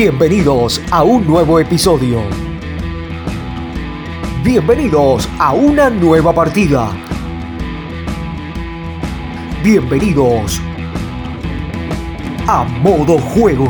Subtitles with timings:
[0.00, 2.22] Bienvenidos a un nuevo episodio.
[4.44, 6.92] Bienvenidos a una nueva partida.
[9.64, 10.60] Bienvenidos
[12.46, 13.66] a modo juego.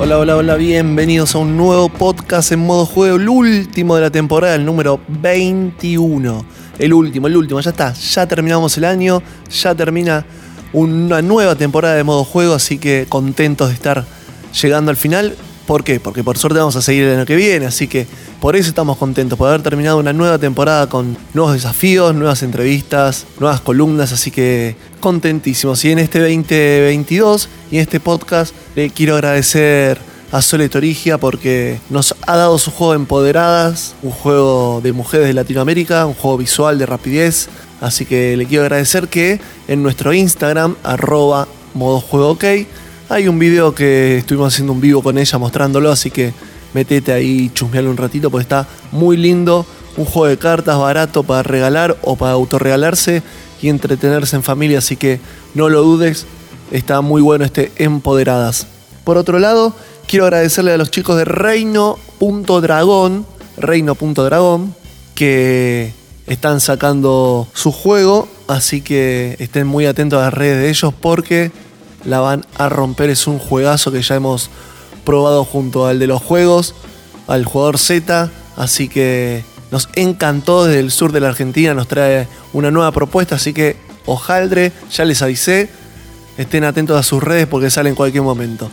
[0.00, 4.10] Hola, hola, hola, bienvenidos a un nuevo podcast en modo juego, el último de la
[4.10, 6.44] temporada, el número 21.
[6.80, 10.26] El último, el último, ya está, ya terminamos el año, ya termina
[10.72, 14.15] una nueva temporada de modo juego, así que contentos de estar
[14.60, 15.36] llegando al final.
[15.66, 15.98] ¿Por qué?
[15.98, 18.06] Porque por suerte vamos a seguir el año que viene, así que
[18.40, 23.26] por eso estamos contentos, por haber terminado una nueva temporada con nuevos desafíos, nuevas entrevistas,
[23.40, 25.84] nuevas columnas, así que contentísimos.
[25.84, 29.98] Y en este 2022 y en este podcast le quiero agradecer
[30.30, 35.34] a Sole Torigia porque nos ha dado su juego Empoderadas, un juego de mujeres de
[35.34, 37.48] Latinoamérica, un juego visual de rapidez.
[37.80, 42.44] Así que le quiero agradecer que en nuestro Instagram, arroba modo juego ok,
[43.08, 46.32] hay un video que estuvimos haciendo un vivo con ella mostrándolo, así que
[46.74, 49.66] metete ahí y chusmealo un ratito porque está muy lindo.
[49.96, 53.22] Un juego de cartas barato para regalar o para autorregalarse
[53.62, 55.20] y entretenerse en familia, así que
[55.54, 56.26] no lo dudes,
[56.70, 58.66] está muy bueno este Empoderadas.
[59.04, 59.74] Por otro lado,
[60.06, 63.24] quiero agradecerle a los chicos de Reino.dragón,
[63.56, 64.74] Reino.dragón,
[65.14, 65.94] que
[66.26, 71.52] están sacando su juego, así que estén muy atentos a las redes de ellos porque
[72.06, 73.10] la van a romper.
[73.10, 74.48] Es un juegazo que ya hemos
[75.04, 76.74] probado junto al de los juegos,
[77.26, 78.30] al jugador Z.
[78.56, 81.74] Así que nos encantó desde el sur de la Argentina.
[81.74, 83.34] Nos trae una nueva propuesta.
[83.34, 85.68] Así que ojaldre, ya les avisé.
[86.38, 88.70] Estén atentos a sus redes porque sale en cualquier momento.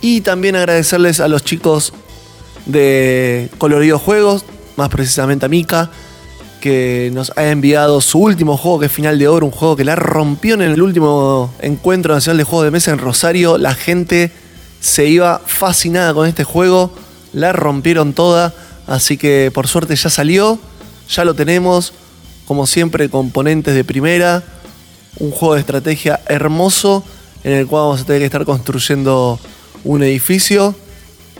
[0.00, 1.92] Y también agradecerles a los chicos
[2.66, 4.44] de Colorido Juegos,
[4.76, 5.90] más precisamente a Mika,
[6.62, 9.84] que nos ha enviado su último juego, que es Final de Oro, un juego que
[9.84, 13.58] la rompió en el último encuentro nacional de juegos de mesa en Rosario.
[13.58, 14.30] La gente
[14.80, 16.94] se iba fascinada con este juego,
[17.32, 18.54] la rompieron toda,
[18.86, 20.56] así que por suerte ya salió,
[21.10, 21.94] ya lo tenemos,
[22.46, 24.44] como siempre, componentes de primera,
[25.18, 27.02] un juego de estrategia hermoso
[27.42, 29.40] en el cual vamos a tener que estar construyendo
[29.82, 30.76] un edificio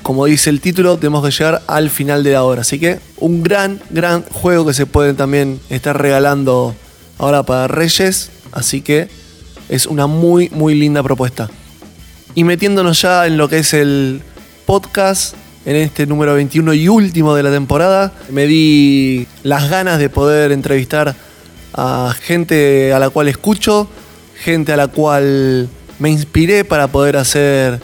[0.02, 2.62] como dice el título, tenemos que llegar al final de la hora.
[2.62, 6.74] Así que un gran, gran juego que se puede también estar regalando
[7.18, 8.30] ahora para Reyes.
[8.50, 9.08] Así que
[9.68, 11.48] es una muy, muy linda propuesta.
[12.34, 14.22] Y metiéndonos ya en lo que es el
[14.66, 20.10] podcast, en este número 21 y último de la temporada, me di las ganas de
[20.10, 21.14] poder entrevistar
[21.74, 23.88] a gente a la cual escucho,
[24.36, 25.68] gente a la cual
[25.98, 27.80] me inspiré para poder hacer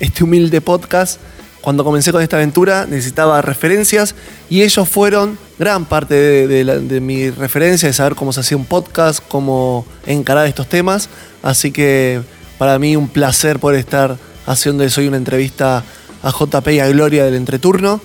[0.00, 1.20] este humilde podcast
[1.60, 4.14] cuando comencé con esta aventura necesitaba referencias
[4.48, 9.22] y ellos fueron gran parte de, mi referencia, de saber cómo se hacía un podcast,
[9.26, 11.08] cómo encarar estos temas.
[11.42, 12.22] Así que
[12.58, 15.84] para mí un placer poder estar haciendo hoy una entrevista
[16.22, 18.00] a JP y a Gloria del Entreturno.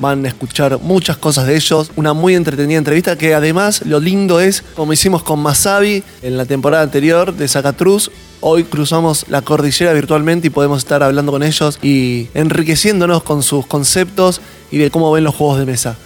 [0.00, 1.90] Van a escuchar muchas cosas de ellos.
[1.96, 6.46] Una muy entretenida entrevista que además lo lindo es, como hicimos con Masabi en la
[6.46, 8.10] temporada anterior de Zacatruz,
[8.40, 13.66] Hoy cruzamos la cordillera virtualmente y podemos estar hablando con ellos y enriqueciéndonos con sus
[13.66, 15.96] conceptos y de cómo ven los juegos de mesa.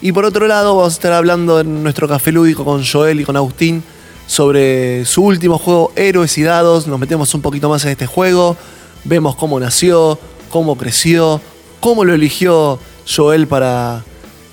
[0.00, 3.24] Y por otro lado, vamos a estar hablando en nuestro café lúdico con Joel y
[3.24, 3.82] con Agustín
[4.26, 6.86] sobre su último juego Héroes y Dados.
[6.86, 8.56] Nos metemos un poquito más en este juego,
[9.04, 10.18] vemos cómo nació,
[10.48, 11.42] cómo creció,
[11.80, 14.04] cómo lo eligió Joel para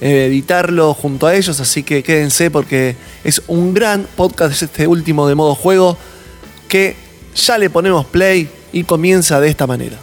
[0.02, 1.60] eh, editarlo junto a ellos.
[1.60, 5.98] Así que quédense porque es un gran podcast este último de modo juego
[6.68, 6.96] que
[7.36, 9.98] ya le ponemos play y comienza de esta manera.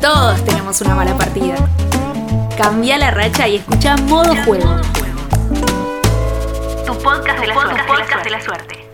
[0.00, 1.56] Todos tenemos una mala partida.
[2.58, 4.80] Cambia la racha y escucha modo juego.
[7.04, 8.90] Podcast de la, Podcast de la suerte.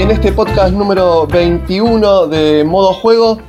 [0.00, 3.40] en este podcast número 21 de Modo Juego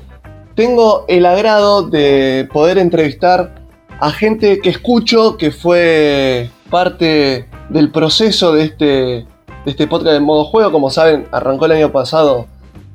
[0.55, 3.63] tengo el agrado de poder entrevistar
[3.99, 9.27] a gente que escucho, que fue parte del proceso de este,
[9.65, 10.71] de este podcast de Modo Juego.
[10.71, 12.47] Como saben, arrancó el año pasado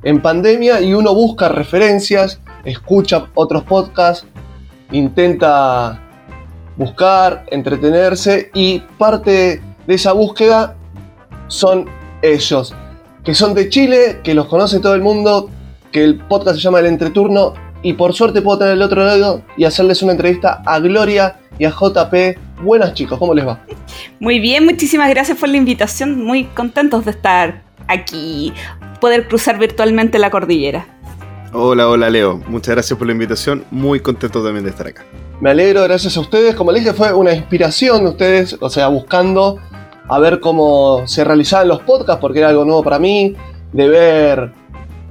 [0.03, 4.27] en pandemia y uno busca referencias, escucha otros podcasts,
[4.93, 6.01] intenta
[6.77, 10.77] buscar, entretenerse y parte de esa búsqueda
[11.49, 11.87] son
[12.23, 12.75] ellos
[13.27, 15.51] que son de Chile, que los conoce todo el mundo,
[15.91, 19.43] que el podcast se llama El Entreturno y por suerte puedo tener el otro lado
[19.57, 22.15] y hacerles una entrevista a Gloria y a JP
[22.63, 23.61] Buenas chicos, ¿cómo les va?
[24.19, 26.25] Muy bien, muchísimas gracias por la invitación.
[26.25, 28.53] Muy contentos de estar aquí,
[29.01, 30.87] poder cruzar virtualmente la cordillera.
[31.53, 32.43] Hola, hola Leo.
[32.49, 33.65] Muchas gracias por la invitación.
[33.71, 35.05] Muy contento también de estar acá.
[35.41, 36.55] Me alegro, gracias a ustedes.
[36.55, 39.59] Como les dije, fue una inspiración de ustedes, o sea, buscando
[40.09, 43.35] a ver cómo se realizaban los podcasts, porque era algo nuevo para mí,
[43.73, 44.53] de ver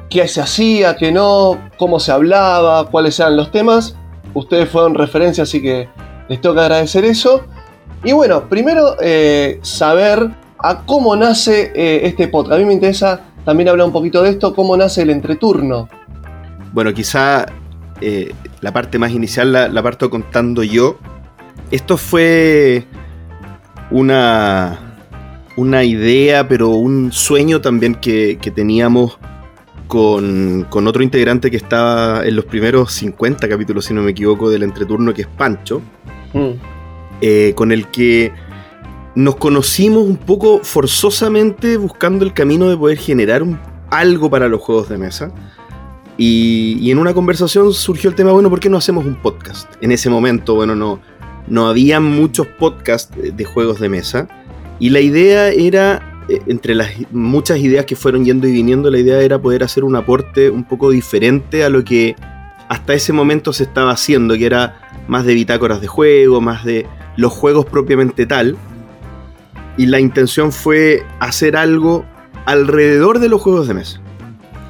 [0.09, 3.95] qué se hacía, qué no, cómo se hablaba, cuáles eran los temas.
[4.33, 5.87] Ustedes fueron referencia, así que
[6.27, 7.45] les tengo que agradecer eso.
[8.03, 10.29] Y bueno, primero eh, saber
[10.59, 12.53] a cómo nace eh, este podcast.
[12.55, 15.87] A mí me interesa también hablar un poquito de esto, cómo nace el entreturno.
[16.73, 17.45] Bueno, quizá
[18.01, 20.97] eh, la parte más inicial la, la, parto contando yo.
[21.71, 22.85] Esto fue
[23.91, 24.79] una,
[25.55, 29.17] una idea, pero un sueño también que, que teníamos
[29.87, 34.49] con, con, otro integrante que estaba en los primeros 50 capítulos, si no me equivoco,
[34.49, 35.81] del entreturno, que es Pancho,
[36.35, 36.51] mm.
[37.21, 38.31] eh, con el que
[39.15, 43.43] nos conocimos un poco forzosamente buscando el camino de poder generar
[43.89, 45.31] algo para los juegos de mesa.
[46.17, 49.69] Y, y, en una conversación surgió el tema, bueno, ¿por qué no hacemos un podcast?
[49.81, 51.01] En ese momento, bueno, no,
[51.47, 54.27] no había muchos podcasts de juegos de mesa.
[54.79, 58.99] Y la idea era, eh, entre las muchas ideas que fueron yendo y viniendo, la
[58.99, 62.15] idea era poder hacer un aporte un poco diferente a lo que
[62.69, 66.85] hasta ese momento se estaba haciendo, que era más de bitácoras de juego, más de
[67.17, 68.57] los juegos propiamente tal.
[69.77, 72.05] Y la intención fue hacer algo
[72.45, 73.99] alrededor de los juegos de mesa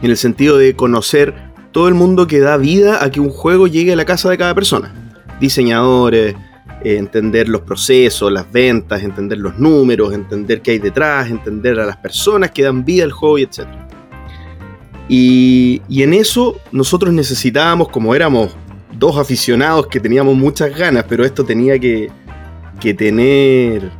[0.01, 1.33] en el sentido de conocer
[1.71, 4.37] todo el mundo que da vida a que un juego llegue a la casa de
[4.37, 4.93] cada persona.
[5.39, 6.35] Diseñadores,
[6.83, 11.85] eh, entender los procesos, las ventas, entender los números, entender qué hay detrás, entender a
[11.85, 13.67] las personas que dan vida al juego y etc.
[15.07, 18.55] Y, en eso nosotros necesitábamos, como éramos
[18.93, 22.09] dos aficionados que teníamos muchas ganas, pero esto tenía que,
[22.79, 23.91] que tener...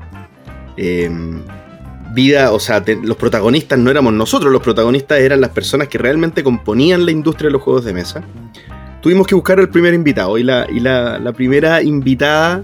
[0.77, 1.09] Eh,
[2.15, 6.43] vida, o sea, los protagonistas no éramos nosotros, los protagonistas eran las personas que realmente
[6.43, 8.23] componían la industria de los juegos de mesa.
[9.01, 12.63] Tuvimos que buscar el primer invitado y la, y la, primera invitada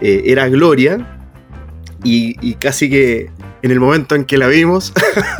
[0.00, 1.18] eh, era Gloria
[2.04, 3.30] y, casi que
[3.62, 4.92] en el momento en que la vimos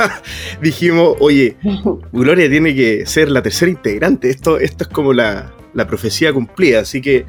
[0.61, 1.57] dijimos, oye,
[2.11, 6.81] Gloria tiene que ser la tercera integrante, esto, esto es como la, la profecía cumplida,
[6.81, 7.25] así que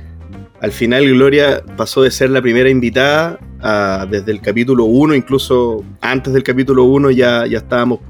[0.61, 5.85] al final Gloria pasó de ser la primera invitada a, desde el capítulo 1, incluso
[6.01, 8.01] antes del capítulo 1 ya, ya estábamos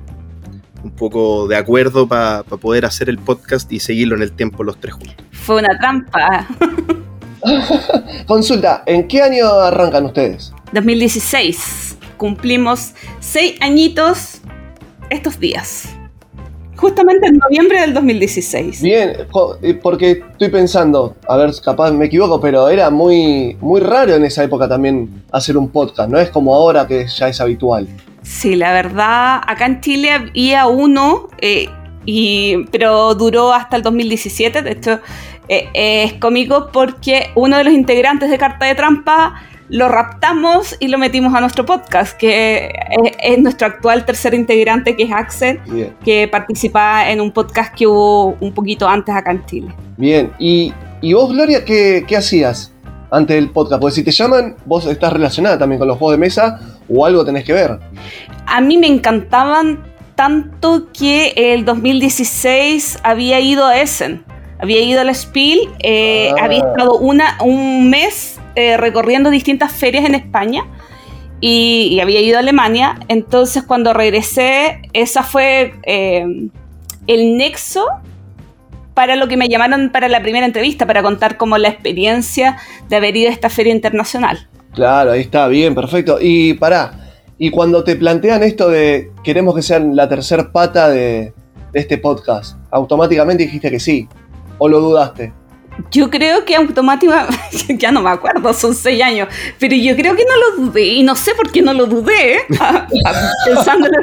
[0.84, 4.64] un poco de acuerdo para pa poder hacer el podcast y seguirlo en el tiempo
[4.64, 5.16] los tres juntos.
[5.30, 6.46] Fue una trampa.
[8.26, 10.52] Consulta, ¿en qué año arrancan ustedes?
[10.72, 11.98] 2016.
[12.22, 14.42] Cumplimos seis añitos
[15.10, 15.88] estos días
[16.76, 18.80] justamente en noviembre del 2016.
[18.80, 19.26] Bien,
[19.82, 24.44] porque estoy pensando, a ver, capaz me equivoco, pero era muy, muy raro en esa
[24.44, 27.88] época también hacer un podcast, no es como ahora que ya es habitual.
[28.22, 31.68] Sí, la verdad, acá en Chile había uno, eh,
[32.06, 35.00] y, pero duró hasta el 2017, de hecho
[35.48, 39.42] eh, es cómico porque uno de los integrantes de Carta de Trampa
[39.72, 42.70] lo raptamos y lo metimos a nuestro podcast, que
[43.22, 45.96] es, nuestro actual tercer integrante, que es Axel, Bien.
[46.04, 49.74] que participa en un podcast que hubo un poquito antes acá en Chile.
[49.96, 52.70] Bien, y, y vos, Gloria, ¿qué, ¿qué, hacías
[53.10, 53.80] antes del podcast?
[53.80, 56.60] Porque si te llaman, vos estás relacionada también con los juegos de mesa
[56.94, 57.78] o algo tenés que ver.
[58.44, 59.82] A mí me encantaban
[60.16, 64.22] tanto que el 2016 había ido a Essen.
[64.58, 66.44] Había ido a la Spiel, eh, ah.
[66.44, 70.64] había estado una, un mes eh, recorriendo distintas ferias en España
[71.40, 73.00] y, había ido a Alemania.
[73.08, 76.24] Entonces cuando regresé, esa fue eh,
[77.06, 77.86] el nexo
[78.94, 82.96] para lo que me llamaron para la primera entrevista, para contar como la experiencia de
[82.96, 84.48] haber ido a esta feria internacional.
[84.74, 86.18] Claro, ahí está, bien, perfecto.
[86.20, 86.92] Y pará,
[87.38, 91.32] y cuando te plantean esto de queremos que sean la tercer pata de,
[91.72, 94.08] de este podcast, automáticamente dijiste que sí,
[94.58, 95.32] o lo dudaste.
[95.90, 97.36] Yo creo que automáticamente,
[97.78, 101.02] ya no me acuerdo, son seis años, pero yo creo que no lo dudé y
[101.02, 102.40] no sé por qué no lo dudé,
[103.46, 103.94] pensándolo,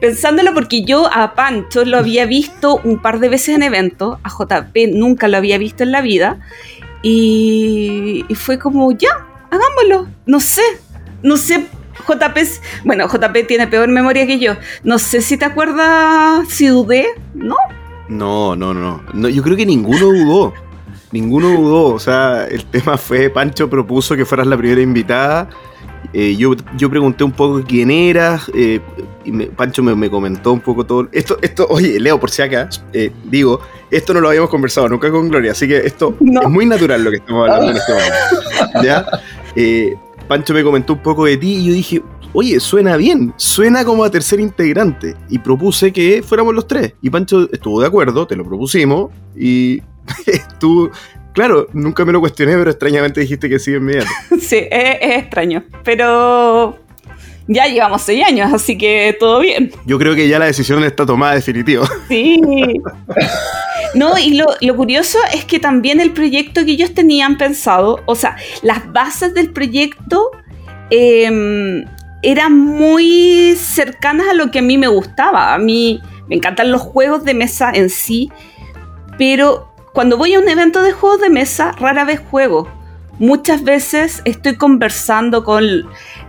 [0.00, 4.30] pensándolo porque yo a Pancho lo había visto un par de veces en eventos, a
[4.30, 6.38] JP nunca lo había visto en la vida
[7.02, 10.62] y, y fue como, ya, hagámoslo, no sé,
[11.22, 11.66] no sé
[12.06, 12.38] JP,
[12.84, 14.54] bueno, JP tiene peor memoria que yo.
[14.84, 17.56] No sé si te acuerdas si dudé, ¿no?
[18.08, 19.28] No, no, no, no.
[19.28, 20.54] Yo creo que ninguno dudó.
[21.12, 21.94] Ninguno dudó.
[21.94, 25.48] O sea, el tema fue, Pancho propuso que fueras la primera invitada.
[26.12, 28.50] Eh, yo, yo pregunté un poco quién eras.
[28.54, 28.80] Eh,
[29.24, 31.08] y me, Pancho me, me, comentó un poco todo.
[31.12, 33.60] Esto, esto, oye, Leo, por si acá, eh, digo,
[33.90, 36.42] esto no lo habíamos conversado nunca con Gloria, así que esto no.
[36.42, 38.82] es muy natural lo que estamos hablando en este momento.
[38.82, 39.06] ¿Ya?
[40.26, 42.02] Pancho me comentó un poco de ti y yo dije,
[42.32, 45.16] oye, suena bien, suena como a tercer integrante.
[45.28, 46.94] Y propuse que fuéramos los tres.
[47.02, 49.80] Y Pancho estuvo de acuerdo, te lo propusimos y
[50.60, 50.90] tú,
[51.32, 54.10] claro, nunca me lo cuestioné, pero extrañamente dijiste que sí inmediato.
[54.40, 55.64] Sí, es extraño.
[55.84, 56.78] Pero
[57.48, 59.72] ya llevamos seis años, así que todo bien.
[59.84, 61.88] Yo creo que ya la decisión está tomada definitiva.
[62.08, 62.40] Sí.
[63.94, 68.14] No, y lo, lo curioso es que también el proyecto que ellos tenían pensado, o
[68.14, 70.30] sea, las bases del proyecto
[70.90, 71.84] eh,
[72.22, 75.54] eran muy cercanas a lo que a mí me gustaba.
[75.54, 78.30] A mí me encantan los juegos de mesa en sí,
[79.18, 82.68] pero cuando voy a un evento de juegos de mesa, rara vez juego.
[83.18, 85.64] Muchas veces estoy conversando con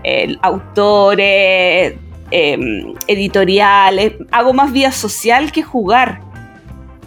[0.07, 1.95] eh, autores,
[2.31, 6.21] eh, editoriales, hago más vía social que jugar.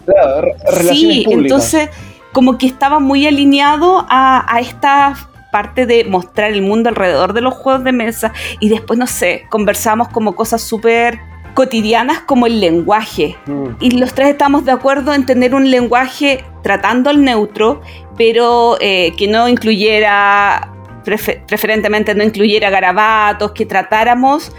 [0.05, 0.47] Claro,
[0.89, 1.33] Sí, públicas.
[1.33, 1.89] entonces
[2.31, 5.15] como que estaba muy alineado a, a esta
[5.51, 9.43] parte de mostrar el mundo alrededor de los juegos de mesa y después, no sé,
[9.49, 11.19] conversamos como cosas súper
[11.53, 13.35] cotidianas como el lenguaje.
[13.47, 13.65] Mm.
[13.79, 17.81] Y los tres estamos de acuerdo en tener un lenguaje tratando al neutro,
[18.17, 20.71] pero eh, que no incluyera,
[21.03, 24.51] prefe- preferentemente no incluyera garabatos, que tratáramos,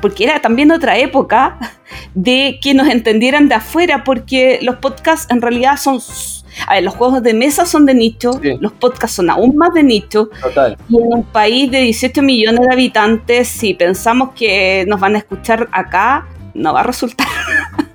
[0.00, 1.58] porque era también otra época,
[2.14, 5.98] de que nos entendieran de afuera, porque los podcasts en realidad son...
[6.66, 8.56] A ver, los juegos de mesa son de nicho, Sí.
[8.60, 10.76] los podcasts son aún más de nicho, Total.
[10.88, 15.18] y en un país de 18 millones de habitantes, si pensamos que nos van a
[15.18, 17.28] escuchar acá, no va a resultar.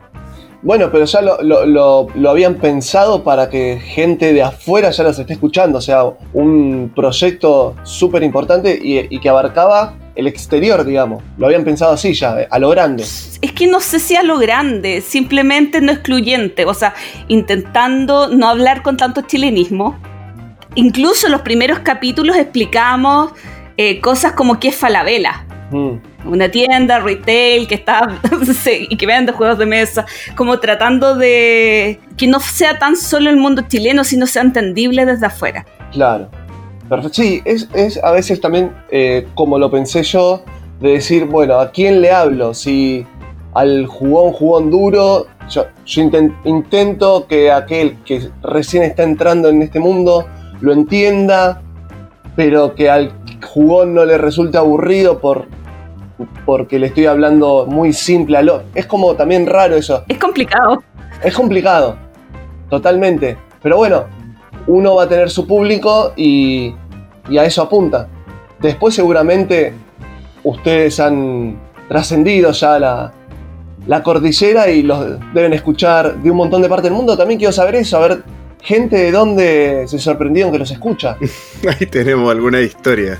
[0.65, 5.03] Bueno, pero ya lo, lo- lo- lo habían pensado para que gente de afuera ya
[5.03, 5.77] los esté escuchando.
[5.77, 6.03] O sea,
[6.33, 11.21] un proyecto súper importante y, y que abarcaba el exterior, digamos.
[11.37, 13.03] Lo habían pensado así ya, a lo grande.
[13.03, 16.95] Es que no sé si a lo grande, simplemente no excluyente, o sea,
[17.27, 19.95] intentando no hablar con tanto chilenismo.
[20.73, 23.31] Incluso en los primeros capítulos explicamos
[23.77, 25.97] eh, cosas como qué es Falabella, Mm.
[26.25, 28.19] Una tienda retail que está
[28.89, 30.05] y que vende juegos de mesa,
[30.35, 35.25] como tratando de que no sea tan solo el mundo chileno, sino sea entendible desde
[35.25, 35.65] afuera.
[35.91, 36.29] Claro.
[36.89, 37.15] Perfecto.
[37.15, 40.43] Sí, es, es a veces también eh, como lo pensé yo,
[40.79, 42.53] de decir, bueno, ¿a quién le hablo?
[42.53, 43.05] Si
[43.53, 49.61] al jugón, jugón duro, yo, yo inten- intento que aquel que recién está entrando en
[49.61, 50.27] este mundo
[50.61, 51.61] lo entienda,
[52.35, 53.13] pero que al
[53.43, 55.47] jugón no le resulte aburrido por,
[56.45, 58.63] porque le estoy hablando muy simple a lo...
[58.73, 60.03] Es como también raro eso.
[60.07, 60.83] Es complicado.
[61.23, 61.97] Es complicado,
[62.69, 63.37] totalmente.
[63.61, 64.05] Pero bueno,
[64.67, 66.73] uno va a tener su público y,
[67.29, 68.07] y a eso apunta.
[68.59, 69.73] Después seguramente
[70.43, 73.13] ustedes han trascendido ya la,
[73.87, 77.17] la cordillera y los deben escuchar de un montón de partes del mundo.
[77.17, 78.23] También quiero saber eso, a ver
[78.61, 81.17] gente de dónde se sorprendieron que los escucha.
[81.79, 83.19] Ahí tenemos alguna historia.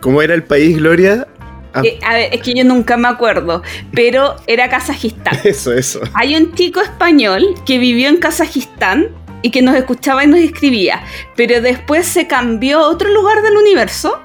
[0.00, 1.26] ¿Cómo era el país, Gloria?
[1.72, 3.62] Ah, Eh, a ver, es que yo nunca me acuerdo,
[3.92, 5.38] pero era Kazajistán.
[5.44, 6.00] eso, eso.
[6.14, 9.08] Hay un chico español que vivió en Kazajistán
[9.42, 11.02] y que nos escuchaba y nos escribía,
[11.36, 14.20] pero después se cambió a otro lugar del universo,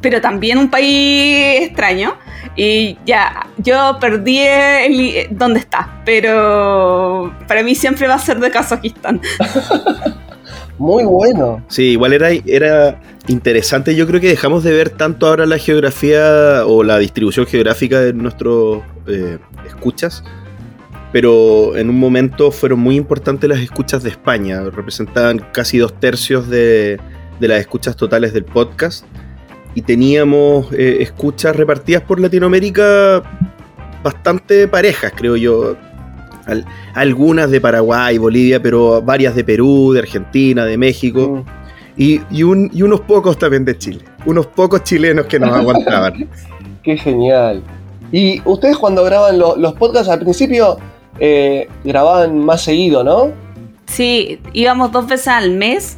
[0.00, 2.16] pero también un país extraño.
[2.56, 8.50] Y ya, yo perdí el, dónde está, pero para mí siempre va a ser de
[8.50, 9.20] Kazajistán.
[10.78, 11.64] Muy bueno.
[11.68, 13.94] Sí, igual era, era interesante.
[13.94, 18.12] Yo creo que dejamos de ver tanto ahora la geografía o la distribución geográfica de
[18.12, 20.24] nuestros eh, escuchas.
[21.12, 24.62] Pero en un momento fueron muy importantes las escuchas de España.
[24.70, 26.98] Representaban casi dos tercios de,
[27.38, 29.04] de las escuchas totales del podcast.
[29.76, 33.22] Y teníamos eh, escuchas repartidas por Latinoamérica
[34.02, 35.76] bastante parejas, creo yo.
[36.46, 41.44] Al- algunas de Paraguay, Bolivia, pero varias de Perú, de Argentina, de México.
[41.44, 42.00] Mm.
[42.00, 44.00] Y, y un- y unos pocos también de Chile.
[44.26, 46.28] Unos pocos chilenos que nos aguantaban.
[46.82, 47.62] Qué genial.
[48.12, 50.76] Y ustedes cuando graban lo- los podcasts al principio
[51.20, 53.32] eh, grababan más seguido, ¿no?
[53.86, 55.96] Sí, íbamos dos veces al mes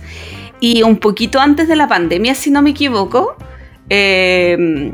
[0.60, 3.36] y un poquito antes de la pandemia, si no me equivoco,
[3.88, 4.92] eh,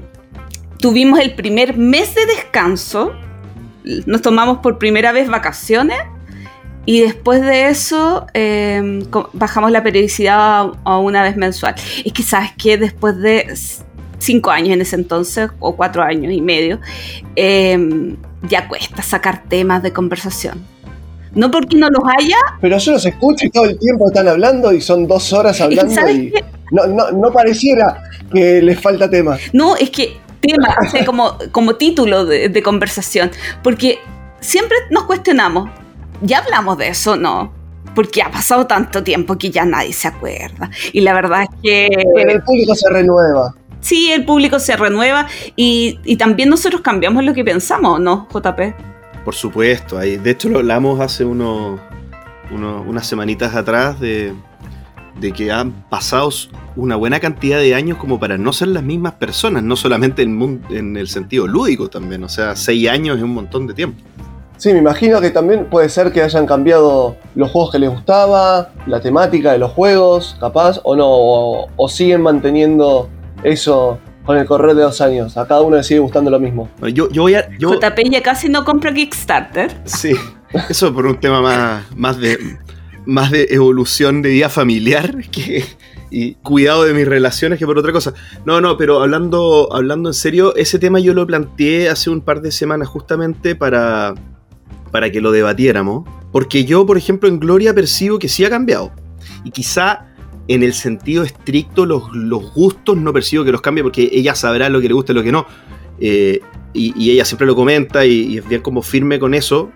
[0.78, 3.12] tuvimos el primer mes de descanso,
[4.06, 5.98] nos tomamos por primera vez vacaciones
[6.84, 11.74] y después de eso eh, co- bajamos la periodicidad a, a una vez mensual.
[12.04, 13.54] Es que sabes que después de
[14.18, 16.80] cinco años en ese entonces, o cuatro años y medio,
[17.36, 18.16] eh,
[18.48, 20.64] ya cuesta sacar temas de conversación.
[21.34, 24.70] No porque no los haya, Pero yo los escucho y todo el tiempo están hablando
[24.72, 26.32] y son dos horas hablando ¿Sabes y
[26.70, 29.38] no, no, no pareciera que les falta tema.
[29.52, 33.30] No, es que tema, o sea, como, como título de, de conversación,
[33.62, 34.00] porque
[34.40, 35.70] siempre nos cuestionamos,
[36.20, 37.16] ¿ya hablamos de eso?
[37.16, 37.50] No.
[37.94, 40.70] porque ha pasado tanto tiempo que ya nadie se acuerda.
[40.94, 41.86] Y la verdad es que...
[42.26, 43.54] El público se renueva.
[43.80, 48.60] Sí, el público se renueva y, y también nosotros cambiamos lo que pensamos, ¿no, JP?
[49.24, 51.80] Por supuesto, ahí, de hecho lo hablamos hace unos,
[52.50, 54.32] unos- unas semanitas atrás de,
[55.20, 56.30] de que han pasado
[56.76, 60.62] una buena cantidad de años como para no ser las mismas personas, no solamente en,
[60.70, 64.02] en el sentido lúdico también, o sea, seis años es un montón de tiempo.
[64.56, 68.70] Sí, me imagino que también puede ser que hayan cambiado los juegos que les gustaba,
[68.86, 73.08] la temática de los juegos, capaz, o no, o, o siguen manteniendo
[73.42, 75.36] eso con el correr de los años.
[75.36, 76.68] A cada uno le sigue gustando lo mismo.
[76.78, 77.48] Bueno, yo, yo voy a...
[77.58, 79.76] Yo, JP ya casi no compra Kickstarter.
[79.84, 80.12] Sí,
[80.68, 82.38] eso por un tema más, más de
[83.06, 85.64] más de evolución de vida familiar que,
[86.10, 88.14] y cuidado de mis relaciones que por otra cosa.
[88.44, 92.42] No, no, pero hablando, hablando en serio, ese tema yo lo planteé hace un par
[92.42, 94.14] de semanas justamente para,
[94.90, 96.08] para que lo debatiéramos.
[96.30, 98.92] Porque yo, por ejemplo, en Gloria percibo que sí ha cambiado.
[99.44, 100.06] Y quizá
[100.48, 104.68] en el sentido estricto los, los gustos no percibo que los cambie porque ella sabrá
[104.68, 105.46] lo que le gusta y lo que no.
[105.98, 106.40] Eh,
[106.74, 109.70] y, ella siempre lo comenta y, y es bien como firme con eso.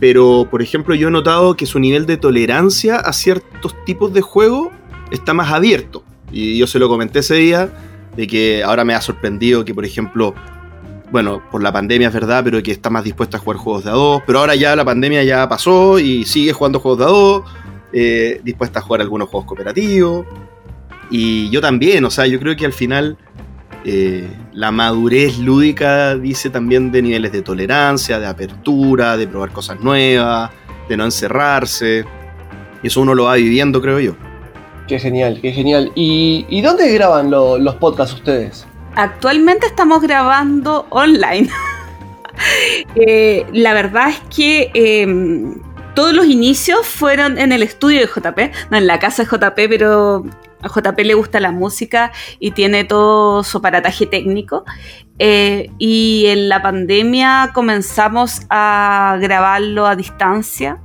[0.00, 4.20] Pero, por ejemplo, yo he notado que su nivel de tolerancia a ciertos tipos de
[4.20, 4.70] juego
[5.10, 6.04] está más abierto.
[6.30, 7.70] Y yo se lo comenté ese día,
[8.16, 10.34] de que ahora me ha sorprendido que, por ejemplo,
[11.10, 13.90] bueno, por la pandemia es verdad, pero que está más dispuesta a jugar juegos de
[13.90, 14.22] a dos.
[14.26, 17.42] Pero ahora ya la pandemia ya pasó y sigue jugando juegos de a dos,
[17.92, 20.26] eh, dispuesta a jugar algunos juegos cooperativos.
[21.10, 23.16] Y yo también, o sea, yo creo que al final
[23.84, 29.80] eh, la madurez lúdica dice también de niveles de tolerancia, de apertura, de probar cosas
[29.80, 30.50] nuevas,
[30.88, 32.04] de no encerrarse.
[32.82, 34.16] Y eso uno lo va viviendo, creo yo.
[34.86, 35.92] Qué genial, qué genial.
[35.94, 38.66] ¿Y, y dónde graban lo- los podcasts ustedes?
[38.94, 41.48] Actualmente estamos grabando online.
[42.94, 45.54] Eh, la verdad es que eh,
[45.96, 49.56] todos los inicios fueron en el estudio de JP, no en la casa de JP,
[49.68, 50.24] pero
[50.62, 54.64] a JP le gusta la música y tiene todo su aparataje técnico.
[55.18, 60.80] Eh, y en la pandemia comenzamos a grabarlo a distancia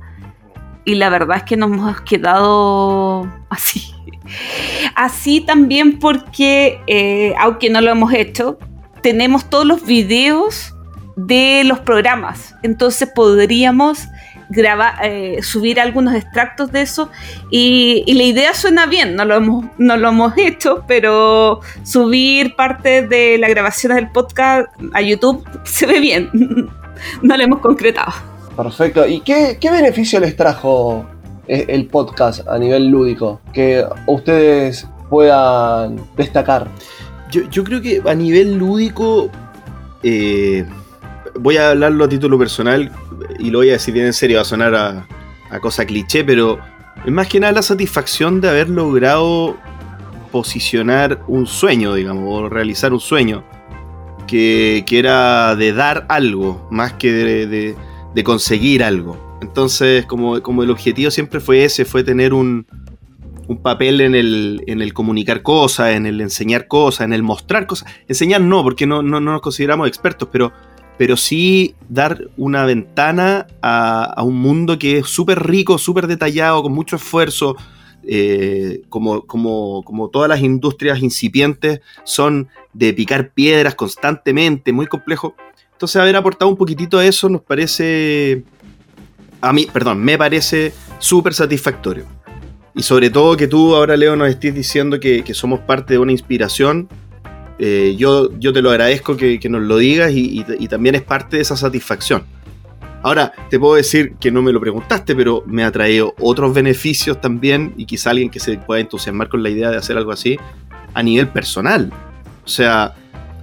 [0.84, 3.94] y la verdad es que nos hemos quedado así.
[4.94, 8.58] Así también porque, eh, aunque no lo hemos hecho,
[9.02, 10.74] tenemos todos los videos
[11.16, 12.54] de los programas.
[12.62, 14.08] Entonces podríamos
[14.48, 17.10] grabar, eh, subir algunos extractos de eso
[17.50, 22.56] y, y la idea suena bien, no lo, hemos, no lo hemos hecho, pero subir
[22.56, 26.30] parte de las grabaciones del podcast a YouTube se ve bien.
[27.22, 28.12] no lo hemos concretado.
[28.56, 29.06] Perfecto.
[29.06, 31.04] ¿Y qué, qué beneficio les trajo
[31.48, 33.40] e- el podcast a nivel lúdico?
[33.52, 36.68] Que ustedes puedan destacar.
[37.30, 39.28] Yo, yo creo que a nivel lúdico,
[40.02, 40.64] eh,
[41.38, 42.90] voy a hablarlo a título personal
[43.38, 45.06] y lo voy a decir bien en serio, va a sonar a,
[45.60, 46.58] cosa cliché, pero
[47.04, 49.56] es más que nada la satisfacción de haber logrado
[50.32, 53.44] posicionar un sueño, digamos, o realizar un sueño,
[54.26, 57.76] que, que era de dar algo, más que de, de-
[58.14, 59.38] de conseguir algo.
[59.42, 62.64] Entonces, como, como el objetivo siempre fue ese, fue tener un,
[63.48, 67.66] un papel en el, en el comunicar cosas, en el enseñar cosas, en el mostrar
[67.66, 67.92] cosas.
[68.08, 70.52] Enseñar no, porque no, no, no nos consideramos expertos, pero,
[70.96, 76.72] pero sí dar una ventana a, un mundo que es súper rico, súper detallado, con
[76.72, 77.56] mucho esfuerzo,
[78.06, 85.34] eh, como, como, como todas las industrias incipientes son de picar piedras constantemente, muy complejo.
[85.72, 88.44] Entonces haber aportado un poquitito a eso nos parece,
[89.40, 92.04] a mí, perdón, me parece súper satisfactorio.
[92.76, 96.12] Y sobre todo que tú ahora, Leo, nos estés diciendo que somos parte de una
[96.12, 96.88] inspiración.
[97.58, 100.94] Eh, yo, yo te lo agradezco que, que nos lo digas y, y- y también
[100.94, 102.24] es parte de esa satisfacción.
[103.02, 107.20] Ahora, te puedo decir que no me lo preguntaste, pero me ha traído otros beneficios
[107.20, 110.38] también y quizá alguien que se pueda entusiasmar con la idea de hacer algo así
[110.94, 111.92] a nivel personal.
[112.44, 112.94] O sea,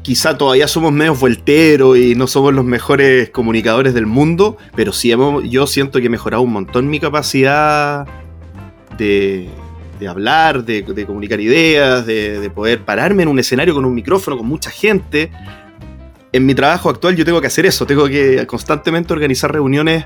[0.02, 5.12] quizá todavía somos medios volteros y no somos los mejores comunicadores del mundo, pero sí
[5.12, 8.08] hemos, yo siento que he mejorado un montón mi capacidad
[8.98, 9.48] de,
[10.02, 14.36] de hablar, de, comunicar ideas, de, de poder pararme en un escenario con un micrófono,
[14.36, 15.32] con mucha gente.
[16.34, 20.04] En mi trabajo actual yo tengo que hacer eso, tengo que constantemente organizar reuniones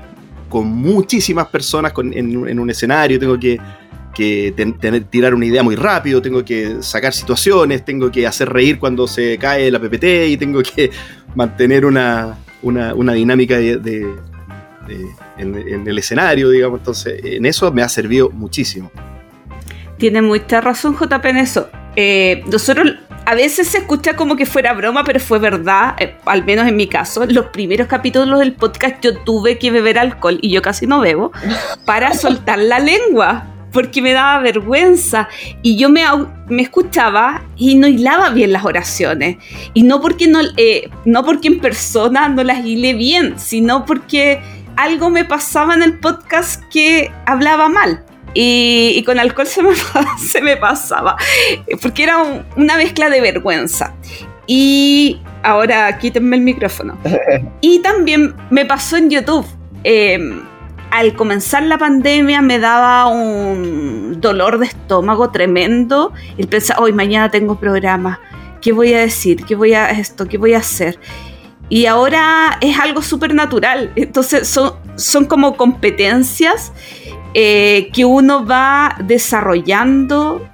[0.50, 3.58] con muchísimas personas en, un escenario, tengo que,
[5.08, 9.38] tirar una idea muy rápido, tengo que sacar situaciones, tengo que hacer reír cuando se
[9.38, 10.90] cae la PPT y tengo que
[11.34, 14.18] mantener una, dinámica en,
[15.38, 16.80] en el escenario, digamos.
[16.80, 18.90] Entonces, en eso me ha servido muchísimo.
[19.98, 21.68] Tiene mucha razón JP en eso.
[21.96, 26.44] Eh, nosotros a veces se escucha como que fuera broma, pero fue verdad, eh, al
[26.44, 27.26] menos en mi caso.
[27.26, 31.32] Los primeros capítulos del podcast yo tuve que beber alcohol, y yo casi no bebo,
[31.84, 35.28] para soltar la lengua, porque me daba vergüenza.
[35.62, 36.04] Y yo me,
[36.48, 39.38] me escuchaba y no hilaba bien las oraciones.
[39.74, 44.40] Y no porque, no, eh, no porque en persona no las hilé bien, sino porque
[44.76, 48.04] algo me pasaba en el podcast que hablaba mal.
[48.38, 49.70] Y, y con alcohol se me,
[50.18, 51.16] se me pasaba,
[51.80, 53.94] porque era un- una mezcla de vergüenza.
[54.46, 56.98] Y ahora quítenme el micrófono.
[57.62, 59.46] Y también me pasó en YouTube.
[59.84, 60.18] Eh,
[60.90, 66.12] al comenzar la pandemia me daba un dolor de estómago tremendo.
[66.36, 68.20] El pensar, hoy mañana tengo programa.
[68.60, 69.44] ¿Qué voy a decir?
[69.46, 70.26] ¿Qué voy a esto?
[70.28, 70.98] ¿Qué voy a hacer?
[71.68, 73.90] Y ahora es algo súper natural.
[73.96, 76.72] Entonces son, son como competencias
[77.38, 80.48] eh, que uno va desarrollando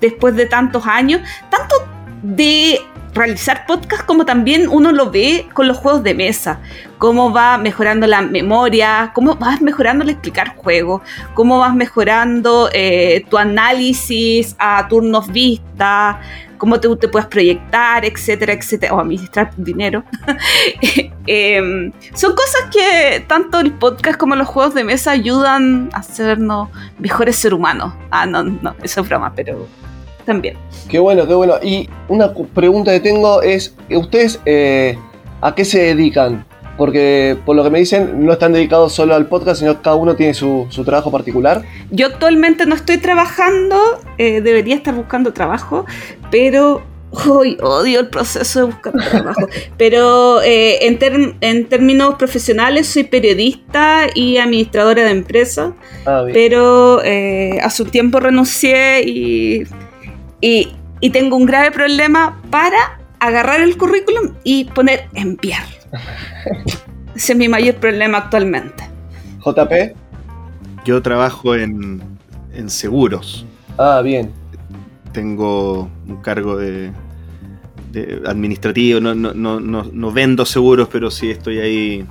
[0.00, 1.74] después de tantos años, tanto
[2.22, 2.80] de
[3.12, 6.60] realizar podcast como también uno lo ve con los juegos de mesa,
[6.96, 11.02] cómo va mejorando la memoria, cómo vas mejorando el explicar juegos,
[11.34, 16.18] cómo vas mejorando eh, tu análisis a turnos vista,
[16.62, 20.04] cómo te, te puedes proyectar, etcétera, etcétera, o administrar dinero.
[21.26, 26.68] Em, son cosas que tanto el podcast como los juegos de mesa ayudan a hacernos
[27.00, 27.92] mejores seres humanos.
[28.12, 29.66] Ah, no, no, eso es broma, pero
[30.24, 30.56] también.
[30.88, 31.54] Qué bueno, qué bueno.
[31.62, 34.96] Y una pregunta que tengo es, ¿ustedes eh,
[35.40, 36.44] a qué se dedican?
[36.76, 39.96] Porque por lo que me dicen, no están dedicados solo al podcast, sino que cada
[39.96, 41.62] uno tiene su, su trabajo particular.
[41.90, 45.84] Yo actualmente no estoy trabajando, eh, debería estar buscando trabajo,
[46.30, 46.82] pero
[47.26, 49.46] uy, odio el proceso de buscar trabajo.
[49.76, 55.72] Pero eh, en, en términos profesionales soy periodista y administradora de empresas,
[56.06, 59.62] Ah, pero eh, hace un tiempo renuncié y,
[60.40, 65.64] y, y tengo un grave problema para agarrar el currículum y poner enviar.
[67.14, 68.84] Ese es mi mayor problema actualmente.
[69.44, 69.96] JP.
[70.84, 72.02] Yo trabajo en,
[72.54, 73.46] en seguros.
[73.78, 74.30] Ah, bien.
[75.12, 76.90] Tengo un cargo de,
[77.92, 79.00] de administrativo.
[79.00, 82.06] No, no, no, no, no vendo seguros, pero sí estoy ahí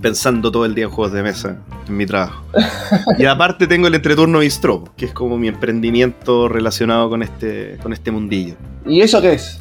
[0.00, 1.58] pensando todo el día en juegos de mesa
[1.88, 2.44] en mi trabajo.
[3.18, 7.92] y aparte tengo el entreturno Bistro, que es como mi emprendimiento relacionado con este, con
[7.92, 8.54] este mundillo.
[8.86, 9.60] ¿Y eso qué es?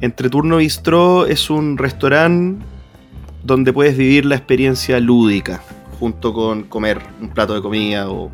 [0.00, 2.64] Entreturno Bistro es un restaurante
[3.42, 5.60] donde puedes vivir la experiencia lúdica
[5.98, 8.30] junto con comer un plato de comida o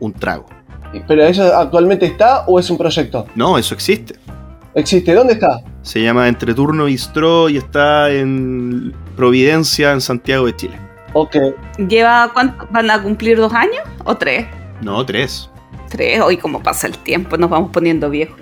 [0.00, 0.46] un trago.
[1.08, 3.26] ¿Pero eso actualmente está o es un proyecto?
[3.34, 4.14] No, eso existe.
[4.74, 5.12] ¿Existe?
[5.14, 5.62] ¿Dónde está?
[5.82, 10.78] Se llama Entreturno Bistro y está en Providencia, en Santiago de Chile.
[11.12, 11.36] Ok.
[11.88, 12.66] ¿Lleva cuánto?
[12.70, 14.46] ¿Van a cumplir dos años o tres?
[14.82, 15.48] No, tres.
[15.90, 18.36] Tres, hoy como pasa el tiempo, nos vamos poniendo viejos.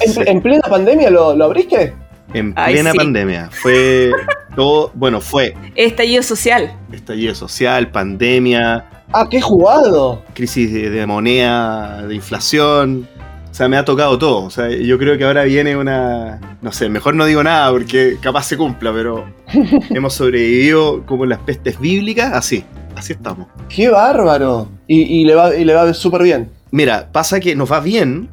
[0.00, 0.20] ¿En, Sí.
[0.24, 1.94] en plena pandemia lo, lo abriste?
[2.34, 2.98] En Ay, plena sí.
[2.98, 3.48] pandemia.
[3.50, 4.12] Fue
[4.56, 6.76] todo, bueno, fue Estallido social.
[6.92, 10.22] estallido social, pandemia, Ah, qué jugado.
[10.34, 13.08] crisis de, de moneda, de inflación.
[13.50, 14.42] O sea, me ha tocado todo.
[14.44, 16.40] O sea, yo creo que ahora viene una.
[16.60, 19.24] No sé, mejor no digo nada porque capaz se cumpla, pero
[19.90, 22.64] hemos sobrevivido como en las pestes bíblicas, así.
[22.96, 23.46] Así estamos.
[23.68, 24.68] Qué bárbaro.
[24.88, 26.50] Y, y le va, y le va súper bien.
[26.72, 28.28] Mira, pasa que nos va bien,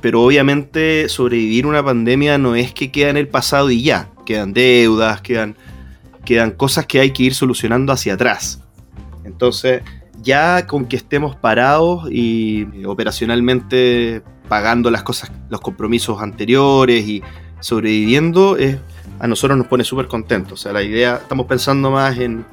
[0.00, 4.08] pero obviamente sobrevivir una pandemia no es que queda en el pasado y ya.
[4.24, 5.56] Quedan deudas, quedan,
[6.24, 8.60] quedan cosas que hay que ir solucionando hacia atrás.
[9.24, 9.82] Entonces,
[10.22, 17.22] ya con que estemos parados y operacionalmente pagando las cosas, los compromisos anteriores y
[17.60, 18.76] sobreviviendo, es,
[19.18, 20.52] a nosotros nos pone súper contentos.
[20.52, 22.44] O sea, la idea, estamos pensando más en,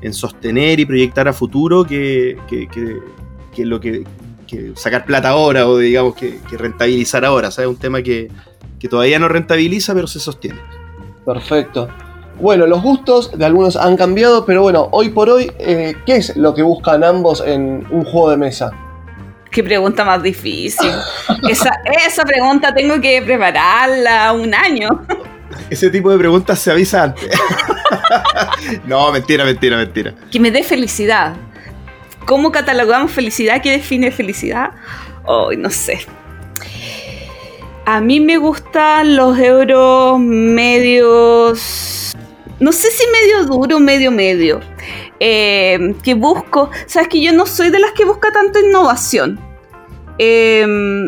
[0.00, 2.98] en sostener y proyectar a futuro que, que, que-
[3.54, 4.04] que lo que,
[4.48, 7.48] que sacar plata ahora o digamos que, que rentabilizar ahora.
[7.48, 8.28] O sea, es un tema que,
[8.80, 10.58] que todavía no rentabiliza, pero se sostiene.
[11.24, 11.88] Perfecto.
[12.40, 16.36] Bueno, los gustos de algunos han cambiado, pero bueno, hoy por hoy, eh, ¿qué es
[16.36, 18.70] lo que buscan ambos en un juego de mesa?
[19.50, 20.90] Qué pregunta más difícil.
[21.48, 21.72] Esa,
[22.06, 25.04] esa pregunta tengo que prepararla un año.
[25.70, 27.28] Ese tipo de preguntas se avisa antes.
[28.86, 30.14] no, mentira, mentira, mentira.
[30.30, 31.34] Que me dé felicidad.
[32.28, 33.62] ¿Cómo catalogamos felicidad?
[33.62, 34.72] ¿Qué define felicidad?
[35.24, 36.00] Hoy no sé.
[37.86, 42.14] A mí me gustan los euros medios.
[42.60, 44.60] No sé si medio duro o medio medio.
[45.18, 46.70] Eh, que busco.
[46.84, 49.40] Sabes que yo no soy de las que busca tanto innovación.
[50.18, 50.66] Eh,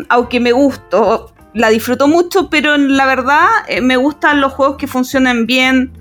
[0.09, 4.87] aunque me gusto, la disfruto mucho, pero la verdad eh, me gustan los juegos que
[4.87, 5.93] funcionen bien.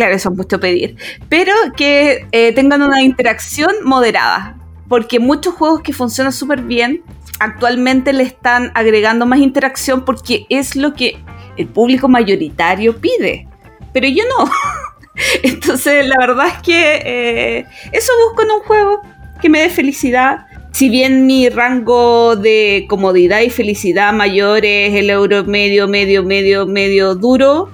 [0.00, 0.96] Claro, eso es mucho pedir.
[1.28, 4.56] Pero que eh, tengan una interacción moderada.
[4.88, 7.02] Porque muchos juegos que funcionan súper bien
[7.38, 11.18] actualmente le están agregando más interacción porque es lo que
[11.58, 13.46] el público mayoritario pide.
[13.92, 14.50] Pero yo no.
[15.42, 19.02] Entonces, la verdad es que eh, eso busco en un juego
[19.42, 20.46] que me dé felicidad.
[20.72, 26.66] Si bien mi rango de comodidad y felicidad mayor es el euro medio, medio, medio,
[26.66, 27.68] medio duro,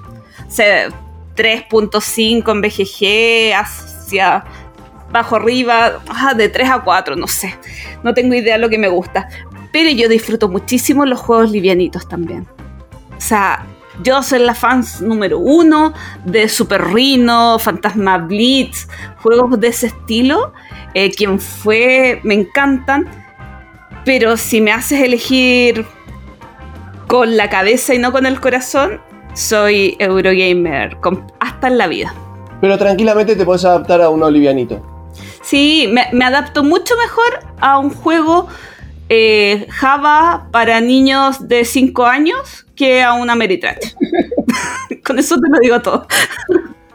[0.44, 0.88] o sea,
[1.36, 4.44] 3.5 en BGG hacia
[5.10, 6.00] bajo arriba,
[6.36, 7.54] de 3 a 4, no sé.
[8.02, 9.28] No tengo idea de lo que me gusta.
[9.72, 12.46] Pero yo disfruto muchísimo los juegos livianitos también.
[13.16, 13.66] O sea,
[14.02, 15.94] yo soy la fan número uno
[16.24, 18.88] de Super Rhino, Fantasma Blitz,
[19.22, 20.52] juegos de ese estilo.
[20.94, 23.08] Eh, quien fue, me encantan.
[24.04, 25.86] Pero si me haces elegir
[27.06, 29.00] con la cabeza y no con el corazón,
[29.36, 30.96] soy Eurogamer,
[31.40, 32.14] hasta en la vida.
[32.60, 34.82] Pero tranquilamente te puedes adaptar a un livianito.
[35.42, 38.48] Sí, me, me adapto mucho mejor a un juego
[39.08, 43.94] eh, Java para niños de 5 años que a una Meritrash.
[45.04, 46.06] Con eso te lo digo todo.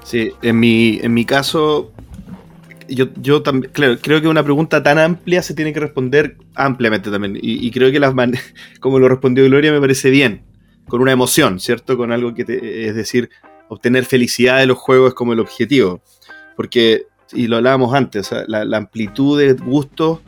[0.04, 1.92] Sí, en mi, en mi caso,
[2.90, 7.10] yo, yo también, claro, creo que una pregunta tan amplia se tiene que responder ampliamente
[7.10, 7.38] también.
[7.42, 8.14] Y, creo que las
[8.82, 10.42] como lo respondió Gloria me parece bien,
[10.88, 11.98] con una emoción, ¿cierto?
[11.98, 12.42] Con algo que,
[12.88, 13.30] es decir,
[13.70, 16.02] obtener felicidad de los juegos es como el objetivo.
[16.56, 20.20] Porque, y lo hablábamos antes, la, amplitud de gustos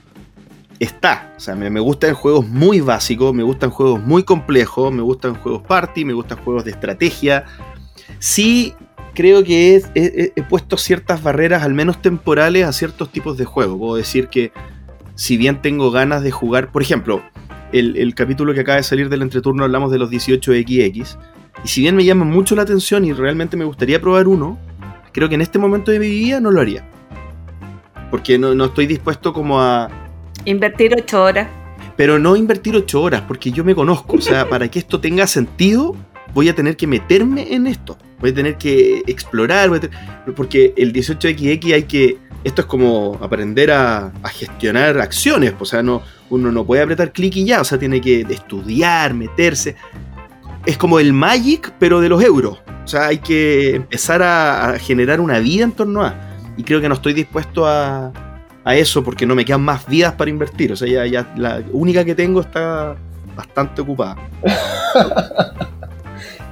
[0.79, 1.33] está.
[1.37, 5.63] O sea, me, gustan juegos muy básicos, me gustan juegos muy complejos, me gustan juegos
[5.63, 7.45] party, me gustan juegos de estrategia.
[8.19, 8.73] Sí
[9.13, 13.77] creo que he, puesto ciertas barreras, al menos temporales, a ciertos tipos de juegos.
[13.77, 14.51] Puedo decir que
[15.15, 17.23] si bien tengo ganas de jugar, por ejemplo,
[17.73, 21.17] el, capítulo que acaba de salir del entreturno hablamos de los 18XX,
[21.63, 24.57] y si bien me llama mucho la atención y realmente me gustaría probar uno,
[25.11, 26.85] creo que en este momento de mi vida no lo haría.
[28.11, 29.89] Porque no, no estoy dispuesto como a,
[30.45, 31.47] Invertir ocho horas.
[31.95, 34.17] Pero no invertir ocho horas, porque yo me conozco.
[34.17, 35.95] O sea, para que esto tenga sentido,
[36.33, 37.97] voy a tener que meterme en esto.
[38.19, 39.69] Voy a tener que explorar.
[40.35, 42.17] porque el 18XX hay que.
[42.43, 45.53] Esto es como aprender a, gestionar acciones.
[45.59, 47.61] O sea, no, uno no puede apretar clic y ya.
[47.61, 49.75] O sea, tiene que estudiar, meterse.
[50.65, 52.59] Es como el Magic, pero de los euros.
[52.83, 56.15] O sea, hay que empezar a generar una vida en torno a.
[56.57, 58.11] Y creo que no estoy dispuesto a,
[58.63, 60.71] a eso porque no me quedan más vidas para invertir.
[60.71, 62.95] O sea, ya, ya la única que tengo está
[63.35, 64.17] bastante ocupada.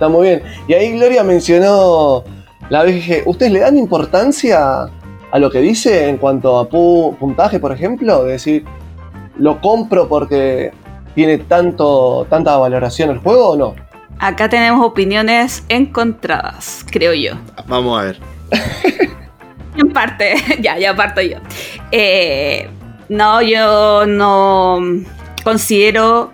[0.02, 0.42] está muy bien.
[0.68, 2.24] Y ahí Gloria mencionó
[2.70, 3.28] la BGG.
[3.28, 4.90] ¿Ustedes le dan importancia
[5.32, 8.24] a lo que dice en cuanto a puntaje, por ejemplo?
[8.24, 8.66] De decir,
[9.38, 10.72] ¿lo compro porque
[11.14, 13.76] tiene tanto, tanta valoración el juego o no?
[14.18, 17.34] Acá tenemos opiniones encontradas, creo yo.
[17.68, 18.20] Vamos a ver.
[19.78, 21.38] En parte, ya, ya parto yo.
[21.92, 22.70] Eh,
[23.08, 24.80] no, yo no
[25.46, 26.34] considero.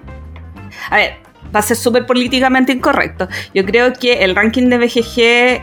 [0.89, 3.27] A ver, va a ser súper políticamente incorrecto.
[3.53, 5.17] Yo creo que el ranking de BGG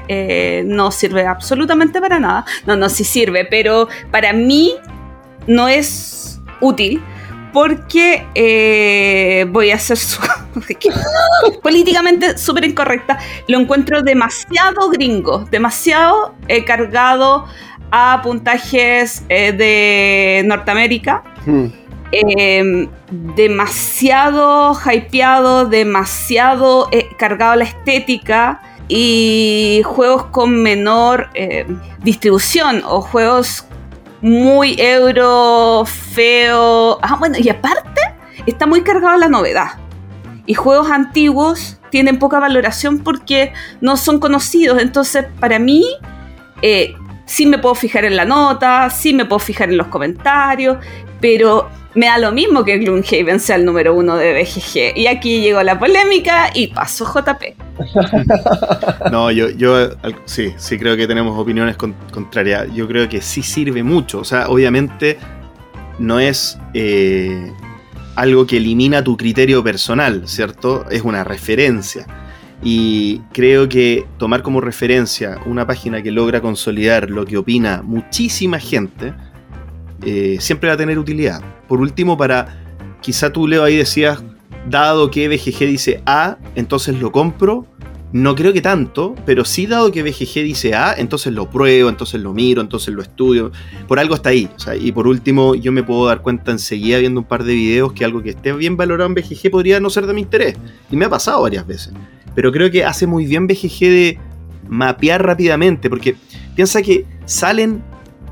[0.09, 2.44] eh, no sirve absolutamente para nada.
[2.66, 4.75] No, no, sí sirve, pero para mí
[5.47, 7.03] no es útil
[7.53, 9.99] porque eh, voy a ser
[11.62, 13.18] políticamente súper incorrecta.
[13.47, 17.47] Lo encuentro demasiado gringo, demasiado eh, cargado
[17.92, 21.23] a puntajes de Norteamérica.
[21.47, 21.84] Hmm.
[22.16, 31.31] Em, demasiado hypeado, demasiado cargado a la estética y juegos con menor
[32.05, 33.66] distribución o juegos
[34.20, 37.00] muy euro, feo.
[37.03, 38.00] Ah, bueno, y aparte,
[38.46, 39.72] está muy cargado la novedad.
[40.46, 44.81] Y juegos antiguos tienen poca valoración porque no son conocidos.
[44.81, 45.85] Entonces, para mí,
[46.62, 46.94] eh,
[47.27, 50.79] sí me puedo fijar en la nota, sí me puedo fijar en los comentarios,
[51.21, 54.99] pero me da lo mismo que Gloomhaven sea el número uno de BGG.
[54.99, 57.55] Y aquí llegó la polémica y pasó JP.
[59.13, 59.91] no, yo, yo
[60.25, 62.67] sí, sí creo que tenemos opiniones contrarias.
[62.75, 64.21] Yo creo que sí sirve mucho.
[64.21, 65.19] O sea, obviamente
[65.99, 67.53] no es eh,
[68.17, 70.87] algo que elimina tu criterio personal, ¿cierto?
[70.91, 72.07] Es una referencia.
[72.66, 78.59] Y creo que tomar como referencia una página que logra consolidar lo que opina muchísima
[78.59, 79.12] gente,
[80.03, 81.42] eh, siempre va a tener utilidad.
[81.68, 82.64] Por último, para
[83.03, 84.22] quizá tú, Leo, ahí decías,
[84.68, 87.66] dado que BGG dice A, entonces lo compro.
[88.12, 92.20] No creo que tanto, pero sí dado que BGG dice A, entonces lo pruebo, entonces
[92.22, 93.50] lo miro, entonces lo estudio.
[93.88, 94.48] Por algo está ahí.
[94.81, 98.05] y por último, yo me puedo dar cuenta enseguida viendo un par de videos que
[98.05, 100.57] algo que esté bien valorado en BGG podría no ser de mi interés.
[100.90, 101.92] Y me ha pasado varias veces.
[102.35, 104.18] Pero creo que hace muy bien BGG de
[104.68, 106.16] mapear rápidamente, porque
[106.55, 107.83] piensa que salen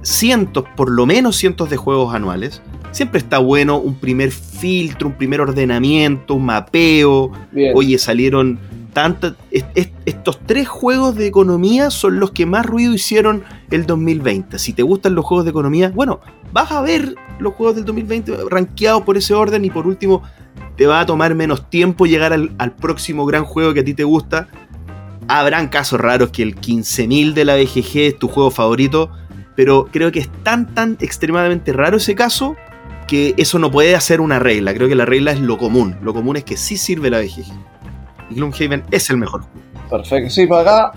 [0.02, 2.62] cientos, por lo menos cientos de juegos anuales.
[2.90, 7.30] Siempre está bueno un primer filtro, un primer ordenamiento, un mapeo.
[7.52, 7.72] Bien.
[7.74, 8.58] Oye, salieron
[8.92, 9.34] tantas.
[9.50, 14.58] est- est- estos tres juegos de economía son los que más ruido hicieron el 2020.
[14.58, 16.20] Si te gustan los juegos de economía, bueno,
[16.52, 20.22] vas a ver los juegos del 2020 rankeados por ese orden y por último
[20.76, 24.04] te va a tomar menos tiempo llegar al, próximo gran juego que a ti te
[24.04, 24.48] gusta.
[25.28, 29.10] Habrán casos raros que el 15.000 de la BGG es tu juego favorito,
[29.54, 32.56] pero creo que es tan, tan extremadamente raro ese caso
[33.06, 34.74] que eso no puede hacer una regla.
[34.74, 35.96] Creo que la regla es lo común.
[36.02, 37.52] Lo común es que sí sirve la BGG.
[38.30, 39.42] Y Gloomhaven es el mejor.
[39.90, 40.30] Perfecto.
[40.30, 40.92] Sí, por acá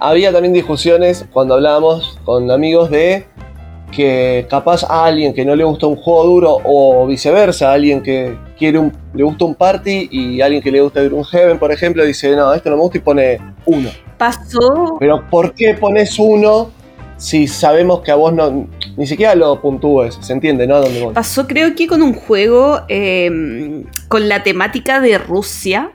[0.00, 3.26] había también discusiones cuando hablábamos con amigos de
[3.90, 8.02] que capaz a alguien que no le gusta un juego duro o viceversa, a alguien
[8.02, 11.72] que quiere un, le gusta un party y alguien que le gusta un Heaven, por
[11.72, 13.90] ejemplo, dice, no, esto no me gusta y pone uno.
[14.16, 16.70] Pasó, Pero ¿por qué pones uno
[17.16, 20.18] si sabemos que a vos no, ni siquiera lo puntúes?
[20.20, 20.76] ¿Se entiende, no?
[20.76, 21.14] ¿A dónde voy?
[21.14, 25.92] pasó creo que con un juego eh, con la temática de Rusia,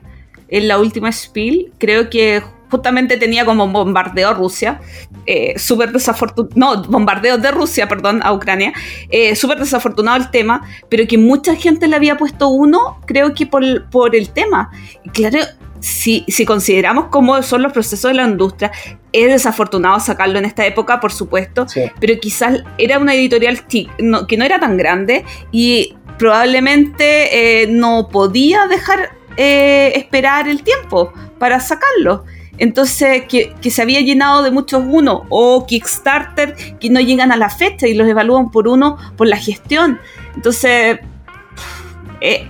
[0.48, 2.42] en la última Spiel, creo que
[2.74, 4.82] justamente tenía como bombardeo a Rusia,
[5.28, 8.74] eh, súper desafortunado, no, bombardeo de Rusia, perdón, a Ucrania,
[9.10, 10.56] eh, súper desafortunado el tema,
[10.90, 14.72] pero que mucha gente le había puesto uno, creo que por, por el tema.
[15.04, 15.38] Y claro,
[15.80, 18.72] si, si consideramos cómo son los procesos de la industria,
[19.12, 21.82] es desafortunado sacarlo en esta época, por supuesto, Sí.
[22.00, 23.60] pero quizás era una editorial
[24.00, 30.64] no- que no era tan grande y probablemente eh, no podía dejar eh, esperar el
[30.64, 32.24] tiempo para sacarlo.
[32.58, 37.50] Entonces, que, se había llenado de muchos uno o Kickstarter que no llegan a la
[37.50, 40.00] fecha y los evalúan por uno por la gestión.
[40.36, 41.00] Entonces,
[42.22, 42.48] eh,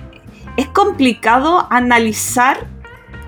[0.56, 2.66] es complicado analizar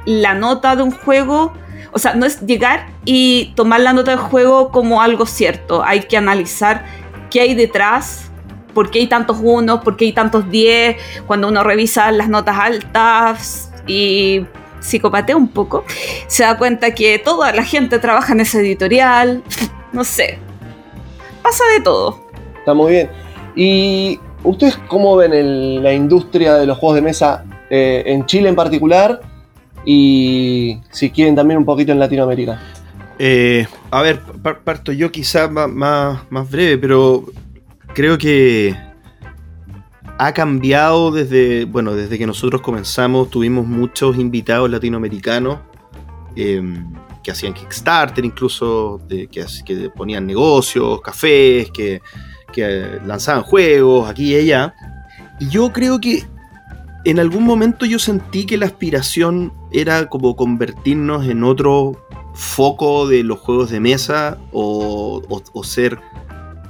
[0.04, 1.54] la nota de un juego.
[1.92, 5.82] O sea, no es llegar y tomar la nota del juego como algo cierto.
[5.82, 6.84] Hay que analizar
[7.30, 8.30] qué hay detrás,
[8.74, 10.96] por qué hay tantos unos, por qué hay tantos 10.
[11.26, 14.44] Cuando uno revisa las notas altas y
[14.86, 15.84] psicopatea un poco,
[16.28, 19.42] se da cuenta que toda la gente trabaja en ese editorial.
[19.92, 20.38] No sé.
[21.42, 22.20] Pasa de todo.
[22.58, 23.10] Está muy bien.
[23.54, 28.48] ¿Y ustedes cómo ven el- la industria de los juegos de mesa eh, en Chile
[28.48, 29.20] en particular?
[29.84, 32.60] Y si quieren también un poquito en Latinoamérica.
[33.18, 37.24] Eh, a ver, par- parto yo quizá más breve, pero
[37.94, 38.74] creo que
[40.18, 45.58] ha cambiado desde, bueno, desde que nosotros comenzamos, tuvimos muchos invitados latinoamericanos
[46.36, 46.62] eh,
[47.22, 49.28] que hacían Kickstarter, incluso que,
[49.64, 52.00] que ponían negocios, cafés, que,
[52.52, 54.74] que lanzaban juegos aquí y allá.
[55.40, 56.24] Y yo creo que
[57.04, 62.00] en algún momento yo sentí que la aspiración era como convertirnos en otro
[62.34, 65.98] foco de los juegos de mesa o- o ser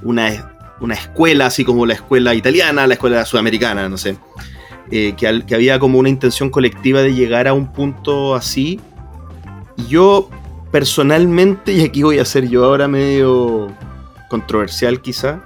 [0.03, 4.17] una, una escuela, así como la escuela italiana, la escuela sudamericana, no sé.
[4.91, 8.79] Eh, que, que había como una intención colectiva de llegar a un punto así.
[9.75, 10.29] Y yo
[10.71, 13.67] personalmente, y aquí voy a ser yo ahora medio
[14.29, 15.41] controversial quizá,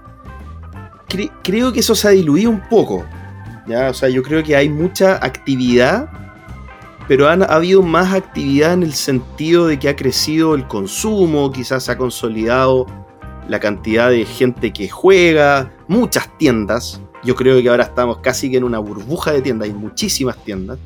[1.10, 3.06] cre- creo que eso se ha diluido un poco.
[3.67, 3.89] ¿ya?
[3.89, 6.10] O sea, yo creo que hay mucha actividad
[7.08, 11.84] pero ha habido más actividad en el sentido de que ha crecido el consumo, quizás
[11.84, 12.86] se ha consolidado
[13.52, 17.02] la cantidad de gente que juega, muchas tiendas.
[17.22, 20.80] Yo creo que ahora estamos casi que en una burbuja de tiendas, hay muchísimas tiendas.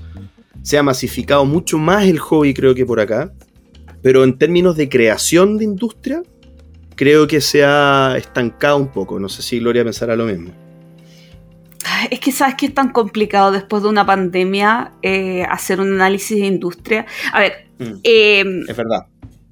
[0.64, 3.32] Se ha masificado mucho más el hobby, creo que por acá.
[4.02, 6.24] Pero en términos de creación de industria,
[6.96, 9.20] creo que se ha estancado un poco.
[9.20, 10.50] No sé si Gloria pensará lo mismo.
[11.86, 15.94] Ay, Es que sabes que es tan complicado después de una pandemia eh, hacer un
[15.94, 17.06] análisis de industria.
[17.32, 17.68] A ver,
[18.04, 19.06] eh, Es verdad.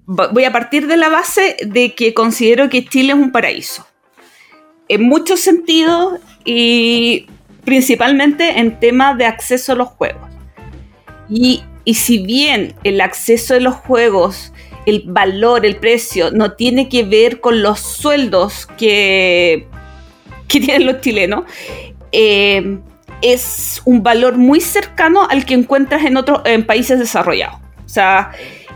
[0.06, 3.86] Vo- voy a partir de la base de que considero que Chile es un paraíso.
[4.88, 7.28] En muchos sentidos y
[7.64, 10.30] principalmente en temas de acceso a los juegos.
[11.30, 14.52] Y, y si bien el acceso a los juegos,
[14.86, 19.68] el valor, el precio, no tiene que ver con los sueldos que,
[20.50, 21.46] que tienen los chilenos,
[22.12, 22.78] eh,
[23.22, 27.62] es un valor muy cercano al que encuentras en otros en países desarrollados.
[27.86, 28.32] O sea,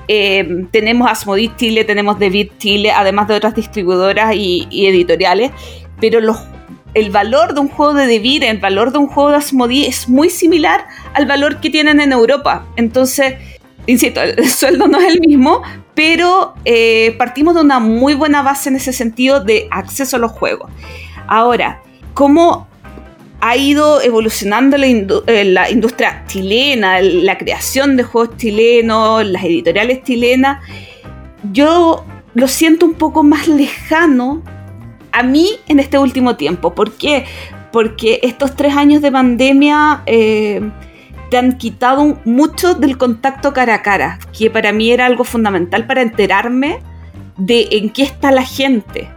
[0.08, 5.52] eh, tenemos Asmodee Chile, tenemos David Chile, además de otras distribuidoras y, editoriales,
[6.00, 6.20] pero
[6.94, 10.08] el valor de un juego de Devir, el valor de un juego de Asmodee es
[10.08, 12.66] muy similar al valor que tienen en Europa.
[12.78, 13.36] Entonces,
[13.86, 15.62] insisto, el sueldo no es el mismo,
[15.94, 20.32] pero eh, partimos de una muy buena base en ese sentido de acceso a los
[20.32, 20.72] juegos.
[21.28, 21.82] Ahora,
[22.14, 22.68] ¿cómo
[23.40, 30.64] ha ido evolucionando eh, la industria chilena, la creación de juegos chilenos, las editoriales chilenas?
[31.52, 34.44] Yo lo siento un poco más lejano
[35.12, 36.74] a mí en este último tiempo.
[36.74, 37.26] ¿Por qué?
[37.72, 40.62] porque estos tres años de pandemia eh,
[41.30, 45.86] te han quitado mucho del contacto cara a cara, que para mí era algo fundamental
[45.86, 46.80] para enterarme
[47.38, 49.10] de en qué está la gente.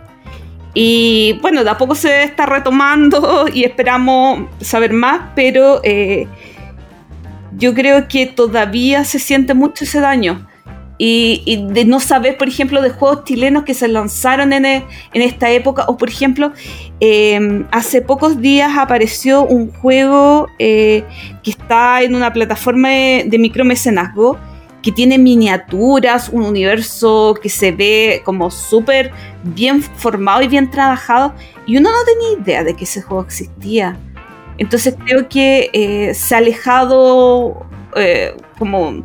[0.74, 6.28] Y bueno, de a poco se está retomando y esperamos saber más, pero eh,
[7.56, 10.46] yo creo que todavía se siente mucho ese daño.
[11.02, 15.50] Y, de no saber, por ejemplo, de juegos chilenos que se lanzaron en, en esta
[15.50, 16.52] época, o por ejemplo,
[17.00, 21.02] em, hace pocos días apareció un juego eh,
[21.42, 24.38] que está en una plataforma de, de micromecenazgo
[24.83, 29.12] que tiene miniaturas, un universo que se ve como súper
[29.43, 31.35] bien formado y bien trabajado,
[31.66, 33.99] y uno no tenía idea de que ese juego existía.
[34.59, 37.66] Entonces creo que eh, se ha alejado
[37.97, 39.03] eh, como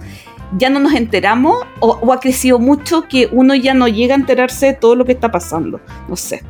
[0.58, 4.68] ya no nos enteramos o, ha crecido mucho que uno ya no llega a enterarse
[4.68, 5.80] de todo lo que está pasando.
[6.08, 6.44] No sé.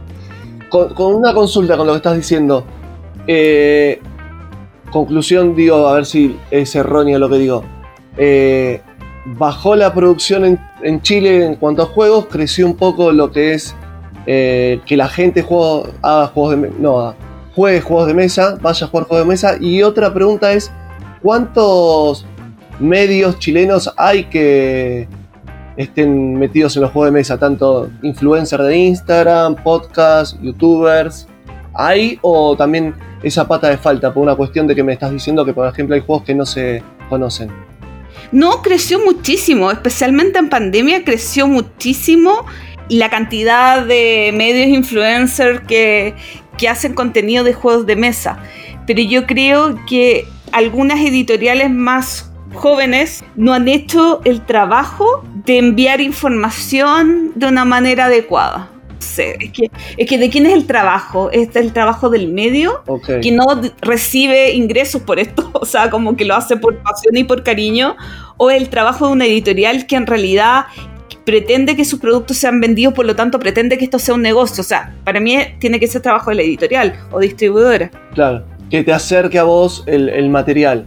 [0.69, 2.65] Con, una consulta con lo que estás diciendo.
[3.27, 4.01] Eh,
[4.91, 7.63] conclusión, digo, a ver si es erróneo lo que digo.
[9.25, 13.75] Bajó la producción en, Chile en cuanto a juegos, creció un poco lo que es
[14.25, 16.71] que la gente juega, haga juegos de...
[16.79, 17.15] No,
[17.55, 19.57] juegue juegos de mesa, vaya a jugar juegos de mesa.
[19.59, 20.71] Y otra pregunta es,
[21.21, 22.25] ¿cuántos
[22.79, 25.07] medios chilenos hay que
[25.77, 27.37] estén metidos en los juegos de mesa?
[27.37, 31.27] Tanto influencers de Instagram, podcast, youtubers.
[31.73, 35.45] ¿Hay o también esa pata de falta por una cuestión de que me estás diciendo
[35.45, 37.49] que, por ejemplo, hay juegos que no se conocen?
[38.31, 42.45] No, creció muchísimo, especialmente en pandemia creció muchísimo
[42.89, 46.13] la cantidad de medios influencers que,
[46.57, 48.37] que hacen contenido de juegos de mesa.
[48.85, 56.01] Pero yo creo que algunas editoriales más jóvenes no han hecho el trabajo de enviar
[56.01, 58.71] información de una manera adecuada.
[59.17, 62.83] Es, que, es que de quién es el trabajo, es el trabajo del medio
[63.21, 63.45] que no
[63.81, 67.95] recibe ingresos por esto, o sea, como que lo hace por pasión y por cariño,
[68.37, 70.65] o el trabajo de una editorial que en realidad
[71.25, 74.61] pretende que sus productos sean vendidos, por lo tanto pretende que esto sea un negocio.
[74.61, 77.89] O sea, para mí tiene que ser trabajo de la editorial o distribuidora.
[78.13, 80.85] Claro, que te acerque a vos el, material.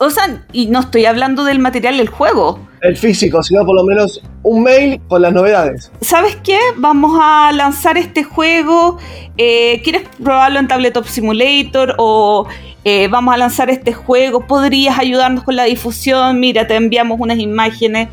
[0.00, 2.58] O sea, y no estoy hablando del material del juego.
[2.80, 5.92] El físico, sino por lo menos un mail con las novedades.
[6.00, 6.58] ¿Sabes qué?
[6.76, 8.98] Vamos a lanzar este juego.
[9.36, 11.94] Eh, ¿Quieres probarlo en Tabletop Simulator?
[11.98, 12.46] O
[12.84, 14.46] eh, vamos a lanzar este juego.
[14.46, 16.40] ¿Podrías ayudarnos con la difusión?
[16.40, 18.08] Mira, te enviamos unas imágenes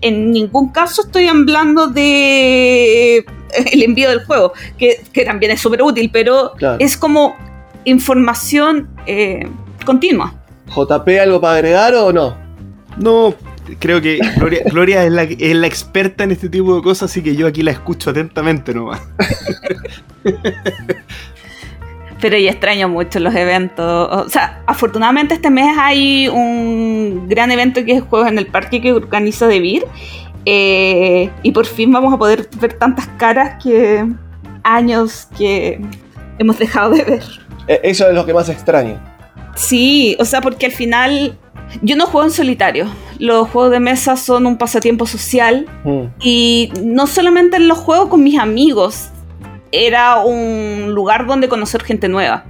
[0.00, 3.24] en ningún caso estoy hablando de
[3.72, 7.36] el envío del juego, que, también es súper útil, pero es como
[7.84, 9.48] información eh,
[9.84, 10.34] continua.
[10.74, 12.36] ¿JP algo para agregar o no?
[12.96, 13.34] No,
[13.78, 14.18] creo que
[14.70, 17.62] Gloria, es, la, es, la, experta en este tipo de cosas, así que yo aquí
[17.62, 19.00] la escucho atentamente nomás.
[22.20, 24.08] pero ya extraño mucho los eventos.
[24.10, 28.80] O sea, afortunadamente este mes hay un gran evento que es Juegos en el Parque
[28.80, 29.84] que organiza DeVir.
[30.46, 34.06] Eh, y por fin vamos a poder ver tantas caras que
[34.62, 35.80] años que
[36.38, 37.22] hemos dejado de ver.
[37.68, 39.09] E, eso es lo que más extraño.
[39.54, 41.38] Sí, o sea, porque al final
[41.82, 42.86] yo no juego en solitario.
[43.18, 45.66] Los juegos de mesa son un pasatiempo social.
[45.84, 46.02] Mm.
[46.20, 49.10] Y no solamente en los juegos con mis amigos,
[49.72, 52.44] era un lugar donde conocer gente nueva.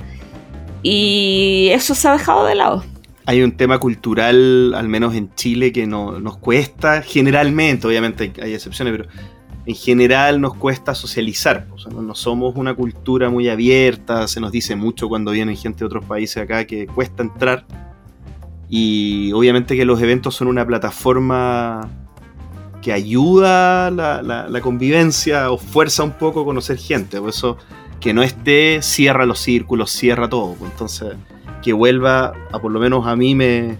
[0.82, 2.84] Y eso se ha dejado de lado.
[3.26, 8.54] Hay un tema cultural, al menos en Chile, que no, nos cuesta, generalmente, obviamente hay
[8.54, 9.08] excepciones, pero
[9.70, 11.68] en general nos cuesta socializar.
[11.92, 16.04] no, somos una cultura muy abierta, se nos dice mucho cuando vienen gente de otros
[16.04, 17.64] países acá que cuesta entrar.
[18.68, 21.88] Y obviamente que los eventos son una plataforma
[22.82, 27.20] que ayuda la, convivencia o fuerza un poco a conocer gente.
[27.20, 27.56] Por eso
[28.00, 30.56] que no esté, cierra los círculos, cierra todo.
[30.62, 31.14] Entonces,
[31.62, 33.78] que vuelva, a por lo menos a mí me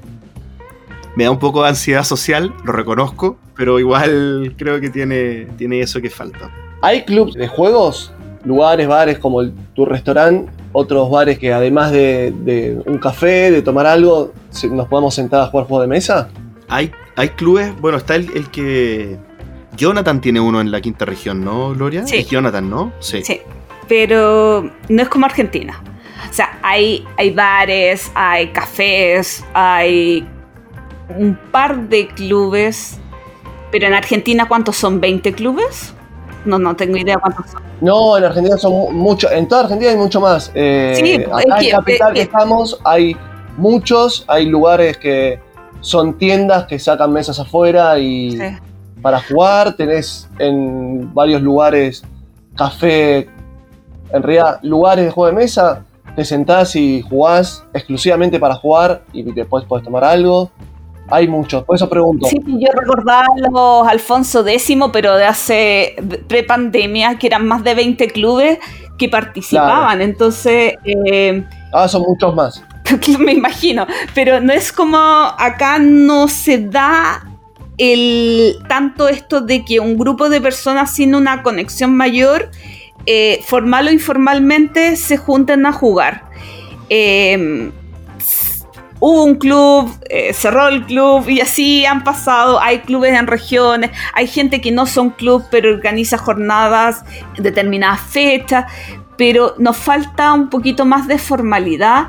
[1.16, 6.01] da un poco de ansiedad social, lo reconozco, pero igual creo que tiene, tiene eso
[6.01, 6.51] que falta.
[6.81, 8.11] ¿Hay clubes de juegos?
[8.43, 13.87] Lugares, bares como tu restaurante, otros bares que además de, de un café, de tomar
[13.87, 14.33] algo,
[14.71, 16.31] nos podemos sentar a jugar juegos de mesa?
[16.69, 19.19] Hay hay clubes, bueno, está el, que...
[19.77, 22.07] Jonathan tiene uno en la quinta región, ¿no, Gloria?
[22.07, 22.17] Sí.
[22.17, 22.95] Es Jonathan, ¿no?
[22.99, 23.23] Sí.
[23.23, 23.43] sí.
[23.89, 25.83] Pero no es como Argentina.
[26.31, 30.27] O sea, hay, hay bares, hay cafés, hay
[31.15, 32.99] un par de clubes.
[33.71, 35.01] Pero en Argentina, ¿cuántos son?
[35.01, 35.95] ¿20 clubes?
[36.45, 37.62] No, no tengo idea cuántos son.
[37.81, 39.31] No, en Argentina son muchos.
[39.33, 40.51] En toda Argentina hay mucho más.
[40.55, 43.16] Eh, sí, acá en la capital que estamos hay
[43.57, 44.25] muchos.
[44.29, 45.41] Hay lugares que
[45.81, 48.39] son tiendas que sacan mesas afuera y
[49.03, 49.77] para jugar.
[49.77, 52.03] Tenés en varios lugares
[52.57, 53.29] café,
[54.12, 55.85] en realidad lugares de juego de mesa
[56.16, 60.51] te sentás y jugás exclusivamente para jugar y después podés tomar algo.
[61.11, 62.27] Hay muchos, por eso pregunto.
[62.29, 65.97] Sí, yo recordaba los Alfonso X, pero de hace
[66.29, 68.59] pre-pandemia, que eran más de 20 clubes
[68.97, 70.01] que participaban.
[70.01, 70.75] Entonces.
[70.85, 72.63] Eh, ah, son muchos más.
[73.19, 73.87] Me imagino.
[74.15, 77.27] Pero no es como acá no se da
[77.79, 82.51] el tanto esto de que un grupo de personas sin una conexión mayor,
[83.07, 86.25] eh, formal o informalmente, se junten a jugar.
[86.89, 87.73] Eh,
[89.01, 92.61] hubo un club, eh, cerró el club y así han pasado.
[92.61, 97.05] Hay clubes en regiones, hay gente que no son club pero organiza jornadas
[97.36, 98.66] en determinadas fechas,
[99.16, 102.09] pero nos falta un poquito más de formalidad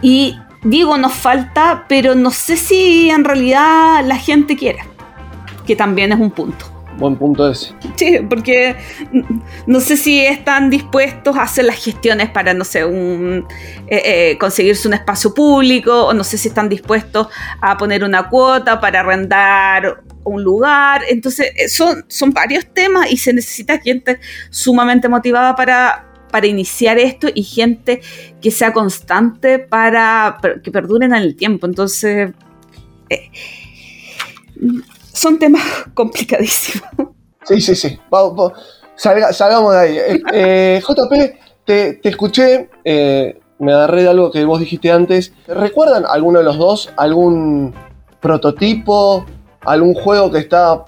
[0.00, 4.80] y digo nos falta, pero no sé si en realidad la gente quiere,
[5.66, 6.71] que también es un punto.
[6.98, 7.74] Buen punto ese.
[7.96, 8.76] Sí, porque
[9.66, 13.42] no sé si están dispuestos a hacer las gestiones para, no sé, eh,
[13.88, 17.28] eh, conseguirse un espacio público, o no sé si están dispuestos
[17.60, 21.02] a poner una cuota para arrendar un lugar.
[21.08, 24.20] Entonces, eh, son, son varios temas y se necesita gente
[24.50, 28.00] sumamente motivada para, para iniciar esto y gente
[28.40, 31.66] que sea constante para, que perduren en el tiempo.
[31.66, 32.32] Entonces,
[35.12, 35.62] son temas
[35.94, 36.88] complicadísimos.
[37.44, 37.98] Sí, sí, sí.
[38.96, 39.96] salgamos de ahí.
[39.96, 45.32] Eh, eh, JP, te, escuché, eh, me agarré de algo que vos dijiste antes.
[45.46, 47.74] ¿Recuerdan alguno de los dos algún
[48.20, 49.24] prototipo,
[49.62, 50.84] algún juego que está,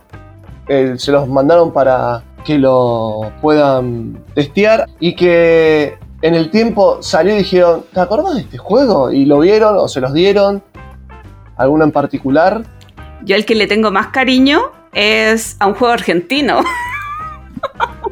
[0.68, 7.38] se los mandaron para que lo puedan testear y que en el tiempo salió y
[7.38, 9.10] dijeron, ¿te acordás de este juego?
[9.10, 10.62] Y lo vieron o se los dieron.
[11.56, 12.64] ¿Alguno en particular?
[13.24, 16.62] Yo el que le tengo más cariño es a un juego argentino.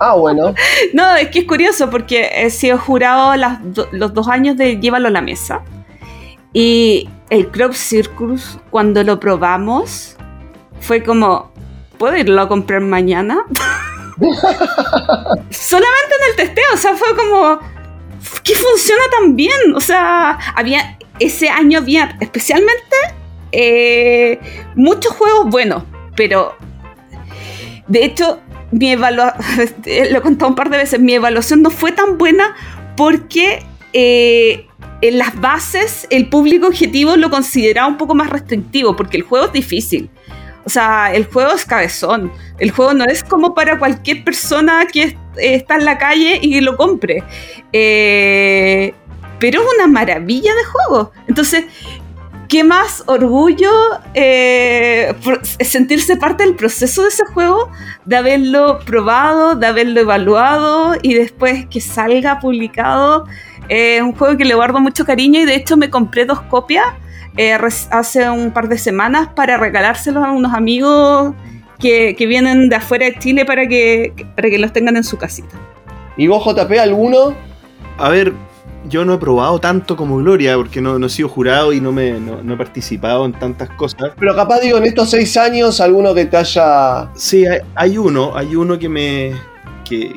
[0.01, 0.55] Ah, bueno.
[0.95, 3.35] No, es que es curioso porque he sido jurado
[3.93, 5.63] los dos años de Llévalo a la mesa.
[6.53, 10.17] Y el Crop Circus, cuando lo probamos,
[10.81, 11.53] fue como,
[11.99, 13.45] ¿puedo irlo a comprar mañana?
[15.51, 17.59] Solamente en el testeo, o sea, fue como,
[18.45, 19.75] ¿qué funciona tan bien?
[19.75, 22.97] O sea, había, ese año había especialmente
[23.53, 24.39] eh,
[24.75, 25.85] muchos juegos buenos,
[26.17, 26.57] pero
[27.87, 28.41] de hecho,
[28.71, 29.73] mi evaluación,
[30.11, 32.57] lo he contado un par de veces, mi evaluación no fue tan buena
[32.97, 34.67] porque eh,
[35.03, 39.47] en las bases el público objetivo lo consideraba un poco más restrictivo, porque el juego
[39.47, 40.11] es difícil.
[40.65, 42.33] O sea, el juego es cabezón.
[42.59, 46.77] El juego no es como para cualquier persona que está en la calle y lo
[46.77, 47.25] compre.
[47.73, 48.95] Eh,
[49.41, 51.11] pero es una maravilla de juego.
[51.27, 51.65] Entonces,
[52.53, 53.71] qué más orgullo
[54.13, 55.15] eh,
[55.61, 57.71] sentirse parte del proceso de ese juego,
[58.05, 63.25] de haberlo probado, de haberlo evaluado y después que salga publicado.
[63.71, 66.85] Es un juego que le guardo mucho cariño y de hecho me compré dos copias
[67.39, 67.59] eh,
[67.91, 71.35] hace un par de semanas para regalárselos a unos amigos
[71.79, 75.57] que, vienen de afuera de Chile para que, para que los tengan en su casita.
[76.19, 77.35] ¿Y vos, JP, alguno?
[77.97, 78.35] A ver,
[78.89, 82.17] yo no he probado tanto como Gloria, porque no, he sido jurado y no, me,
[82.17, 84.13] he participado en tantas cosas.
[84.19, 87.11] Pero capaz digo, en estos seis años, alguno que te haya...
[87.15, 89.33] Sí, hay, uno, hay uno que me...
[89.85, 90.15] Que,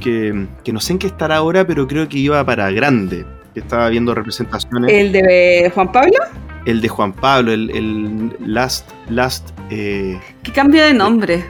[0.00, 3.60] que, que, no sé en qué estará ahora, pero creo que iba para grande, que
[3.60, 4.90] estaba viendo representaciones.
[4.90, 6.18] ¿El de Juan Pablo?
[6.64, 8.88] El de Juan Pablo, el, Last...
[9.10, 11.44] last eh, ¿Qué cambio de nombre?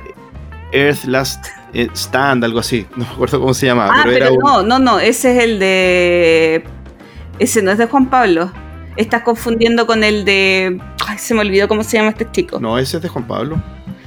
[0.72, 2.86] Earth Last Stand, algo así.
[2.96, 3.92] No me acuerdo cómo se llamaba.
[3.94, 4.98] Ah, pero, no, no, no.
[4.98, 6.64] Ese es el de.
[7.38, 8.50] Ese no es de Juan Pablo.
[8.96, 10.80] Estás confundiendo con el de.
[11.06, 12.58] Ay, se me olvidó cómo se llama este chico.
[12.60, 13.62] No, ese es de Juan Pablo.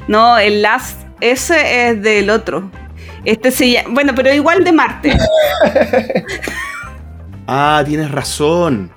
[0.08, 1.02] No, el Last.
[1.22, 2.70] Ese es del otro.
[3.24, 3.90] Este se llama.
[3.92, 5.18] Bueno, pero igual de Marte.
[7.48, 8.92] ah, tienes razón.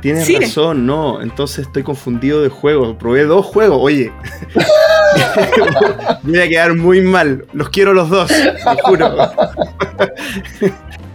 [0.00, 1.20] Tienes razón, no.
[1.22, 2.96] Entonces estoy confundido de juegos.
[2.96, 4.12] Probé dos juegos, oye.
[6.22, 7.44] Voy a quedar muy mal.
[7.52, 9.16] Los quiero los dos, te juro.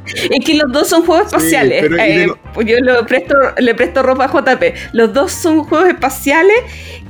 [0.06, 1.86] Es que los dos son juegos espaciales.
[2.00, 2.28] Eh,
[2.66, 4.64] yo le presto, le presto ropa a JP.
[4.94, 6.58] Los dos son juegos espaciales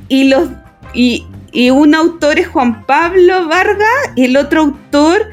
[0.08, 0.48] y los
[0.94, 1.26] y,
[1.70, 5.32] un autor es Juan Pablo Vargas y el otro autor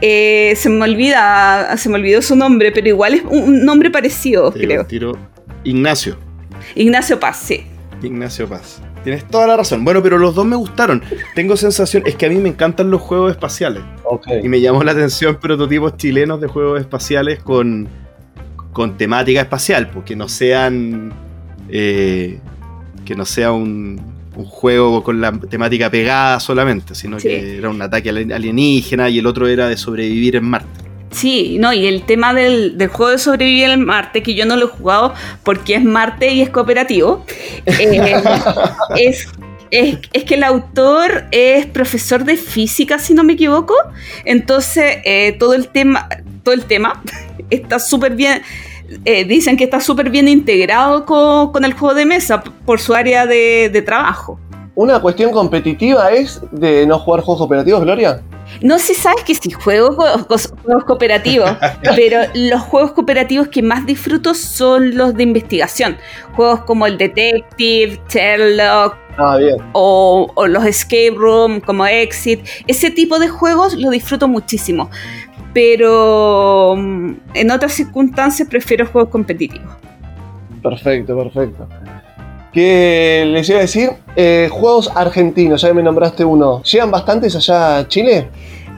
[0.00, 4.50] eh, se me olvida, se me olvidó su nombre, pero igual es un nombre parecido,
[4.52, 4.86] creo.
[4.86, 5.18] Tiro
[5.64, 6.16] Ignacio.
[6.74, 7.66] Ignacio Paz, sí.
[8.02, 8.80] Ignacio Paz.
[9.04, 9.84] Tienes toda la razón.
[9.84, 11.02] Bueno, pero los dos me gustaron.
[11.34, 13.82] Tengo sensación, es que a mí me encantan los juegos espaciales.
[14.42, 17.88] Y me llamó la atención prototipos chilenos de juegos espaciales con,
[18.72, 21.12] con temática espacial, pues que no sean.
[21.68, 22.38] Eh,
[23.04, 24.00] que no sea un,
[24.36, 29.26] un, juego con la temática pegada solamente, sino que era un ataque alienígena y el
[29.26, 30.87] otro era de sobrevivir en Marte.
[31.10, 34.56] Sí, no, y el tema del, del juego de sobrevivir en Marte, que yo no
[34.56, 37.24] lo he jugado porque es Marte y es cooperativo,
[37.64, 38.22] eh,
[38.96, 39.28] es,
[39.70, 43.74] es, es que el autor es profesor de física, si no me equivoco,
[44.24, 46.08] entonces eh, todo el tema,
[46.42, 47.02] todo el tema
[47.50, 48.42] está súper bien,
[49.04, 52.94] eh, dicen que está súper bien integrado con, con el juego de mesa por su
[52.94, 54.38] área de, de trabajo.
[54.74, 58.22] Una cuestión competitiva es de no jugar juegos cooperativos, Gloria.
[58.62, 60.52] No sé si sabes que sí juego juegos
[60.86, 61.50] cooperativos,
[61.96, 65.96] pero los juegos cooperativos que más disfruto son los de investigación.
[66.34, 69.56] Juegos como el Detective, Sherlock Ah, bien.
[69.72, 72.40] o, o los Escape Room como Exit.
[72.68, 74.90] Ese tipo de juegos lo disfruto muchísimo.
[75.52, 79.72] Pero mm, en otras circunstancias prefiero juegos competitivos.
[80.62, 81.66] Perfecto, perfecto.
[82.52, 83.90] ¿Qué les iba a decir?
[84.16, 86.62] Eh, juegos argentinos, ya que me nombraste uno.
[86.62, 88.28] ¿Llegan bastantes allá a Chile?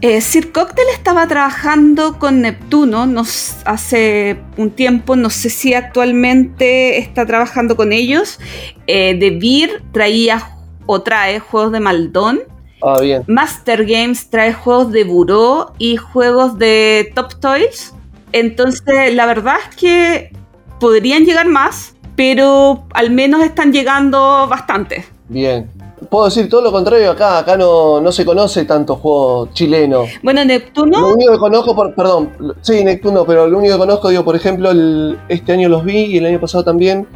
[0.03, 6.99] Eh, Sir Cocktail estaba trabajando con Neptuno nos, hace un tiempo, no sé si actualmente
[6.99, 8.39] está trabajando con ellos.
[8.87, 10.57] Eh, The Beer traía
[10.87, 12.41] o trae juegos de Maldón.
[12.83, 13.25] Ah, bien.
[13.27, 17.93] Master Games trae juegos de Buró y juegos de Top Toys.
[18.33, 20.33] Entonces, la verdad es que
[20.79, 25.07] podrían llegar más, pero al menos están llegando bastante.
[25.31, 25.71] Bien.
[26.11, 27.39] Puedo decir todo lo contrario acá.
[27.39, 30.05] Acá no, no se conoce tanto juego chileno.
[30.23, 32.29] Bueno, Lo Neptuno, único que conozco, por, perdón,
[32.61, 35.97] sí, Neptuno, pero lo único que conozco, digo, por ejemplo, el- este año los vi
[35.97, 37.07] y el año pasado también.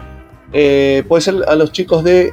[0.57, 2.33] eh, puede ser a los chicos de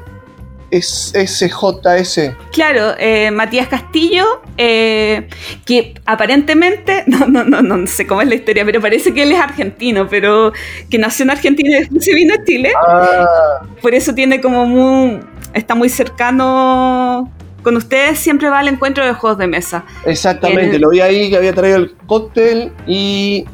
[0.71, 2.31] S- SJS.
[2.51, 4.25] Claro, eh, Matías Castillo,
[4.57, 5.27] eh,
[5.65, 9.31] que aparentemente, no, no, no, no sé cómo es la historia, pero parece que él
[9.33, 10.53] es argentino, pero
[10.89, 14.65] que nació en Argentina y después se vino a Chile, Ah, por eso tiene como
[14.65, 15.19] muy,
[15.53, 17.29] está muy cercano
[17.63, 19.83] con ustedes, siempre va al encuentro de juegos de mesa.
[20.05, 20.77] exactamente.
[20.77, 23.45] El- Lo vi ahí que había traído el cóctel y.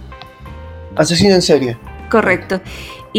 [0.95, 1.77] Asesino en serie.
[2.09, 2.61] Correcto.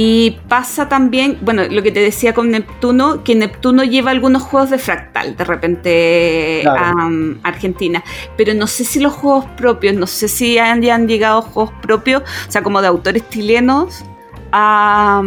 [0.01, 4.70] Y pasa también, bueno, lo que te decía con Neptuno, que Neptuno lleva algunos juegos
[4.70, 7.01] de fractal de repente Claro.
[7.01, 8.05] a um, Argentina,
[8.36, 11.74] pero no sé si los juegos propios, no sé si han, ya han llegado juegos
[11.82, 14.05] propios, o sea, como de autores chilenos,
[14.53, 15.20] a,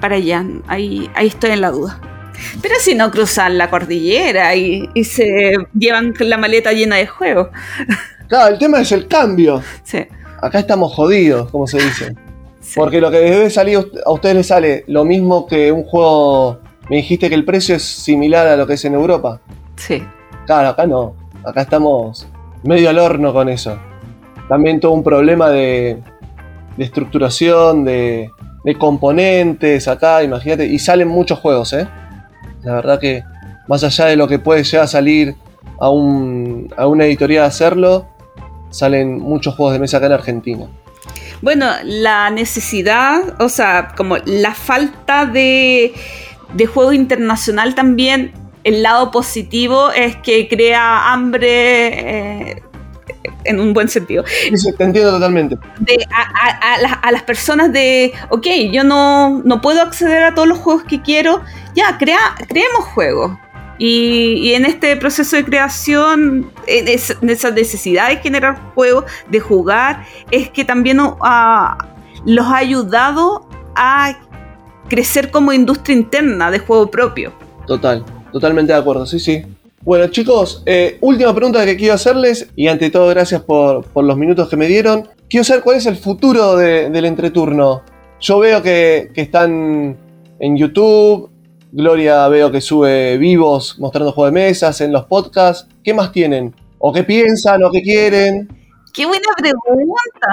[0.00, 0.42] para allá.
[0.68, 2.00] Ahí, ahí estoy en la duda.
[2.62, 7.48] Pero si no cruzan la cordillera y, y se llevan la maleta llena de juegos.
[8.28, 9.62] Claro, el tema es el cambio.
[9.82, 10.06] Sí,
[10.40, 12.14] Acá estamos jodidos, como se dice.
[12.64, 12.72] Sí.
[12.80, 16.58] Porque lo que debe salir a ustedes les sale lo mismo que un juego.
[16.90, 19.40] Me dijiste que el precio es similar a lo que es en Europa.
[19.76, 20.02] sí.
[20.46, 21.14] Claro, acá no.
[21.42, 22.26] Acá estamos
[22.64, 23.78] medio al horno con eso.
[24.48, 26.02] También todo un problema de,
[26.76, 28.30] de estructuración, de,
[28.62, 30.66] de componentes acá, imagínate.
[30.66, 31.88] Y salen muchos juegos, ¿eh?
[32.62, 33.22] La verdad que
[33.68, 35.34] más allá de lo que puede llegar a salir
[35.80, 38.06] a, un, a una editorial a hacerlo,
[38.68, 40.66] salen muchos juegos de mesa acá en Argentina.
[41.44, 45.92] Bueno, la necesidad, o sea, como la falta de,
[46.54, 48.32] de juego internacional también,
[48.64, 52.62] el lado positivo es que crea hambre eh,
[53.44, 54.24] en un buen sentido.
[54.54, 55.58] Sí, te entiendo totalmente.
[55.80, 60.24] De, a, a- a las- a las personas de, ok, yo no, no puedo acceder
[60.24, 61.42] a todos los juegos que quiero,
[61.74, 62.18] ya, crea,
[62.48, 63.36] creemos juegos.
[63.78, 69.40] Y, en este proceso de creación, en es- en esa necesidad de generar juegos, de
[69.40, 71.76] jugar, es que también ah,
[72.24, 74.16] los ha ayudado a
[74.88, 77.32] crecer como industria interna de juego propio.
[77.66, 79.42] Total, totalmente de acuerdo, sí, sí.
[79.82, 84.16] Bueno, chicos, eh, última pregunta que quiero hacerles, y ante todo, gracias por, por los
[84.16, 85.08] minutos que me dieron.
[85.28, 87.82] Quiero saber cuál es el futuro de- del entreturno.
[88.20, 89.96] Yo veo que están
[90.38, 91.30] en YouTube,
[91.76, 95.68] Gloria veo que sube vivos mostrando juegos de mesas, en los podcasts.
[95.82, 96.54] ¿Qué más tienen?
[96.78, 98.48] ¿O qué piensan o qué quieren?
[98.92, 100.28] ¡Qué buena pregunta!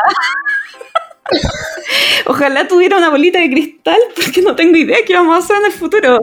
[2.28, 5.66] Ojalá tuviera una bolita de cristal porque no tengo idea qué vamos a hacer en
[5.66, 6.20] el futuro.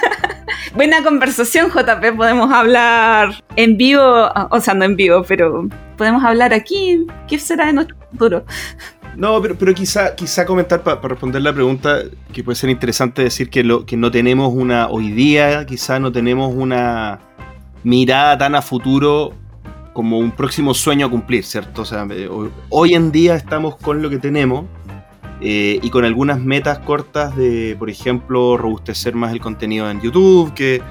[0.74, 2.16] Buena conversación, JP.
[2.16, 5.68] Podemos hablar en vivo, o sea, no en vivo, pero
[5.98, 7.06] podemos hablar aquí.
[7.28, 8.46] ¿Qué será de nuestro futuro?
[9.16, 12.02] No, pero, pero quizá, quizá comentar para responder la pregunta,
[12.32, 16.54] que puede ser interesante decir que, lo, no tenemos una, hoy día quizá no tenemos
[16.54, 17.18] una
[17.82, 19.32] mirada tan a futuro
[19.92, 21.82] como un próximo sueño a cumplir, ¿cierto?
[21.82, 24.66] O sea, eh, hoy, hoy en día estamos con lo que tenemos
[25.40, 30.52] eh, y con algunas metas cortas de, por ejemplo, robustecer más el contenido en YouTube,
[30.52, 30.82] que,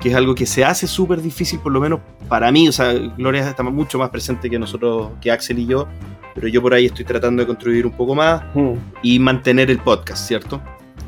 [0.00, 2.68] que es algo que se hace súper difícil, por lo menos para mí.
[2.68, 5.88] O sea, Gloria está mucho más presente que nosotros, que Axel y yo,
[6.34, 9.78] pero yo por ahí estoy tratando de contribuir un poco más Hmm, y mantener el
[9.78, 10.60] podcast, ¿cierto?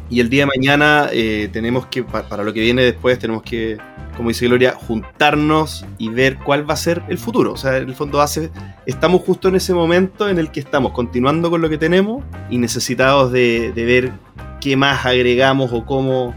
[0.09, 3.43] Y el día de mañana eh, tenemos que, pa- para lo que viene después, tenemos
[3.43, 3.77] que,
[4.16, 4.72] como dice Gloria,
[5.11, 7.53] juntarnos y ver cuál va a ser el futuro.
[7.53, 8.51] O sea, en el fondo hace,
[8.87, 12.59] estamos justo en ese momento en el que estamos continuando con lo que tenemos y
[12.59, 14.12] necesitados de, de ver
[14.61, 16.35] qué más agregamos o cómo,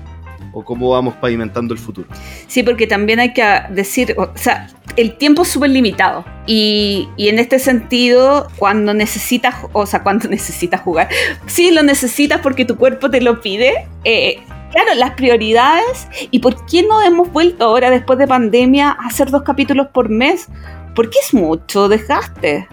[0.59, 2.07] o cómo vamos pavimentando el futuro.
[2.47, 6.25] Sí, porque también hay que decir, o sea, el tiempo es súper limitado.
[6.45, 11.09] Y, y en este sentido, cuando necesitas, o sea, cuando necesitas jugar,
[11.45, 13.87] sí lo necesitas porque tu cuerpo te lo pide.
[14.03, 14.41] eh,
[14.71, 16.07] claro, las prioridades.
[16.31, 20.09] ¿Y por qué no hemos vuelto ahora, después de pandemia, a hacer dos capítulos por
[20.09, 20.47] mes?
[20.95, 22.67] Porque es mucho desgaste.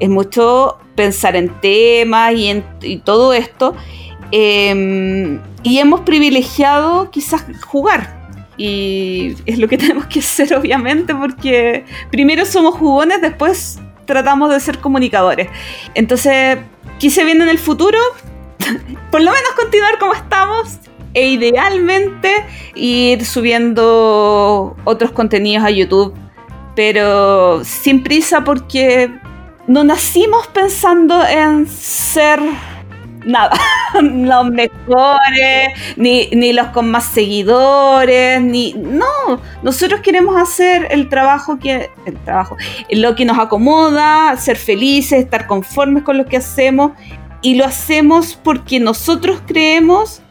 [0.00, 3.74] Es mucho pensar en temas y, en, y todo esto.
[4.32, 8.16] Eh, y hemos privilegiado quizás jugar.
[8.56, 14.60] Y es lo que tenemos que hacer, obviamente, porque primero somos jugones, después tratamos de
[14.60, 15.48] ser comunicadores.
[15.94, 16.58] Entonces,
[16.98, 17.98] ¿qué se viene en el futuro?
[19.10, 20.78] Por lo menos continuar como estamos
[21.14, 26.14] e idealmente ir subiendo otros contenidos a YouTube,
[26.76, 29.10] pero sin prisa porque
[29.66, 32.40] no nacimos pensando en ser
[33.24, 33.56] nada,
[34.02, 38.74] los mejores, ni, ni los con más seguidores, ni.
[38.74, 41.90] No, nosotros queremos hacer el trabajo que.
[42.06, 42.56] El trabajo.
[42.90, 46.92] Lo que nos acomoda, ser felices, estar conformes con lo que hacemos.
[47.40, 50.22] Y lo hacemos porque nosotros creemos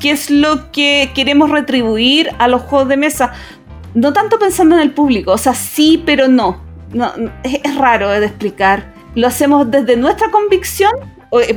[0.00, 3.32] que es lo que queremos retribuir a los juegos de mesa.
[3.94, 6.62] No tanto pensando en el público, o sea, sí, pero no.
[6.92, 7.12] no
[7.42, 8.94] es, es raro de explicar.
[9.14, 10.92] Lo hacemos desde nuestra convicción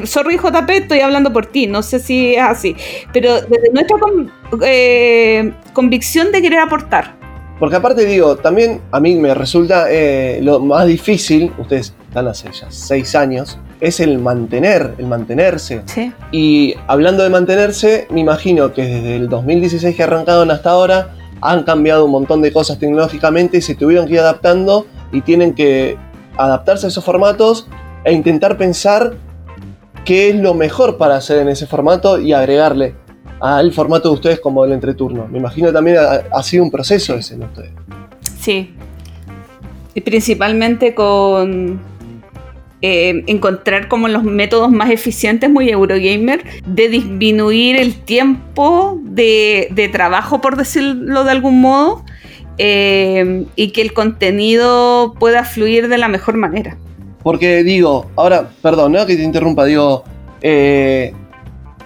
[0.05, 2.76] sorry JP, estoy hablando por ti, no sé si es así,
[3.13, 4.32] pero desde nuestra con-
[4.63, 7.17] eh, convicción de querer aportar.
[7.59, 12.49] Porque aparte digo, también a mí me resulta eh, lo más difícil, ustedes están hace
[12.53, 15.82] ya seis años, es el mantener, el mantenerse.
[15.86, 16.13] Sí.
[16.32, 21.63] Y hablando de mantenerse, me imagino que desde el 2016 que arrancaron hasta ahora han
[21.63, 25.97] cambiado un montón de cosas tecnológicamente y se tuvieron que ir adaptando y tienen que
[26.38, 27.67] adaptarse a esos formatos
[28.05, 29.15] e intentar pensar
[30.05, 32.95] qué es lo mejor para hacer en ese formato y agregarle
[33.39, 35.27] al formato de ustedes como el entreturno.
[35.27, 37.71] Me imagino también ha, sido un proceso ese en ustedes.
[38.39, 38.73] Sí.
[39.93, 41.79] Y principalmente con
[42.81, 49.87] eh, encontrar como los métodos más eficientes, muy Eurogamer, de disminuir el tiempo de, de
[49.89, 52.03] trabajo, por decirlo de algún modo,
[52.57, 56.77] eh, y que el contenido pueda fluir de la mejor manera.
[57.24, 60.03] Porque digo, ahora, perdón, no que te interrumpa, digo,
[60.41, 61.13] eh,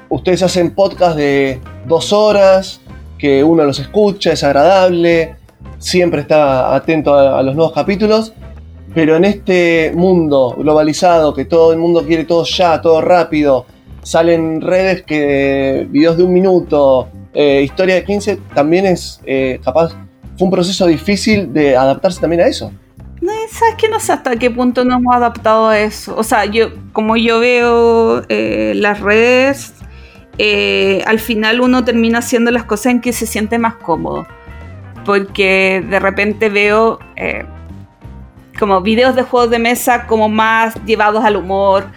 [0.09, 2.81] ustedes hacen podcast de dos horas,
[3.17, 5.35] que uno los escucha, es agradable,
[5.79, 8.33] siempre está atento a, los nuevos capítulos,
[8.93, 13.65] pero en este mundo globalizado, que todo el mundo quiere todo ya, todo rápido,
[14.03, 19.93] salen redes que videos de un minuto, eh, historia de 15, también es eh, capaz,
[20.37, 22.71] fue un proceso difícil de adaptarse también a eso.
[23.49, 23.89] ¿Sabes qué?
[23.89, 26.15] No sé hasta qué punto nos hemos adaptado a eso.
[26.17, 29.73] O sea, yo, como yo veo eh, las redes,
[30.37, 34.25] eh, al final uno termina haciendo las cosas en que se siente más cómodo.
[35.05, 37.45] Porque de repente veo eh,
[38.57, 41.87] como videos de juegos de mesa como más llevados al humor,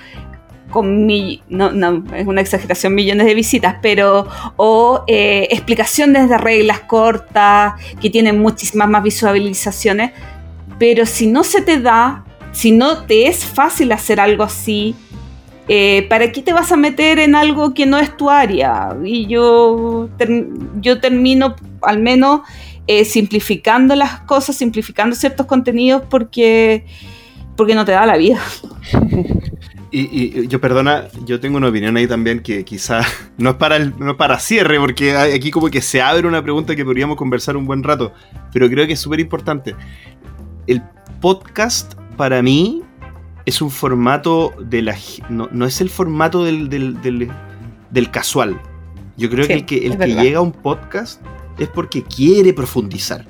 [0.70, 4.26] con mi, no, no, es una exageración, millones de visitas, pero
[4.56, 10.12] o eh, explicaciones de reglas cortas que tienen muchísimas más visualizaciones,
[10.78, 14.94] pero si no se te da, si no te es fácil hacer algo así,
[15.68, 18.96] eh, ¿para qué te vas a meter en algo que no es tu área?
[19.04, 20.08] Y yo,
[20.80, 22.42] yo termino al menos
[22.86, 26.86] eh, simplificando las cosas, simplificando ciertos contenidos porque,
[27.56, 28.40] porque no te da la vida.
[29.98, 33.00] Y, yo, perdona, yo tengo una opinión ahí también que quizá
[33.38, 36.76] no es para no es para cierre, porque aquí como que se abre una pregunta
[36.76, 38.12] que podríamos conversar un buen rato,
[38.52, 39.74] pero creo que es súper importante.
[40.66, 40.82] El
[41.20, 42.82] podcast para mí
[43.44, 44.96] es un formato de la...
[45.28, 47.30] No, no es el formato del, del, del-
[47.90, 48.60] del casual.
[49.16, 49.54] Yo creo Sí, que
[49.86, 51.22] el que, el llega a un podcast
[51.58, 53.24] es porque quiere profundizar,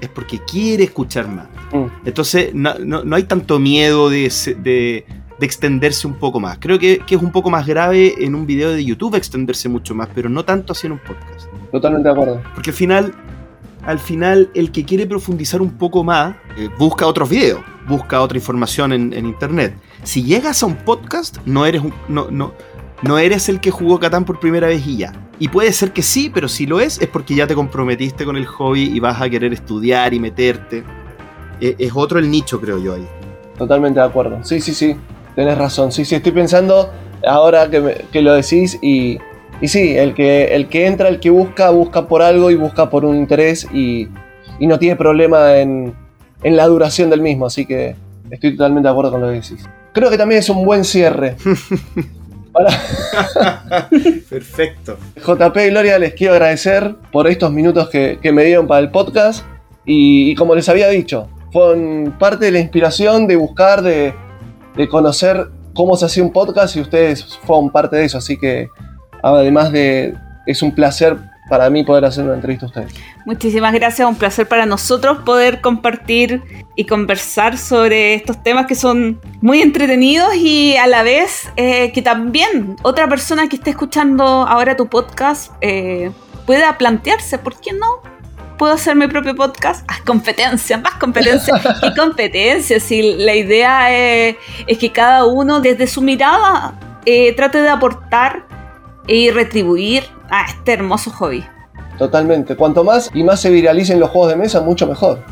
[0.00, 1.46] es porque quiere escuchar más.
[1.72, 2.06] Mm.
[2.06, 4.30] Entonces no, no- no hay tanto miedo de,
[4.62, 5.04] de-
[5.38, 6.58] de extenderse un poco más.
[6.60, 9.94] Creo que, que es un poco más grave en un video de YouTube extenderse mucho
[9.94, 11.46] más, pero no tanto así en un podcast.
[11.72, 12.42] Totalmente de acuerdo.
[12.54, 13.14] Porque al final,
[13.90, 18.38] al final el que quiere profundizar un poco más, eh, busca otros videos, busca otra
[18.38, 19.74] información en, internet.
[20.04, 22.52] Si llegas a un podcast, no eres, no, no,
[23.02, 25.12] no eres el que jugó Catán por primera vez y ya.
[25.40, 28.36] Y puede ser que sí, pero si lo es, es porque ya te comprometiste con
[28.36, 30.84] el hobby y vas a querer estudiar y meterte.
[31.60, 33.06] Eh, es otro el nicho, creo yo ahí.
[33.58, 34.38] Totalmente de acuerdo.
[34.44, 34.96] Sí, sí, sí.
[35.34, 35.90] Tenés razón.
[35.90, 36.90] Sí, sí, estoy pensando
[37.26, 39.18] ahora que, que lo decís y
[39.60, 42.88] y sí, el que, el que entra, el que busca, busca por algo y busca
[42.88, 44.08] por un interés y,
[44.58, 45.94] y no tiene problema en,
[46.42, 47.94] en la duración del mismo, así que
[48.30, 49.68] estoy totalmente de acuerdo con lo que decís.
[49.92, 51.36] Creo que también es un buen cierre.
[52.52, 52.70] Para
[54.28, 54.98] Perfecto.
[55.16, 58.90] JP y Gloria, les quiero agradecer por estos minutos que, que me dieron para el
[58.90, 59.44] podcast.
[59.86, 64.14] Y, y como les había dicho, fueron parte de la inspiración de buscar, de,
[64.76, 68.18] de conocer cómo se hacía un podcast y ustedes fueron parte de eso.
[68.18, 68.68] Así que,
[69.22, 70.14] además de.
[70.46, 71.16] Es un placer
[71.50, 72.94] para mí poder hacer una entrevista a ustedes.
[73.26, 76.42] Muchísimas gracias, un placer para nosotros poder compartir
[76.76, 82.02] y conversar sobre estos temas que son muy entretenidos y a la vez eh, que
[82.02, 86.12] también otra persona que esté escuchando ahora tu podcast eh,
[86.46, 88.00] pueda plantearse, ¿por qué no?
[88.56, 89.84] Puedo hacer mi propio podcast.
[89.88, 91.54] Ah, competencia, más competencia.
[91.80, 92.78] ¿Qué competencia?
[92.78, 94.36] Si la idea es,
[94.68, 98.44] es que cada uno desde su mirada eh, trate de aportar
[99.10, 101.44] y retribuir a este hermoso hobby.
[101.98, 102.56] Totalmente.
[102.56, 105.22] Cuanto más y más se viralicen los juegos de mesa, mucho mejor.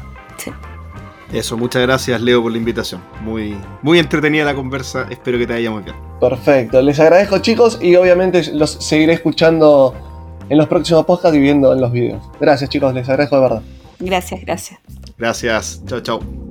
[1.33, 3.03] Eso, muchas gracias Leo por la invitación.
[3.23, 5.95] Muy, muy entretenida la conversa, espero que te vaya muy bien.
[6.21, 6.81] Perfecto.
[6.83, 9.95] Les agradezco, chicos, y obviamente los seguiré escuchando
[10.49, 12.23] en los próximos podcasts y viendo en los videos.
[12.41, 13.63] Gracias, chicos, les agradezco de verdad.
[14.01, 14.81] Gracias, gracias.
[15.19, 16.48] Gracias, chao, chao.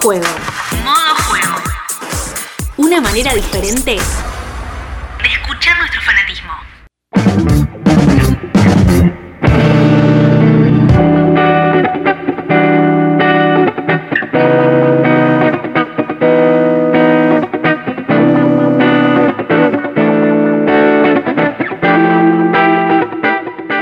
[0.00, 0.26] Juego.
[0.84, 1.56] Modo juego.
[2.76, 6.52] Una manera diferente de escuchar nuestro fanatismo.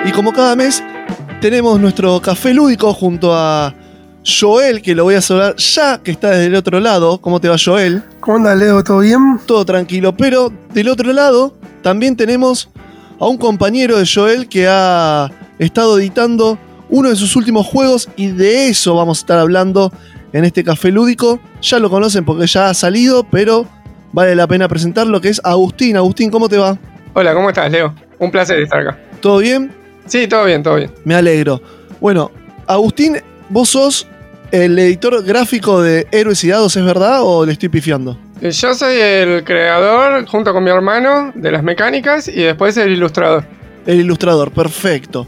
[0.04, 0.82] Y como cada mes,
[1.40, 3.74] tenemos nuestro café lúdico junto a
[4.38, 7.20] Joel, que lo voy a saludar ya que está desde el otro lado.
[7.20, 8.02] ¿Cómo te va, Joel?
[8.20, 8.82] ¿Cómo anda, Leo?
[8.82, 9.38] ¿Todo bien?
[9.46, 12.70] Todo tranquilo, pero del otro lado también tenemos
[13.20, 16.58] a un compañero de Joel que ha estado editando
[16.88, 19.92] uno de sus últimos juegos y de eso vamos a estar hablando
[20.32, 21.38] en este café lúdico.
[21.62, 23.66] Ya lo conocen porque ya ha salido, pero
[24.12, 25.96] vale la pena presentarlo, que es Agustín.
[25.96, 26.76] Agustín, ¿cómo te va?
[27.14, 27.94] Hola, ¿cómo estás, Leo?
[28.18, 28.98] Un placer estar acá.
[29.20, 29.72] ¿Todo bien?
[30.06, 30.90] Sí, todo bien, todo bien.
[31.04, 31.60] Me alegro.
[32.00, 32.30] Bueno,
[32.66, 33.16] Agustín,
[33.48, 34.06] vos sos
[34.54, 38.18] el editor gráfico de Héroes y Dados, ¿es verdad o le estoy pifiando?
[38.40, 42.92] Eh, Yo soy el creador, junto con mi hermano, de las mecánicas y después el
[42.92, 43.44] ilustrador.
[43.86, 45.26] El ilustrador, perfecto.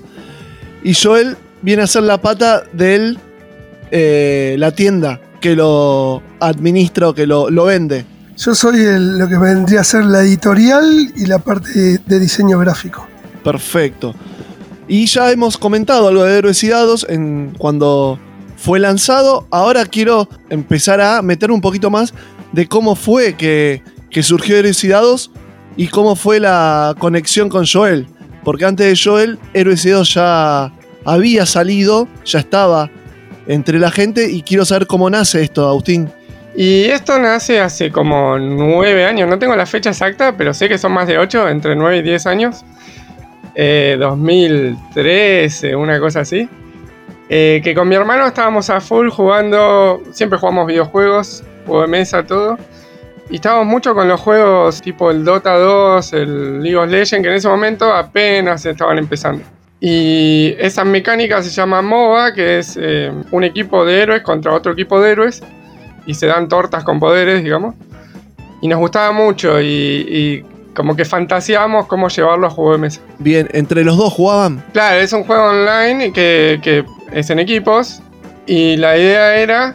[0.85, 3.17] Y Joel viene a ser la pata de
[4.59, 8.05] la tienda que lo administra o que lo, lo vende.
[8.37, 12.19] Yo soy el- lo que vendría a ser la editorial y la parte de, de
[12.21, 13.07] diseño gráfico.
[13.43, 14.15] Perfecto.
[14.89, 18.19] Y ya hemos comentado algo de Héroes y Dados en, cuando
[18.57, 19.47] fue lanzado.
[19.51, 22.13] Ahora quiero empezar a meter un poquito más
[22.53, 25.31] de cómo fue que, que surgió Héroes y Dados
[25.77, 28.07] y cómo fue la conexión con Joel.
[28.45, 30.73] Porque antes de Joel, Héroes y Dados ya
[31.05, 32.91] había salido, ya estaba
[33.47, 36.11] entre la gente y quiero saber cómo nace esto, Agustín.
[36.57, 40.79] Y esto nace hace como nueve años, no tengo la fecha exacta, pero sé que
[40.79, 42.65] son más de ocho, entre nueve y diez años.
[43.55, 46.49] Eh, 2013, una cosa así.
[47.29, 52.25] Eh, que con mi hermano estábamos a full jugando, siempre jugamos videojuegos, juego de mesa,
[52.25, 52.57] todo.
[53.29, 57.29] Y estábamos mucho con los juegos tipo el Dota 2, el League of Legends, que
[57.29, 59.43] en ese momento apenas estaban empezando.
[59.81, 64.73] Y esa mecánica se llama MOBA, que es eh, un equipo de héroes contra otro
[64.73, 65.43] equipo de héroes.
[66.07, 67.75] Y se dan tortas con poderes, digamos.
[68.63, 73.01] Y nos gustaba mucho y, y como que fantaseábamos cómo llevarlo a juego de mesa.
[73.19, 74.63] Bien, entre los dos jugaban.
[74.73, 78.01] Claro, es un juego online que, que es en equipos.
[78.47, 79.75] Y la idea era.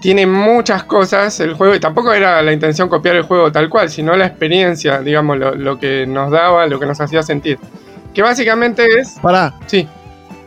[0.00, 1.74] Tiene muchas cosas el juego.
[1.74, 5.54] Y tampoco era la intención copiar el juego tal cual, sino la experiencia, digamos, lo,
[5.54, 7.58] lo que nos daba, lo que nos hacía sentir.
[8.12, 9.18] Que básicamente es.
[9.22, 9.54] Pará.
[9.66, 9.88] Sí.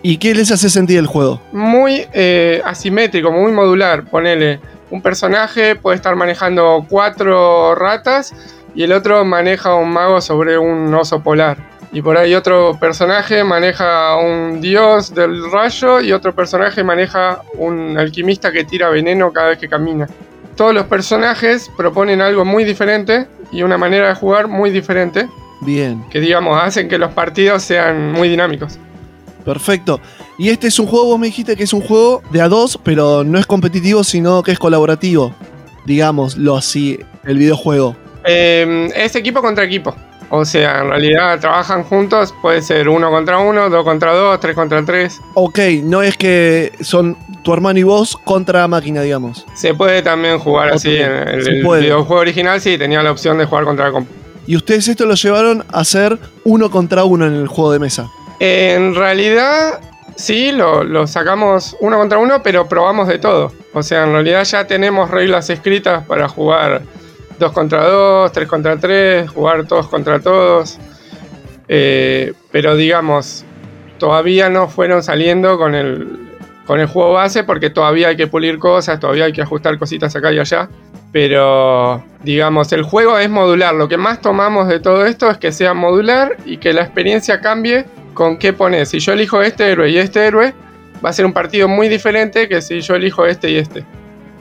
[0.04, 1.42] ¿Y qué les hace sentir el juego?
[1.52, 4.06] muy eh, asimétrico, muy modular.
[4.06, 8.34] Ponele, un personaje puede estar manejando cuatro ratas
[8.74, 11.58] y el otro maneja un mago sobre un oso polar.
[11.92, 17.98] Y por ahí otro personaje maneja un dios del rayo y otro personaje maneja un
[17.98, 20.08] alquimista que tira veneno cada vez que camina.
[20.56, 25.30] Todos los personajes proponen algo muy diferente y una manera de jugar muy diferente
[25.62, 26.04] Bien.
[26.10, 28.78] que digamos hacen que los partidos sean muy dinámicos.
[29.46, 30.02] Perfecto.
[30.38, 32.78] Y este es un juego, vos me dijiste que es un juego de a dos,
[32.84, 35.34] pero no es competitivo, sino que es colaborativo.
[35.86, 37.96] digamos, lo así, el videojuego?
[38.26, 39.96] Eh, es equipo contra equipo.
[40.30, 44.56] O sea, en realidad trabajan juntos, puede ser uno contra uno, dos contra dos, tres
[44.56, 45.22] contra tres.
[45.36, 49.46] Ok, no es que son tu hermano y vos contra máquina, digamos.
[49.54, 50.98] Se puede también jugar así.
[50.98, 54.12] En el, videojuego original sí tenía la opción de jugar contra la compu.
[54.46, 58.10] Y ustedes esto lo llevaron a hacer uno contra uno en el juego de mesa.
[58.40, 59.80] En realidad,
[60.16, 63.54] sí, lo, lo sacamos uno contra uno, pero probamos de todo.
[63.74, 66.82] O sea, en realidad ya tenemos reglas escritas para jugar
[67.40, 70.78] dos contra dos, tres contra tres, jugar todos contra todos.
[71.68, 73.44] Eh, pero digamos,
[73.98, 76.30] todavía no fueron saliendo con el,
[76.66, 80.16] con el juego base porque todavía hay que pulir cosas, todavía hay que ajustar cositas
[80.16, 80.70] acá y allá.
[81.12, 83.74] Pero, digamos, el juego es modular.
[83.74, 87.40] Lo que más tomamos de todo esto es que sea modular y que la experiencia
[87.40, 88.90] cambie con qué pones.
[88.90, 90.54] Si yo elijo este héroe y este héroe,
[91.04, 93.86] va a ser un partido muy diferente que si yo elijo este y este.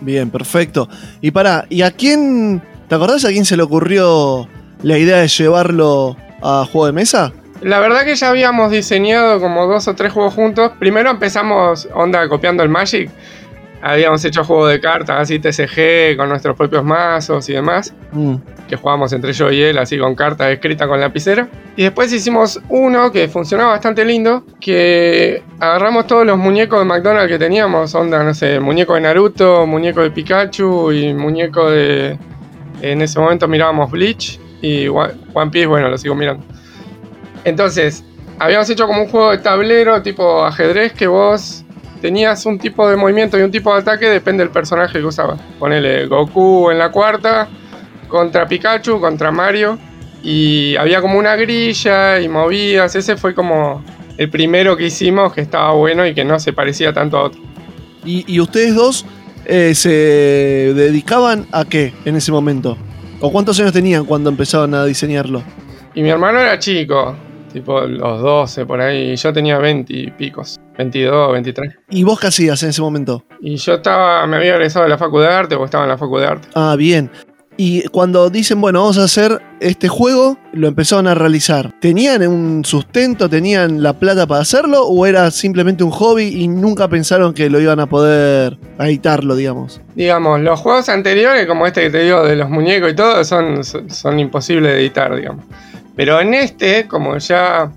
[0.01, 0.89] Bien, perfecto.
[1.21, 4.49] Y para, ¿y a quién, te acordás a quién se le ocurrió
[4.83, 7.33] la idea de llevarlo a juego de mesa?
[7.63, 10.73] La verdad que ya habíamos diseñado como dos o tres juegos juntos.
[10.79, 13.11] Primero empezamos onda copiando el Magic.
[13.83, 17.95] Habíamos hecho juegos de cartas así TCG con nuestros propios mazos y demás.
[18.13, 18.35] Mm,
[18.69, 21.49] Que jugábamos entre yo y él así con cartas escritas con lapicera.
[21.77, 24.45] Y después hicimos uno que funcionaba bastante lindo.
[24.61, 27.95] Que agarramos todos los muñecos de McDonald's que teníamos.
[27.95, 32.19] Onda, no sé, muñeco de Naruto, muñeco de Pikachu y muñeco de...
[32.83, 36.45] En ese momento mirábamos Bleach y One Piece, bueno, lo sigo mirando.
[37.45, 38.05] Entonces,
[38.39, 41.65] habíamos hecho como un juego de tablero tipo ajedrez que vos
[42.01, 45.41] tenías un tipo de movimiento y un tipo de ataque, depende del personaje que usabas.
[45.59, 47.49] Ponele Goku en la cuarta,
[48.09, 49.79] contra Pikachu, contra Mario.
[50.23, 52.95] Y había como una grilla y movías.
[52.95, 53.83] Ese fue como
[54.17, 57.41] el primero que hicimos que estaba bueno y que no se parecía tanto a otro.
[58.05, 59.05] ¿Y, y ustedes dos
[59.47, 59.91] eh, se
[60.75, 62.77] dedicaban a qué en ese momento?
[63.21, 65.43] ¿O cuántos años tenían cuando empezaban a diseñarlo?
[65.95, 67.17] Y mi hermano era chico,
[67.53, 69.13] tipo los 12 por ahí.
[69.13, 71.75] Y yo tenía 20 y picos, 22, 23.
[71.91, 73.25] ¿Y vos qué hacías en ese momento?
[73.41, 75.99] Y yo estaba, me había egresado de la Facu de Arte o estaba en la
[75.99, 76.49] Facu de Arte.
[76.55, 77.11] Ah, bien.
[77.57, 81.73] Y cuando dicen, bueno, vamos a hacer este juego, lo empezaron a realizar.
[81.81, 83.31] ¿Tenían un sustento?
[83.31, 84.83] ¿Tenían la plata para hacerlo?
[84.85, 89.81] ¿O era simplemente un hobby y nunca pensaron que lo iban a poder editarlo, digamos?
[89.95, 93.65] Digamos, los juegos anteriores, como este que te digo de los muñecos y todo, son,
[93.65, 95.45] son, imposibles de editar, digamos.
[95.95, 97.73] Pero en este, como ya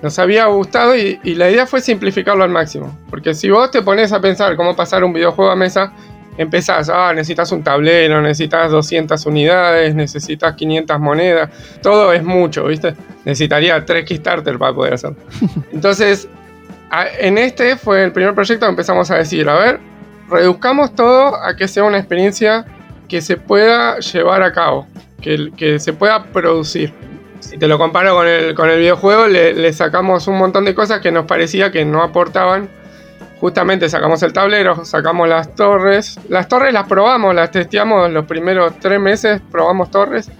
[0.00, 2.98] nos había gustado y, y la idea fue simplificarlo al máximo.
[3.10, 5.92] Porque si vos te pones a pensar cómo pasar un videojuego a mesa,
[6.36, 11.50] empezás, ah, necesitas un tablero, necesitas 200 unidades, necesitas 500 monedas,
[11.82, 12.94] todo es mucho, ¿viste?
[13.24, 15.16] Necesitaría 3 Kickstarter para poder hacerlo.
[15.72, 16.28] Entonces,
[17.18, 19.80] en este fue el primer proyecto que empezamos a decir, a ver,
[20.28, 22.64] reduzcamos todo a que sea una experiencia
[23.08, 24.86] que se pueda llevar a cabo,
[25.20, 26.92] que, que se pueda producir.
[27.40, 30.74] Si te lo comparo con el, con el videojuego, le, le sacamos un montón de
[30.74, 32.68] cosas que nos parecía que no aportaban.
[33.42, 36.16] Justamente sacamos el tablero, sacamos las torres.
[36.28, 40.30] Las torres las probamos, las testeamos los primeros tres meses, probamos torres.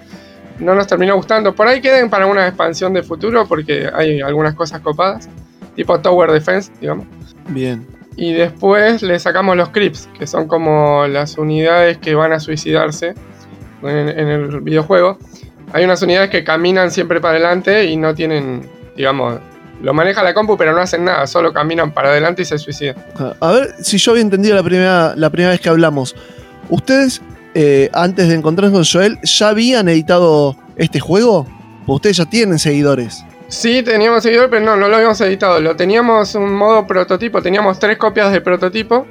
[0.60, 1.52] No nos terminó gustando.
[1.52, 5.28] Por ahí queden para una expansión de futuro porque hay algunas cosas copadas.
[5.74, 7.06] Tipo Tower Defense, digamos.
[7.48, 7.84] Bien.
[8.14, 13.14] Y después le sacamos los creeps, que son como las unidades que van a suicidarse
[13.82, 15.18] en, en el videojuego.
[15.72, 19.40] Hay unas unidades que caminan siempre para adelante y no tienen, digamos,
[19.82, 22.96] lo maneja la compu, pero no hacen nada, solo caminan para adelante y se suicidan.
[23.40, 26.14] A ver si yo había entendido la primera, la primera vez que hablamos.
[26.70, 27.20] Ustedes,
[27.54, 31.46] eh, antes de encontrarse con Joel, ¿ya habían editado este juego?
[31.84, 33.24] Pues ustedes ya tienen seguidores.
[33.48, 35.60] Sí, teníamos seguidor, pero no, no lo habíamos editado.
[35.60, 37.42] Lo teníamos un modo prototipo.
[37.42, 39.06] Teníamos tres copias de prototipo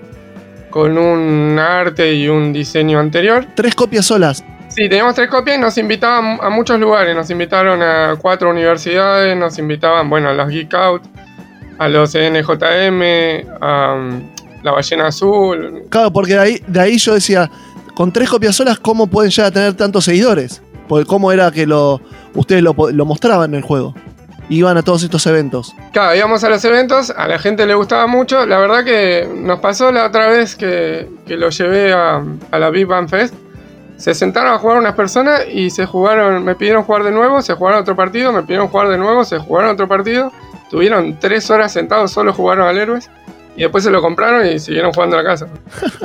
[0.71, 3.45] con un arte y un diseño anterior.
[3.55, 4.43] Tres copias solas.
[4.73, 7.13] Sí, teníamos tres copias y nos invitaban a muchos lugares.
[7.13, 11.03] Nos invitaron a cuatro universidades, nos invitaban, bueno, a los Geek Out,
[11.77, 13.01] a los NJM,
[13.59, 14.21] a um,
[14.63, 15.83] la Ballena Azul.
[15.89, 17.51] Claro, porque de ahí, de ahí yo decía,
[17.95, 20.61] con tres copias solas, ¿cómo pueden llegar a tener tantos seguidores?
[20.87, 21.99] Porque cómo era que lo,
[22.33, 23.93] ustedes lo, lo mostraban en el juego.
[24.47, 25.75] Iban a todos estos eventos.
[25.91, 28.45] Claro, íbamos a los eventos, a la gente le gustaba mucho.
[28.45, 32.69] La verdad que nos pasó la otra vez que, que lo llevé a, a la
[32.69, 33.33] Big Bang Fest.
[34.01, 37.53] Se sentaron a jugar unas personas y se jugaron, me pidieron jugar de nuevo, se
[37.53, 40.31] jugaron otro partido, me pidieron jugar de nuevo, se jugaron otro partido.
[40.71, 43.11] Tuvieron tres horas sentados, solo jugaron al héroes.
[43.55, 45.45] Y después se lo compraron y siguieron jugando a la casa.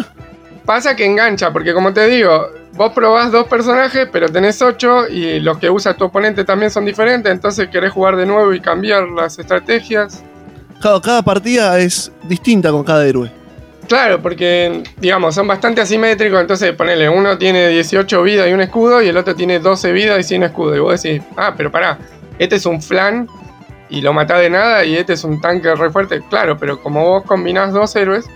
[0.67, 5.41] Pasa que engancha, porque como te digo, vos probás dos personajes, pero tenés ocho y
[5.41, 9.09] los que usa tu oponente también son diferentes, entonces querés jugar de nuevo y cambiar
[9.09, 10.23] las estrategias.
[10.83, 13.33] Claro, cada partida es distinta con cada héroe.
[13.89, 19.01] Claro, porque, digamos, son bastante asimétricos, entonces ponele, uno tiene 18 vidas y un escudo
[19.01, 20.75] y el otro tiene 12 vidas y sin escudo.
[20.75, 21.99] Y vos decís, ah, pero pará,
[22.39, 23.29] este es un flan
[23.89, 26.23] y lo matás de nada y este es un tanque re fuerte.
[26.29, 28.27] Claro, pero como vos combinás dos héroes,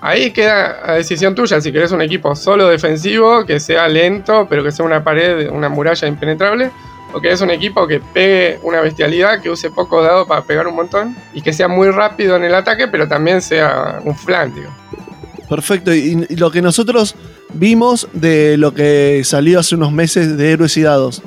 [0.00, 1.60] ahí queda a decisión tuya.
[1.60, 5.68] Si querés un equipo solo defensivo, que sea lento, pero que sea una pared, una
[5.68, 6.70] muralla impenetrable.
[7.14, 10.74] O querés un equipo que pegue una bestialidad, que use poco dado para pegar un
[10.74, 11.16] montón.
[11.32, 14.70] Y que sea muy rápido en el ataque, pero también sea un flan, digo.
[15.48, 15.94] Perfecto.
[15.94, 17.14] Y, y lo que nosotros
[17.54, 21.22] vimos de lo que salió hace unos meses de Héroes y Dados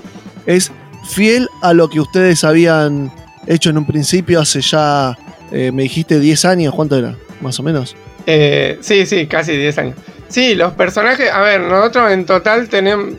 [0.46, 0.72] es
[1.08, 3.12] fiel a lo que ustedes habían
[3.48, 5.18] hecho en un principio hace ya,
[5.52, 7.16] eh, me dijiste 10 años, ¿cuánto era?
[7.42, 7.96] Más o menos.
[8.26, 9.96] Eh, sí, sí, casi 10 años.
[10.28, 13.16] Sí, los personajes, a ver, nosotros en total tenemos,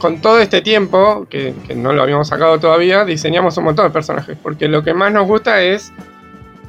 [0.00, 4.36] con todo este tiempo, que, no lo habíamos sacado todavía, diseñamos un montón de personajes,
[4.42, 5.92] porque lo que más nos gusta es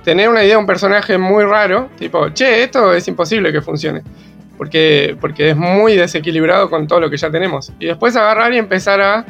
[0.04, 4.04] tener una idea de un personaje muy raro, tipo, che, esto es imposible que funcione.
[4.58, 7.72] Porque, porque es muy desequilibrado con todo lo que ya tenemos.
[7.80, 9.26] Y después agarrar y empezar a,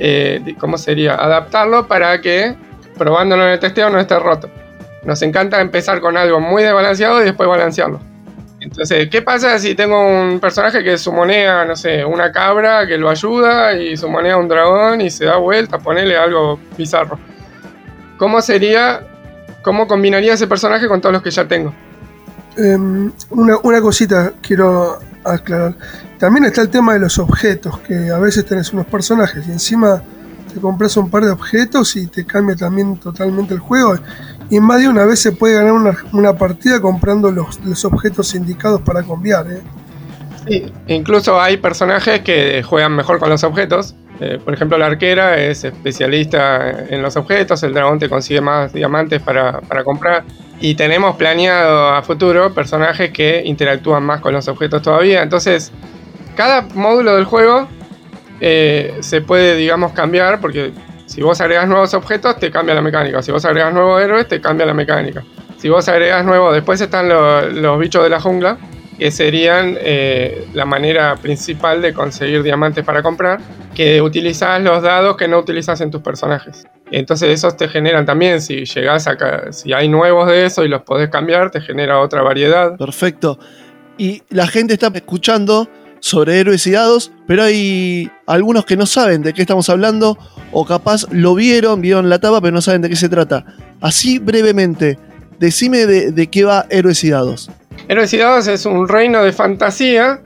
[0.00, 1.14] eh, ¿cómo sería?
[1.14, 2.56] Adaptarlo para que,
[2.98, 4.50] probándolo en el testeo, no esté roto.
[5.04, 8.00] Nos encanta empezar con algo muy desbalanceado y después balancearlo.
[8.66, 13.08] Entonces, ¿qué pasa si tengo un personaje que sumonea, no sé, una cabra que lo
[13.08, 17.16] ayuda y sumonea un dragón y se da vuelta, ponele algo bizarro?
[18.18, 19.06] ¿Cómo sería,
[19.62, 21.72] cómo combinaría ese personaje con todos los que ya tengo?
[22.56, 25.74] Em, una, una cosita quiero aclarar.
[26.18, 30.02] También está el tema de los objetos, que a veces tenés unos personajes y encima
[30.52, 33.94] te compras un par de objetos y te cambia también totalmente el juego.
[34.50, 38.34] Y más de una vez se puede ganar una, una partida comprando los, los objetos
[38.34, 39.50] indicados para cambiar.
[39.50, 39.62] ¿eh?
[40.46, 43.94] Sí, incluso hay personajes que juegan mejor con los objetos.
[44.20, 48.72] Eh, por ejemplo, la arquera es especialista en los objetos, el dragón te consigue más
[48.72, 50.24] diamantes para, para comprar.
[50.60, 55.22] Y tenemos planeado a futuro personajes que interactúan más con los objetos todavía.
[55.22, 55.70] Entonces,
[56.34, 57.68] cada módulo del juego
[58.40, 60.72] eh, se puede, digamos, cambiar porque
[61.06, 63.22] si vos agregas nuevos objetos, te cambia la mecánica.
[63.22, 65.24] Si vos agregas nuevos héroes, te cambia la mecánica.
[65.56, 68.58] Si vos agregas nuevos, después están lo- los bichos de la jungla,
[68.98, 73.40] que serían eh, la manera principal de conseguir diamantes para comprar,
[73.74, 76.66] que utilizás los dados que no utilizas en tus personajes.
[76.90, 80.68] Entonces esos te generan también, si llegás a, ca- si hay nuevos de eso y
[80.68, 82.76] los podés cambiar, te genera otra variedad.
[82.78, 83.38] Perfecto.
[83.98, 85.68] Y la gente está escuchando
[86.06, 90.16] sobre héroes y dados, pero hay algunos que no saben de qué estamos hablando,
[90.52, 93.44] o capaz lo vieron, vieron la tapa, pero no saben de qué se trata.
[93.80, 95.00] Así brevemente,
[95.40, 97.50] decime de, qué va héroes y dados.
[97.88, 100.20] Héroes y Dados es un reino de fantasía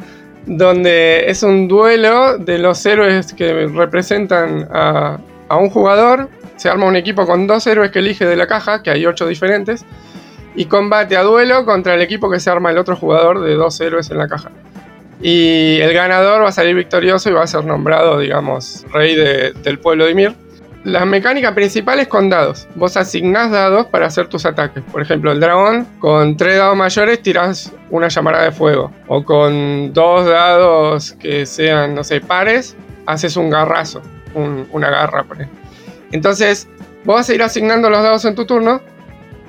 [0.45, 5.19] donde es un duelo de los héroes que representan a
[5.59, 6.29] un jugador.
[6.57, 9.27] Se arma un equipo con dos héroes que elige de la caja, que hay ocho
[9.27, 9.87] diferentes,
[10.55, 13.81] y combate a duelo contra el equipo que se arma el otro jugador de dos
[13.81, 14.51] héroes en la caja.
[15.23, 19.53] Y el ganador va a salir victorioso y va a ser nombrado, digamos, rey de-
[19.53, 20.35] del pueblo de Ymir.
[20.85, 22.67] La mecánica principal es con dados.
[22.75, 24.83] Vos asignás dados para hacer tus ataques.
[24.91, 28.91] Por ejemplo, el dragón, con tres dados mayores tirás una llamada de fuego.
[29.07, 34.01] O con dos dados que sean, no sé, pares, haces un garrazo.
[34.33, 35.59] un- una garra, por ejemplo.
[36.13, 36.69] Entonces,
[37.05, 38.81] vos vas a ir asignando los dados en tu turno.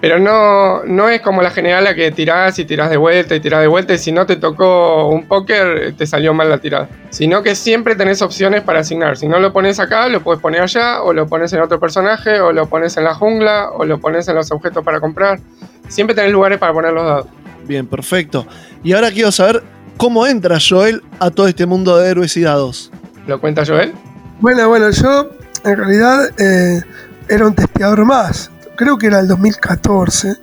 [0.02, 3.39] Pero no, no es como la general la que tirás y tirás de vuelta y
[3.39, 6.89] tirás de vuelta y si no te tocó un póker te salió mal la tirada.
[7.12, 9.16] Sino que siempre tenés opciones para asignar.
[9.16, 12.41] Si no lo pones acá, lo puedes poner allá, o lo pones en otro personaje,
[12.41, 15.39] o lo pones en la jungla, o lo pones en los objetos para comprar.
[15.88, 17.28] Siempre tenés lugares para poner los dados.
[17.68, 18.47] Bien, perfecto.
[18.84, 19.62] Y ahora quiero saber
[19.97, 22.91] cómo entra Joel a todo este mundo de héroes y dados.
[23.28, 23.93] ¿Lo cuenta Joel?
[24.39, 25.30] Bueno, bueno, yo
[25.64, 26.82] en realidad eh,
[27.30, 28.50] era un testeador más.
[28.82, 30.37] Creo que era el 2014.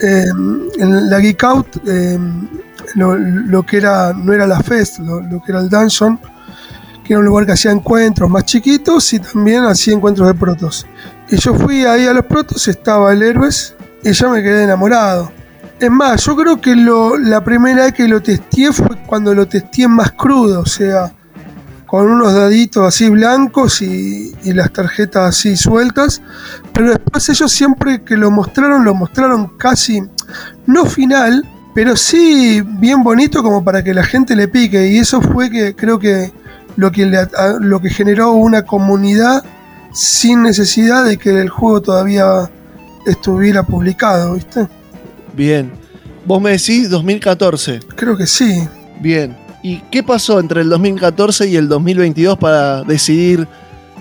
[0.00, 0.24] Eh,
[0.78, 2.18] en la Geek Out, eh,
[2.96, 6.18] lo, que era, no era la Fest, lo, que era el Dungeon,
[7.04, 10.84] que era un lugar que hacía encuentros más chiquitos y también hacía encuentros de protos.
[11.28, 15.30] Y yo fui ahí a los protos, estaba el Héroes y yo me quedé enamorado.
[15.78, 19.86] Es más, yo creo que la primera vez que lo testé fue cuando lo testé
[19.86, 21.12] más crudo, o sea,
[21.86, 26.20] con unos daditos así blancos y las tarjetas así sueltas.
[26.72, 30.02] Pero después ellos siempre que lo mostraron, lo mostraron casi,
[30.66, 31.44] no final,
[31.74, 34.88] pero sí bien bonito como para que la gente le pique.
[34.88, 36.32] Y eso fue que creo que
[36.76, 37.28] lo que, le
[37.60, 39.44] lo que generó una comunidad
[39.92, 42.50] sin necesidad de que el juego todavía
[43.06, 44.68] estuviera publicado, ¿viste?
[45.34, 45.72] Bien.
[46.24, 47.80] Vos me decís 2014.
[47.96, 48.66] Creo que sí.
[49.00, 49.36] Bien.
[49.62, 53.46] ¿Y qué pasó entre el 2014 y el 2022 para decidir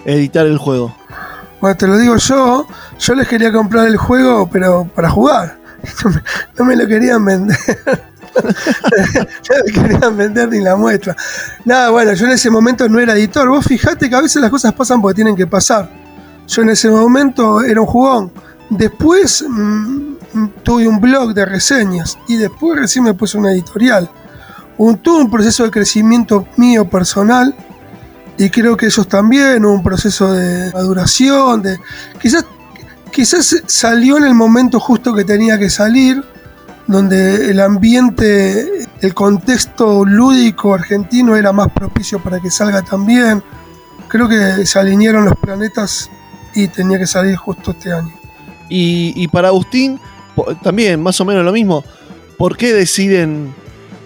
[0.06, 0.96] editar el juego?
[1.62, 2.68] Bueno, te lo digo yo,
[2.98, 5.60] yo les quería comprar el juego, pero para jugar.
[6.58, 7.58] No me, me lo querían vender.
[8.36, 11.16] no querían vender ni la muestra.
[11.66, 13.48] Nada, bueno, yo en ese momento no era editor.
[13.48, 15.90] Vos fijate que a veces las cosas pasan porque tienen que pasar.
[16.48, 18.32] Yo en ese momento era un jugón.
[18.70, 20.16] Después mm,
[20.64, 24.10] tuve un blog de reseñas y después recién me puse una editorial.
[24.78, 27.56] Un, tuve un proceso de crecimiento mío personal
[28.40, 31.78] y creo que ellos también, un proceso de maduración, de
[32.22, 32.46] quizás
[33.12, 36.24] quizás salió en el momento justo que tenía que salir,
[36.88, 43.44] donde el ambiente, el contexto lúdico argentino era más propicio para que salga también.
[44.08, 46.10] Creo que se alinearon los planetas
[46.56, 48.14] y tenía que salir justo este año.
[48.70, 50.00] Y, para Agustín,
[50.64, 51.84] también más o menos lo mismo.
[52.38, 53.54] ¿Por qué deciden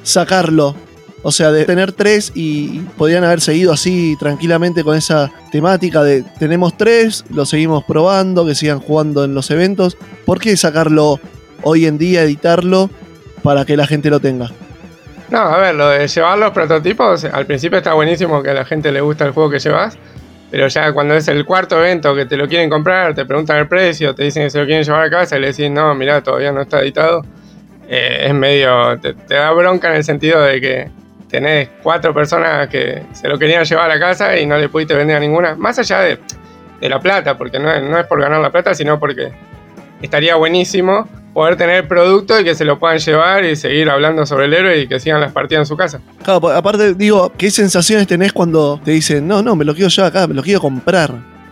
[0.01, 0.75] sacarlo?
[1.25, 6.23] O sea, de tener tres y podían haber seguido así tranquilamente con esa temática de
[6.37, 9.97] tenemos tres, lo seguimos probando, que sigan jugando en los eventos.
[10.25, 11.21] ¿Por qué sacarlo
[11.61, 12.89] hoy en día, editarlo,
[13.41, 14.51] para que la gente lo tenga?
[15.29, 18.65] No, a ver, lo de llevar los prototipos, al principio está buenísimo que a la
[18.65, 19.97] gente le gusta el juego que llevas,
[20.51, 23.67] pero ya cuando es el cuarto evento que te lo quieren comprar, te preguntan el
[23.69, 26.21] precio, te dicen que se lo quieren llevar a casa y le decís, no, mirá,
[26.21, 27.25] todavía no está editado,
[27.87, 30.91] eh, es medio, te, te da bronca en el sentido de que
[31.33, 35.17] tenés cuatro personas que se lo querían llevar a casa y no le pudiste vender
[35.17, 36.19] a ninguna, más allá de,
[36.79, 39.31] de la plata, porque no es, no es por ganar la plata, sino porque
[39.99, 44.45] estaría buenísimo poder tener producto y que se lo puedan llevar y seguir hablando sobre
[44.45, 45.99] el héroe y que sigan las partidas en su casa.
[46.23, 49.89] Claro, po- aparte, digo, ¿qué sensaciones tenés cuando te dicen, no, no, me lo quiero
[49.89, 51.09] llevar acá, me lo quiero comprar?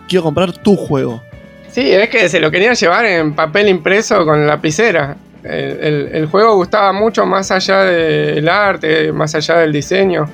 [0.08, 1.20] Quiero comprar tu juego.
[1.68, 5.16] Sí, es que se lo querían llevar en papel impreso con lapicera.
[5.44, 10.28] El, juego gustaba mucho más allá del arte, más allá del diseño,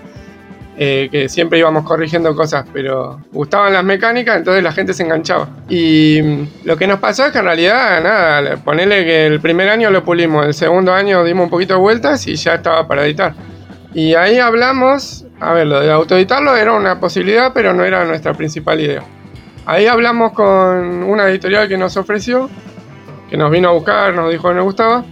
[0.76, 5.48] eh, que siempre íbamos corrigiendo cosas, pero gustaban las mecánicas, entonces la gente se enganchaba.
[5.68, 9.40] Y mm, lo que nos pasó es que en realidad, nada, le- ponele que el
[9.40, 12.86] primer año lo pulimos, el segundo año dimos un poquito de vueltas y ya estaba
[12.86, 13.34] para editar.
[13.94, 18.34] Y ahí hablamos, a ver, lo de autoeditarlo era una posibilidad, pero no era nuestra
[18.34, 19.02] principal idea.
[19.66, 22.48] Ahí hablamos con una editorial que nos ofreció,
[23.28, 25.04] que nos vino a buscar, nos dijo que nos gustaba.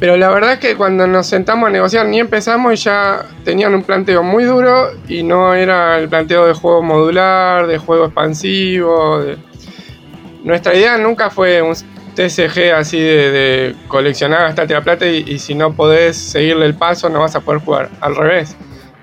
[0.00, 3.82] Pero la verdad es que cuando nos sentamos a negociar ni empezamos ya tenían un
[3.82, 9.20] planteo muy duro y no era el planteo de juego modular, de juego expansivo.
[10.44, 15.38] Nuestra idea nunca fue un TCG así de, de coleccionar, gastarte la plata y, y
[15.40, 17.90] si no podés seguirle el paso no vas a poder jugar.
[18.00, 18.56] Al revés.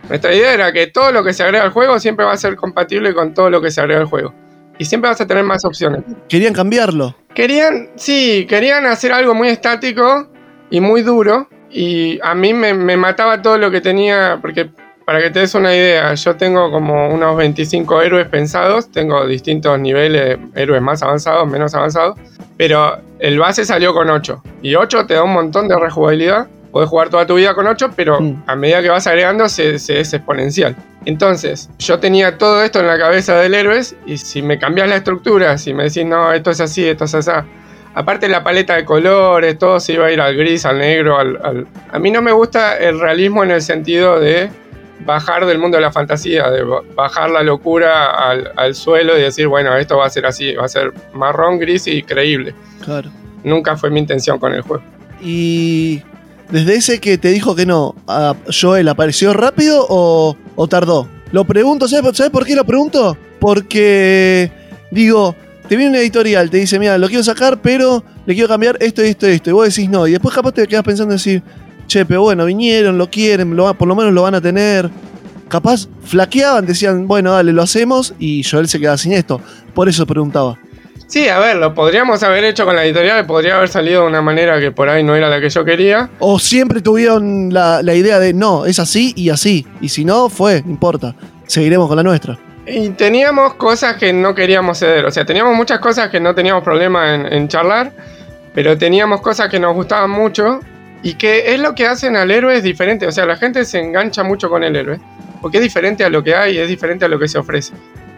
[0.08, 2.56] Nuestra idea era que todo lo que se agrega al juego siempre va a ser
[2.56, 4.45] compatible con todo lo que se agrega al juego.
[4.78, 6.02] Y siempre vas a tener más opciones.
[6.28, 7.16] Querían cambiarlo.
[7.34, 10.28] Querían, sí, querían hacer algo muy estático
[10.70, 11.48] y muy duro.
[11.72, 14.70] Y a mí me, me mataba todo lo que tenía, porque
[15.06, 19.80] para que te des una idea, yo tengo como unos 25 héroes pensados, tengo distintos
[19.80, 22.18] niveles, héroes más avanzados, menos avanzados,
[22.58, 24.42] pero el base salió con 8.
[24.62, 26.48] Y 8 te da un montón de rejugabilidad.
[26.72, 28.44] Podés jugar toda tu vida con 8, pero Mm.
[28.48, 30.76] a medida que vas agregando se, se es exponencial.
[31.06, 34.96] Entonces, yo tenía todo esto en la cabeza del héroes y si me cambias la
[34.98, 37.30] estructura, si me decís, no, esto es así, esto es así,
[37.94, 41.38] aparte la paleta de colores, todo se iba a ir al gris, al negro, al,
[41.44, 44.50] al- A mí no me gusta el realismo en el sentido de
[45.06, 49.22] bajar del mundo de la fantasía, de ba- bajar la locura al, al suelo y
[49.22, 52.56] decir, bueno, esto va a ser así, va a ser marrón, gris y creíble.
[52.84, 53.12] Claro.
[53.44, 54.84] Nunca fue mi intención con el juego.
[55.22, 56.02] Y
[56.50, 57.96] desde ese que te dijo que no,
[58.62, 61.08] Joel, ¿apareció rápido o, o tardó?
[61.32, 63.18] Lo pregunto, ¿sabes, ¿sabes por qué lo pregunto?
[63.40, 64.52] Porque,
[64.92, 65.36] digo,
[65.68, 69.02] te viene una editorial, te dice, mira, lo quiero sacar, pero le quiero cambiar esto,
[69.02, 69.50] esto, esto.
[69.50, 70.08] Y vos decís no.
[70.08, 71.44] Y después capaz te quedas pensando en decir,
[71.88, 74.90] che, pero bueno, vinieron, lo quieren, por lo menos lo van a tener.
[75.48, 78.14] Capaz flaqueaban, decían, bueno, dale, lo hacemos.
[78.20, 79.42] Y Joel se queda sin esto.
[79.74, 80.58] Por eso preguntaba.
[81.08, 84.22] Sí, a ver, lo podríamos haber hecho con la editorial, podría haber salido de una
[84.22, 86.10] manera que por ahí no era la que yo quería.
[86.20, 89.68] O siempre tuvieron la, la idea de no, es así y así.
[89.82, 91.16] Y si no, fue, no importa.
[91.48, 92.38] Seguiremos con la nuestra.
[92.66, 95.06] Y teníamos cosas que no queríamos ceder.
[95.06, 97.92] O sea, teníamos muchas cosas que no teníamos problema en, en charlar,
[98.56, 100.60] pero teníamos cosas que nos gustaban mucho
[101.04, 103.06] y que es lo que hacen al héroe es diferente.
[103.06, 105.00] O sea, la gente se engancha mucho con el héroe,
[105.40, 107.74] porque es diferente a lo que hay, es diferente a lo que se ofrece.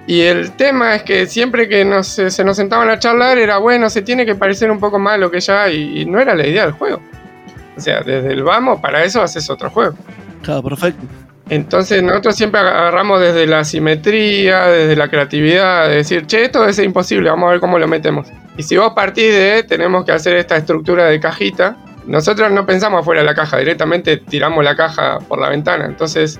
[0.08, 3.90] Y el tema es que siempre que nos, se nos sentaban a charlar era, bueno,
[3.90, 6.34] se tiene que parecer un poco más a lo que ya hay, y no era
[6.34, 7.02] la idea del juego.
[7.76, 9.96] O sea, desde el vamos, para eso haces otro juego.
[10.42, 11.06] Claro, perfecto.
[11.50, 16.80] Entonces nosotros siempre agarramos desde la simetría, desde la creatividad, de decir, che, esto es
[16.80, 18.28] imposible, vamos a ver cómo lo metemos.
[18.58, 23.04] Y si vos partís de, tenemos que hacer esta estructura de cajita, nosotros no pensamos
[23.04, 25.86] fuera de la caja, directamente tiramos la caja por la ventana.
[25.86, 26.40] Entonces,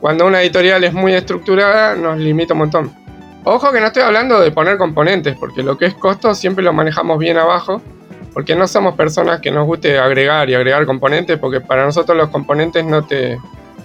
[0.00, 3.03] cuando una editorial es muy estructurada, nos limita un montón.
[3.44, 6.72] Ojo que no estoy hablando de poner componentes, porque lo que es costo siempre lo
[6.72, 7.82] manejamos bien abajo.
[8.32, 12.30] Porque no somos personas que nos guste agregar y agregar componentes, porque para nosotros los
[12.30, 13.38] componentes no te,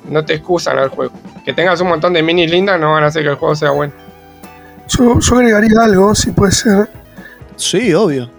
[0.09, 1.13] no te excusan al juego.
[1.45, 3.69] Que tengas un montón de minis lindas no van a hacer que el juego sea
[3.71, 3.93] bueno.
[4.87, 6.89] Yo, yo agregaría algo, si puede ser.
[7.57, 8.31] Sí, obvio.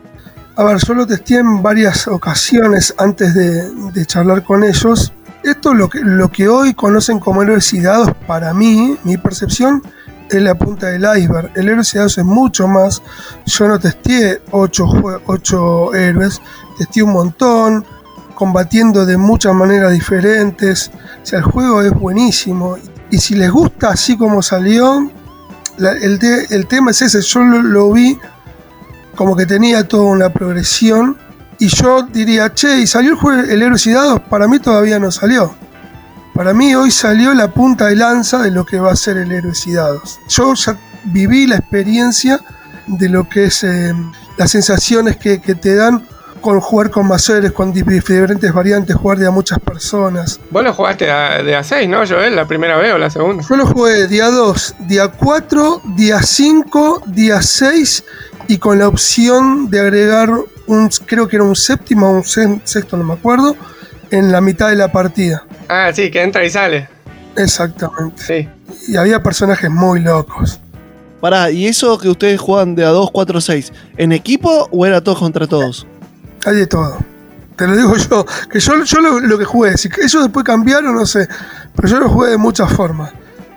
[0.57, 5.13] A ver, yo lo testé en varias ocasiones antes de, de charlar con ellos.
[5.45, 9.83] Esto lo que, lo que hoy conocen como héroes y dados, para mí, mi percepción,
[10.31, 11.51] es la punta del iceberg.
[11.55, 13.02] El héroe dados es mucho más.
[13.47, 16.40] Yo no testé 8 ocho héroes,
[16.78, 17.85] testé un montón,
[18.35, 20.90] combatiendo de muchas maneras diferentes.
[21.23, 22.77] O sea, el juego es buenísimo.
[23.11, 25.11] Y si les gusta así como salió,
[25.78, 27.20] el, el tema es ese.
[27.23, 28.19] Yo lo, vi
[29.16, 31.19] como que tenía toda una progresión.
[31.59, 34.20] Y yo diría, che, ¿y salió el juego el héroes y dados?
[34.31, 35.55] Para mí todavía no salió.
[36.41, 39.31] Para mí hoy salió la punta de lanza de lo que va a ser el
[39.31, 40.19] héroes y dados.
[40.27, 42.41] Yo ya viví la experiencia
[42.87, 43.93] de lo que es eh,
[44.39, 46.09] las sensaciones que, que te dan
[46.41, 50.41] con jugar con más héroes, con dif- diferentes variantes, jugar de a muchas personas.
[50.51, 52.35] Vos lo jugaste de a 6, ¿no, Joel?
[52.35, 53.45] ¿La primera vez o la segunda?
[53.47, 58.03] Yo lo jugué día 2, día 4, día 5, día 6
[58.49, 60.31] y con la opción de agregar
[60.67, 63.55] un, creo que era un séptimo o un se- sexto, no me acuerdo,
[64.11, 65.45] en la mitad de la partida.
[65.69, 66.89] Ah, sí, que entra y sale.
[67.37, 68.23] Exactamente.
[68.23, 68.49] Sí.
[68.89, 70.61] Y había personajes muy locos.
[71.20, 73.73] Pará, ¿y eso que ustedes juegan de a 2, 4, 6?
[73.99, 75.87] ¿En equipo o era todos contra todos?
[76.47, 76.99] Hay de todo.
[77.57, 80.95] Te lo digo yo, que yo, yo lo, lo que jugué, si eso después cambiaron,
[80.95, 81.28] no sé,
[81.77, 83.12] pero yo lo jugué de muchas formas.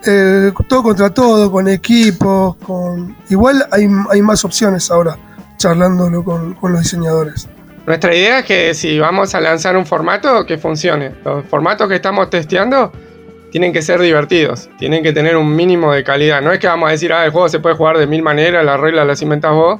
[0.05, 3.15] Eh, todo contra todo, con equipos, con...
[3.30, 5.17] Igual hay, hay más opciones ahora,
[5.55, 7.47] charlándolo con, con los diseñadores.
[7.85, 11.11] Nuestra idea es que si vamos a lanzar un formato, que funcione.
[11.26, 12.91] Los formatos que estamos testeando
[13.51, 16.41] tienen que ser divertidos, tienen que tener un mínimo de calidad.
[16.41, 18.65] No es que vamos a decir, ah, el juego se puede jugar de mil maneras,
[18.65, 19.80] las reglas las inventas vos,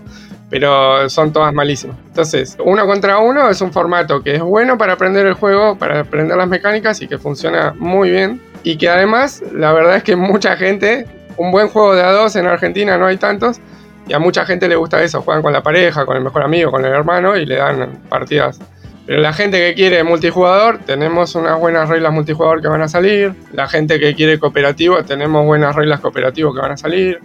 [0.50, 1.98] pero son todas malísimas.
[2.08, 6.02] Entonces, uno contra uno es un formato que es bueno para aprender el juego, para
[6.02, 8.42] aprender las mecánicas y que funciona muy bien.
[8.64, 11.08] Y que además, la verdad es que mucha gente,
[11.38, 13.60] un buen juego de a dos en Argentina no hay tantos,
[14.08, 16.72] y a mucha gente le gusta eso, juegan con la pareja, con el mejor amigo,
[16.72, 18.60] con el hermano y le dan partidas.
[19.06, 23.34] Pero la gente que quiere multijugador, tenemos unas buenas reglas multijugador que van a salir.
[23.52, 27.20] La gente que quiere cooperativo, tenemos buenas reglas cooperativo que van a salir.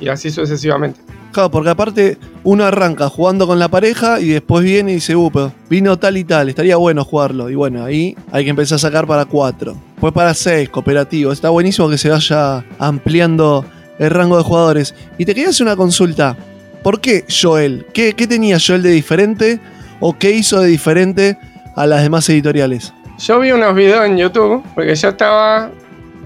[0.00, 1.00] Y así sucesivamente.
[1.32, 5.30] Claro, porque aparte uno arranca jugando con la pareja y después viene y dice, uh,
[5.68, 7.50] vino tal y tal, estaría bueno jugarlo.
[7.50, 9.76] Y bueno, ahí hay que empezar a sacar para 4.
[9.92, 11.32] Después para 6, cooperativo.
[11.32, 13.64] Está buenísimo que se vaya ampliando
[14.00, 14.94] el rango de jugadores.
[15.18, 16.36] Y te quería hacer una consulta.
[16.82, 17.86] ¿Por qué Joel?
[17.94, 19.60] ¿Qué, tenía Joel de diferente
[20.00, 21.38] o qué hizo de diferente
[21.76, 22.92] a las demás editoriales?
[23.18, 25.70] Yo vi unos videos en YouTube, porque yo estaba.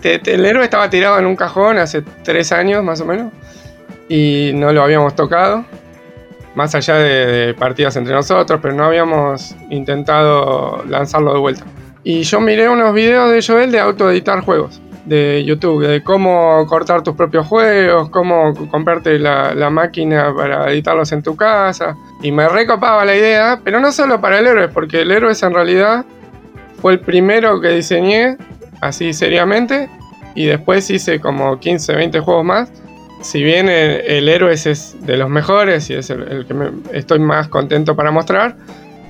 [0.00, 3.32] te- el héroe estaba tirado en un cajón hace tres años más o menos.
[4.08, 5.64] Y no lo habíamos tocado.
[6.54, 11.64] Más allá de, de partidas entre nosotros, pero no habíamos intentado lanzarlo de vuelta.
[12.04, 17.02] Y yo miré unos videos de Joel de autoeditar juegos de YouTube, de cómo cortar
[17.02, 21.96] tus propios juegos, cómo comprarte la, la máquina para editarlos en tu casa.
[22.22, 25.54] Y me recopaba la idea, pero no solo para el héroe, porque el héroe en
[25.54, 26.04] realidad
[26.80, 28.36] fue el primero que diseñé
[28.80, 29.88] así seriamente
[30.34, 32.72] y después hice como 15, 20 juegos más.
[33.22, 36.54] Si bien el, el héroe es de los mejores y es el, que
[36.92, 38.56] estoy más contento para mostrar,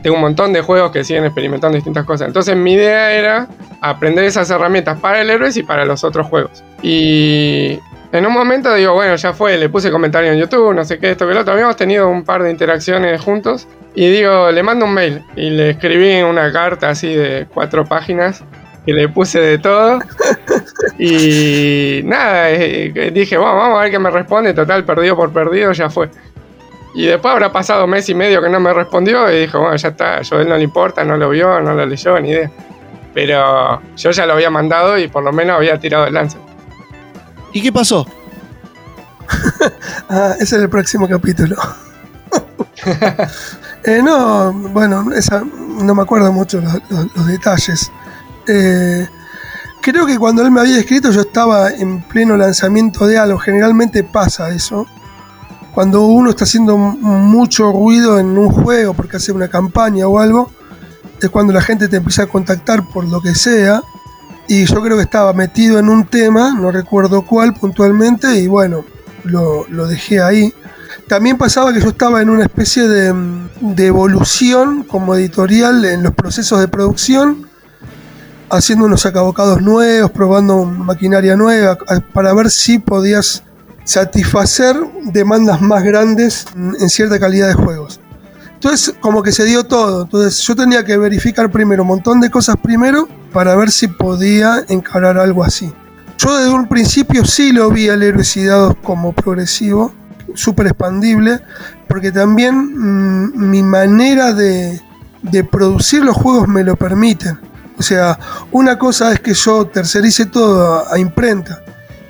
[0.04, 2.28] tengo un montón de juegos que siguen experimentando distintas cosas.
[2.28, 3.48] Entonces mi idea era
[3.80, 6.62] aprender esas herramientas para el héroe y para los otros juegos.
[6.82, 7.78] Y
[8.12, 11.12] en un momento digo, bueno, ya fue, le puse comentario en YouTube, no sé qué,
[11.12, 11.54] esto que lo otro.
[11.54, 13.66] Habíamos tenido un par de interacciones juntos.
[13.94, 15.22] Y digo, le mando un mail.
[15.36, 18.44] Y le escribí una carta así de cuatro páginas.
[18.84, 20.00] Que le puse de todo.
[20.98, 24.52] Y nada, eh, dije, bueno, vamos a ver qué me responde.
[24.52, 26.10] Total, perdido por perdido, ya fue.
[26.94, 29.30] Y después habrá pasado mes y medio que no me respondió.
[29.32, 31.74] Y dijo, bueno, ya está, yo a él no le importa, no lo vio, no
[31.74, 32.50] lo leyó, ni idea.
[33.12, 36.36] Pero yo ya lo había mandado y por lo menos había tirado el lance.
[37.52, 38.06] ¿Y qué pasó?
[40.08, 41.56] Ah, ese es el próximo capítulo.
[43.86, 47.92] Eh, no, bueno, esa, no me acuerdo mucho los, los- los detalles.
[48.48, 49.06] Eh,
[49.82, 53.38] creo que cuando él me había escrito yo estaba en pleno lanzamiento de algo.
[53.38, 54.86] Generalmente pasa eso.
[55.74, 60.52] Cuando uno está haciendo mucho ruido en un juego porque hace una campaña o algo,
[61.20, 63.82] es cuando la gente te empieza a contactar por lo que sea.
[64.46, 68.84] Y yo creo que estaba metido en un tema, no recuerdo cuál puntualmente, y bueno,
[69.24, 70.54] lo, dejé ahí.
[71.08, 73.12] También pasaba que yo estaba en una especie de,
[73.60, 77.48] de evolución como editorial en los procesos de producción,
[78.48, 81.78] haciendo unos sacabocados nuevos, probando maquinaria nueva,
[82.12, 83.42] para ver si podías
[83.84, 88.00] satisfacer demandas más grandes en cierta calidad de juegos.
[88.54, 90.04] Entonces, como que se dio todo.
[90.04, 94.64] Entonces, yo tenía que verificar primero un montón de cosas primero para ver si podía
[94.68, 95.70] encarar algo así.
[96.16, 99.92] Yo desde un principio sí lo vi al Heroicidados como progresivo,
[100.34, 101.40] súper expandible,
[101.88, 104.80] porque también mm, mi manera de,
[105.20, 107.38] de producir los juegos me lo permiten.
[107.78, 108.18] O sea,
[108.50, 111.62] una cosa es que yo tercerice todo a imprenta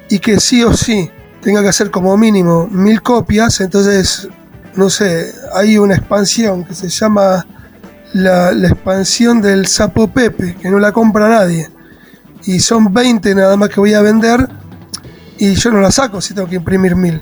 [0.08, 1.10] y que sí o sí
[1.44, 4.28] tenga que hacer como mínimo mil copias, entonces,
[4.76, 7.46] no sé, hay una expansión que se llama
[8.14, 11.68] la, expansión del Sapo Pepe, que no la compra nadie.
[12.46, 14.48] Y son 20 nada más que voy a vender
[15.38, 17.20] y yo no la saco si tengo que imprimir mil.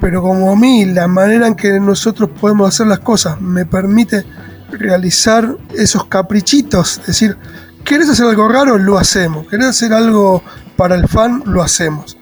[0.00, 4.24] Pero como a mí la manera en que nosotros podemos hacer las cosas me permite
[4.72, 7.36] realizar esos caprichitos, es decir,
[7.84, 8.78] ¿querés hacer algo raro?
[8.78, 9.46] Lo hacemos.
[9.46, 10.42] ¿Querés hacer algo
[10.76, 11.42] para el fan?
[11.46, 12.16] Lo hacemos.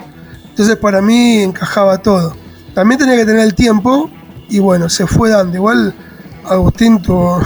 [0.61, 2.37] Entonces para mí encajaba todo.
[2.75, 4.11] También tenía que tener el tiempo
[4.51, 5.57] y bueno, se fue dando.
[5.57, 5.95] Igual
[6.45, 7.41] Agustín tuvo,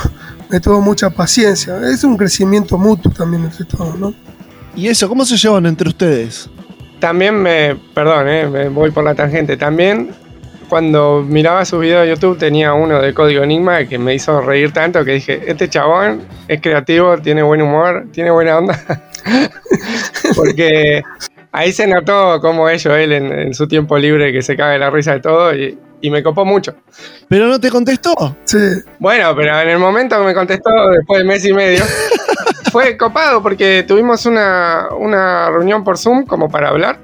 [0.51, 1.79] me tuvo mucha paciencia.
[1.89, 4.13] Es un crecimiento mutuo también entre todos, ¿no?
[4.75, 6.51] ¿Y eso cómo se llevan entre ustedes?
[6.99, 9.57] También me, perdón, eh, me voy por la tangente.
[9.57, 10.11] También
[10.69, 14.73] cuando miraba sus videos de YouTube tenía uno de Código Enigma que me hizo reír
[14.73, 18.77] tanto que dije, este chabón es creativo, tiene buen humor, tiene buena onda.
[20.35, 21.05] Porque
[21.55, 24.79] ahí se notó cómo es Joel en, en su tiempo libre que se caga de
[24.81, 26.75] la risa de todo y, y me copó mucho.
[27.29, 28.37] ¿Pero no te contestó?
[28.45, 28.59] Sí.
[28.99, 31.85] Bueno, pero en el momento que me contestó, después de mes y medio,
[32.73, 36.99] fue copado porque tuvimos una, una reunión por Zoom como para hablar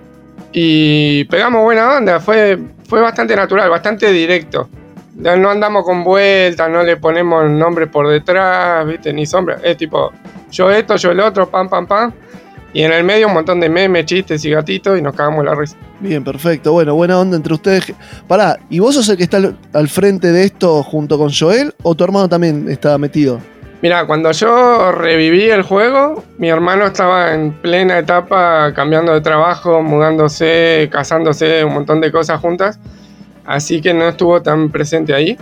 [0.52, 2.18] y pegamos buena onda.
[2.18, 2.58] Fue,
[2.88, 4.68] fue bastante natural, bastante directo.
[5.14, 9.12] No andamos con vueltas, no le ponemos nombre por detrás, ¿viste?
[9.12, 9.58] Ni sombra.
[9.62, 10.10] Es tipo,
[10.50, 12.12] yo esto, yo el otro, pam, pam, pam.
[12.72, 15.54] Y en el medio un montón de memes, chistes y gatitos y nos cagamos la
[15.54, 15.76] risa.
[15.98, 16.72] Bien, perfecto.
[16.72, 17.92] Bueno, buena onda entre ustedes.
[18.28, 21.74] Pará, ¿y vos sos el que está al, al frente de esto junto con Joel
[21.82, 23.40] o tu hermano también está metido?
[23.82, 29.82] Mira, cuando yo reviví el juego, mi hermano estaba en plena etapa cambiando de trabajo,
[29.82, 32.78] mudándose, casándose, un montón de cosas juntas.
[33.46, 35.38] Así que no estuvo tan presente ahí.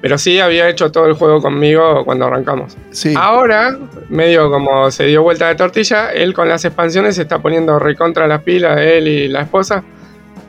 [0.00, 2.76] Pero sí había hecho todo el juego conmigo cuando arrancamos.
[2.92, 3.14] Sí.
[3.16, 3.76] Ahora,
[4.08, 8.28] medio como se dio vuelta de tortilla, él con las expansiones se está poniendo recontra
[8.28, 9.82] las pilas, él y la esposa.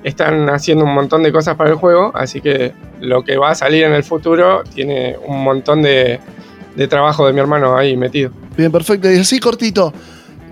[0.04, 3.56] Están haciendo un montón de cosas para el juego, así que lo que va a
[3.56, 6.20] salir en el futuro tiene un montón de,
[6.76, 8.32] de trabajo de mi hermano ahí metido.
[8.56, 9.12] Bien, perfecto.
[9.12, 9.92] Y así cortito,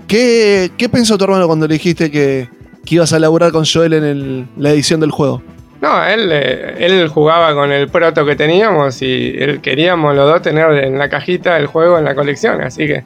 [0.06, 2.48] ¿qué, qué pensó tu hermano cuando le dijiste que,
[2.84, 5.42] que ibas a laburar con Joel en el- la edición del juego?
[5.80, 10.42] No, él, eh, él jugaba con el proto que teníamos y él queríamos los dos
[10.42, 13.04] tener en la cajita el juego en la colección, así que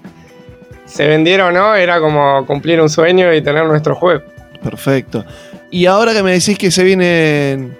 [0.87, 4.23] se vendiera o no, era como cumplir un sueño y tener nuestro juego.
[4.63, 5.25] Perfecto.
[5.71, 7.77] Y ahora que me decís que se vienen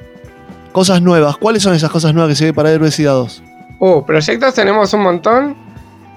[0.73, 3.43] cosas nuevas, ¿cuáles son esas cosas nuevas que se vienen para Héroes y Dados?
[3.79, 5.57] Uh, proyectos tenemos un montón.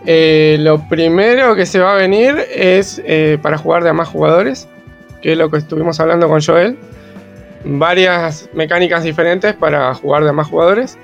[0.05, 4.07] Eh, lo primero que se va a venir es eh, para jugar de a más
[4.07, 4.67] jugadores,
[5.21, 6.77] que es lo que estuvimos hablando con Joel.
[7.65, 10.97] Varias mecánicas diferentes para jugar de más jugadores.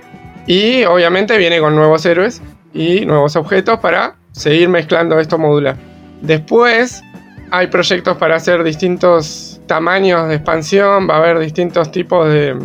[0.48, 2.42] Y obviamente viene con nuevos héroes
[2.74, 5.76] y nuevos objetos para seguir mezclando esto modular.
[6.22, 7.04] Después
[7.52, 12.58] hay proyectos para hacer distintos tamaños de expansión, va a haber distintos tipos de,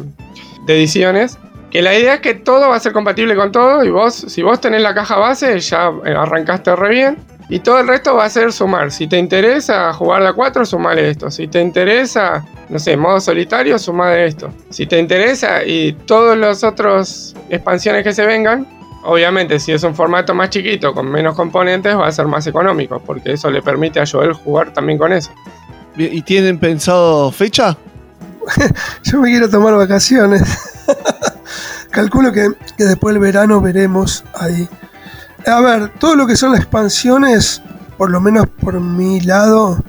[0.66, 1.38] de ediciones.
[1.70, 4.42] Que la idea es que todo va a ser compatible con todo y vos, si
[4.42, 7.16] vos tenés la caja base, ya arrancaste re bien.
[7.48, 8.90] Y todo el resto va a ser sumar.
[8.90, 11.30] Si te interesa jugar de a 4, sumale esto.
[11.30, 14.50] Si te interesa, no sé, modo solitario, sumale esto.
[14.70, 18.66] Si te interesa y todos los otros expansiones que se vengan,
[19.04, 23.00] obviamente si es un formato más chiquito, con menos componentes, va a ser más económico.
[23.04, 25.30] Porque eso le permite a Joel jugar también con eso.
[25.96, 27.76] ¿Y tienen pensado fecha?
[29.04, 30.42] Yo me quiero tomar vacaciones.
[31.90, 34.68] Calculo que, que después del verano veremos ahí.
[35.46, 37.62] A ver, todo lo que son las expansiones,
[37.96, 39.82] por lo menos por mi lado,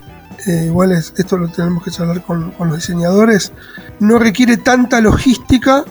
[0.45, 3.51] eh, igual es- esto lo tenemos que charlar con, con los diseñadores,
[3.99, 5.83] no requiere tanta logística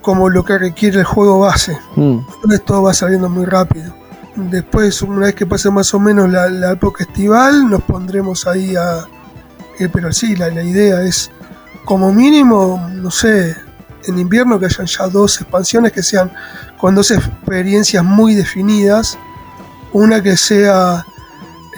[0.00, 1.78] como lo que requiere el juego base.
[1.94, 3.94] Mm, Entonces todo va saliendo muy rápido.
[4.34, 8.74] Después, una vez que pase más o menos la, la época estival, nos pondremos ahí
[8.74, 9.04] a...
[9.78, 11.30] eh, pero sí, la, la idea es,
[11.84, 13.54] como mínimo, no sé,
[14.06, 16.32] en invierno que hayan ya dos expansiones que sean
[16.82, 19.16] con dos experiencias muy definidas.
[19.92, 21.06] Una que sea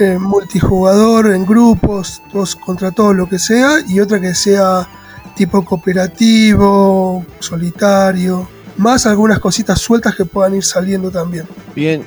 [0.00, 4.88] eh, multijugador en grupos, todos contra todos, lo que sea, y otra que sea
[5.36, 8.48] tipo cooperativo, solitario,
[8.78, 11.46] más algunas cositas sueltas que puedan ir saliendo también.
[11.76, 12.02] Bien.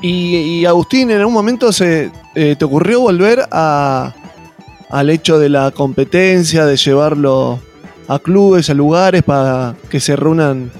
[0.00, 4.14] Y, y, Agustín, ¿en algún momento se eh, te ocurrió volver a,
[4.88, 7.60] al hecho de la competencia, de llevarlo
[8.06, 10.70] a clubes, a lugares para que se reúnan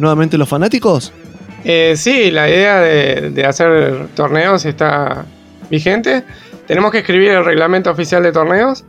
[0.00, 1.12] nuevamente los fanáticos?
[1.64, 5.24] Eh, sí, la idea de, hacer torneos está
[5.70, 6.24] vigente.
[6.66, 8.84] Tenemos que escribir el reglamento oficial de torneos.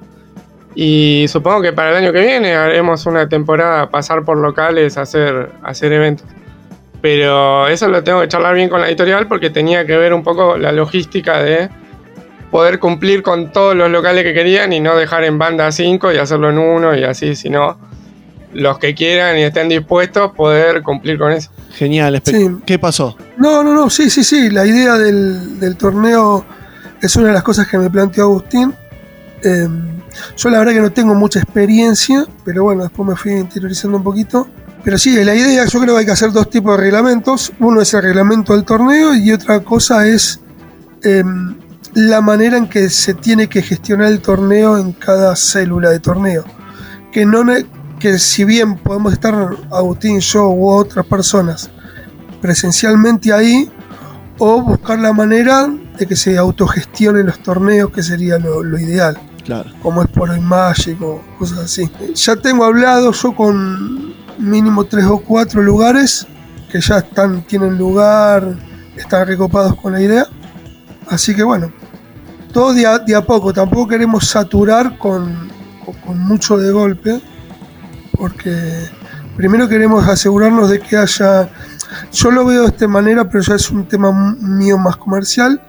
[0.74, 5.52] Y supongo que para el año que viene haremos una temporada pasar por locales hacer,
[5.64, 6.26] hacer eventos.
[7.02, 10.24] Pero eso lo tengo que charlar bien con la editorial porque tenía que ver un
[10.24, 11.70] poco la logística de
[12.52, 16.18] poder cumplir con todos los locales que querían y no dejar en banda 5 y
[16.18, 17.78] hacerlo en uno y así, sino
[18.54, 21.50] los que quieran y estén dispuestos poder cumplir con eso.
[21.74, 22.22] Genial.
[22.26, 22.50] Sí.
[22.66, 23.16] ¿Qué pasó?
[23.38, 24.50] No, no, no, sí, sí, sí.
[24.50, 26.46] La idea del, del torneo
[27.02, 28.74] es una de las cosas que me planteó Agustín.
[29.44, 29.68] Eh,
[30.38, 34.04] yo la verdad que no tengo mucha experiencia, pero bueno, después me fui interiorizando un
[34.04, 34.48] poquito.
[34.84, 37.52] Pero sí, la idea, yo creo que hay que hacer dos tipos de reglamentos.
[37.60, 40.40] Uno es el reglamento del torneo y otra cosa es
[41.04, 41.24] eh,
[41.94, 46.44] la manera en que se tiene que gestionar el torneo en cada célula de torneo.
[47.12, 47.44] Que, no,
[48.02, 51.70] que si bien podemos estar Agustín, yo u otras personas
[52.42, 53.70] presencialmente ahí
[54.38, 59.18] o buscar la manera de que se autogestionen los torneos, que sería lo, lo ideal,
[59.46, 59.70] Claro.
[59.82, 61.90] como es por hoy Magic o cosas así.
[62.16, 66.26] Ya tengo hablado yo con mínimo tres o cuatro lugares
[66.72, 68.56] que ya están, tienen lugar,
[68.96, 70.26] están recopados con la idea.
[71.08, 71.72] Así que bueno,
[72.54, 75.50] todo de a, de a poco, tampoco queremos saturar con,
[75.86, 77.22] con- con mucho de golpe,
[78.22, 78.88] porque
[79.36, 81.50] primero queremos asegurarnos de que haya,
[82.12, 85.60] yo lo veo de esta manera, pero ya es un tema mío más comercial,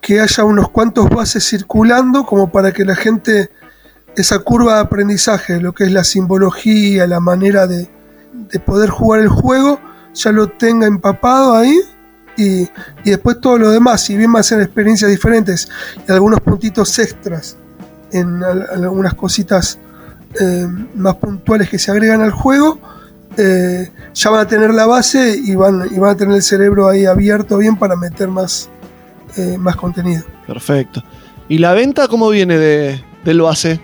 [0.00, 3.50] que haya unos cuantos bases circulando como para que la gente,
[4.14, 7.90] esa curva de aprendizaje, lo que es la simbología, la manera de,
[8.52, 9.80] de poder jugar el juego,
[10.14, 11.76] ya lo tenga empapado ahí.
[12.36, 12.68] Y,
[13.02, 15.68] y después todo lo demás, si bien va a experiencias diferentes
[16.06, 17.56] y algunos puntitos extras
[18.12, 19.80] en al- algunas cositas
[20.40, 22.78] eh, más puntuales que se agregan al juego,
[23.36, 26.88] eh, ya van a tener la base y van, y van a tener el cerebro
[26.88, 28.68] ahí abierto bien para meter más,
[29.36, 30.24] eh, más contenido.
[30.46, 31.02] Perfecto.
[31.48, 33.80] ¿Y la venta cómo viene de, del base?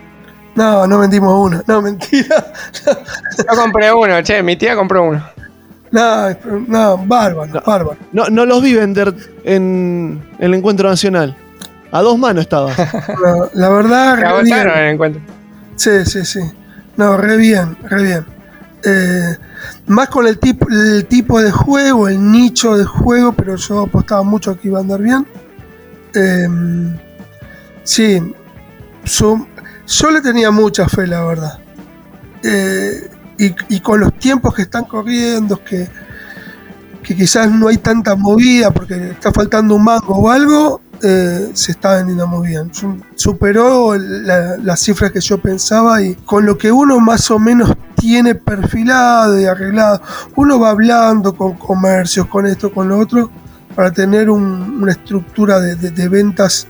[0.55, 2.53] No, no vendimos una, no, mentira.
[3.39, 5.23] Yo compré uno, che, mi tía compró uno.
[5.91, 6.29] No,
[6.69, 7.97] no, bárbaro, bárbaro.
[8.13, 9.15] No, no los vi vender
[9.45, 11.37] en, en el encuentro nacional.
[11.91, 12.73] A dos manos estaba.
[13.23, 14.59] No, la verdad, Se re agotaron bien.
[14.69, 15.23] en el encuentro.
[15.83, 16.39] Sí, sí, sí.
[16.97, 18.27] No, re bien, re bien.
[18.85, 19.37] Eh,
[19.89, 24.23] más con el tipo, el tipo de juego, el nicho de juego, pero yo apostaba
[24.23, 25.27] mucho que iba a andar bien.
[26.15, 26.47] Eh,
[27.83, 28.33] sí,
[29.05, 31.59] yo le tenía mucha fe, la verdad.
[32.45, 35.89] Eh, y, y con los tiempos que están corriendo, que,
[37.03, 41.73] que quizás no hay tanta movida porque está faltando un mango o algo, eh, se
[41.73, 42.73] está vendiendo muy bien.
[42.73, 47.39] Su- Superó la- las cifras que yo pensaba y con lo que uno más o
[47.39, 50.01] menos tiene perfilado y arreglado,
[50.37, 53.31] uno va hablando con comercios, con esto, con lo otro,
[53.75, 56.67] para tener un- una estructura de, de- de ventas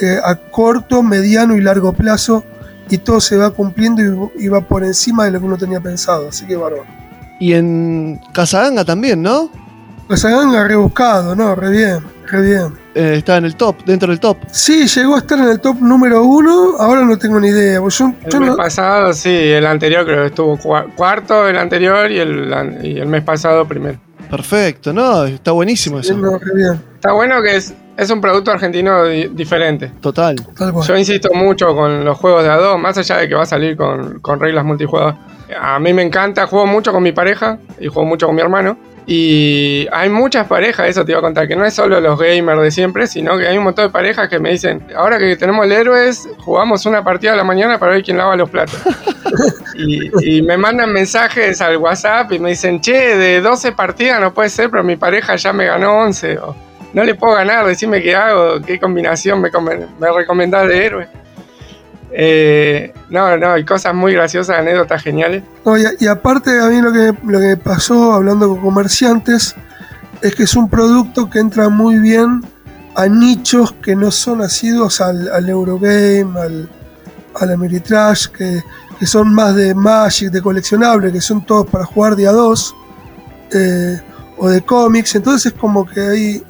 [0.00, 2.44] eh, a corto, mediano y largo plazo
[2.88, 5.80] y todo se va cumpliendo y, y va por encima de lo que uno tenía
[5.80, 6.84] pensado, así que bárbaro.
[7.40, 9.50] Y en Casaganga también, ¿no?
[10.08, 11.54] Casaganga rebuscado, ¿no?
[11.54, 11.98] Re bien,
[12.36, 12.72] bien.
[12.94, 14.36] Eh, está en el top, dentro del top.
[14.52, 17.80] Sí, llegó a estar en el top número uno, ahora no tengo ni idea.
[17.88, 21.56] Yo, El yo mes no- pasado, sí, el anterior creo que estuvo cua- cuarto el
[21.56, 23.98] anterior y el, y el mes pasado primero.
[24.30, 26.14] Perfecto, no, está buenísimo eso.
[26.16, 29.90] no, re bien, Está bueno que es, es un producto argentino di- diferente.
[30.00, 30.36] Total.
[30.54, 30.86] tal cual.
[30.86, 33.76] Yo insisto mucho con los juegos de A2, más allá de que va a salir
[33.76, 35.14] con, con reglas multijugador.
[35.58, 38.76] A mí me encanta, juego mucho con mi pareja y juego mucho con mi hermano.
[39.10, 42.60] Y hay muchas parejas, eso te iba a contar, que no es solo los gamers
[42.60, 45.64] de siempre, sino que hay un montón de parejas que me dicen, ahora que tenemos
[45.64, 48.78] el héroes, jugamos una partida a la mañana para ver quién lava los platos.
[49.74, 54.34] y, y me mandan mensajes al WhatsApp y me dicen, che, de 12 partidas no
[54.34, 56.38] puede ser, pero mi pareja ya me ganó 11.
[56.40, 56.54] O,
[56.92, 59.50] no le puedo ganar, decime qué hago, qué combinación me,
[59.98, 61.08] me recomendás de héroe.
[62.12, 65.42] Eh, no, no, hay cosas muy graciosas, anécdotas geniales.
[66.00, 69.54] Y, aparte, a mí lo que, lo que pasó hablando con comerciantes
[70.22, 72.42] es que es un producto que entra muy bien
[72.94, 76.68] a nichos que no son asiduos al, al Eurogame, al,
[77.36, 78.62] al Ameritrash, que,
[78.98, 82.74] que son más de Magic, de coleccionable, que son todos para jugar de a dos,
[83.52, 84.00] eh,
[84.36, 85.14] o de cómics.
[85.14, 86.42] Entonces es como que ahí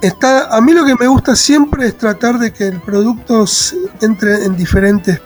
[0.00, 0.54] está.
[0.54, 3.44] A mí lo que me gusta siempre es tratar de que el producto
[4.00, 5.20] entre en diferentes,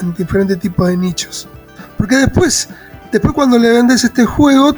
[0.00, 1.48] en diferentes tipos de nichos.
[1.96, 2.68] Porque después,
[3.12, 4.74] después cuando le vendes este juego,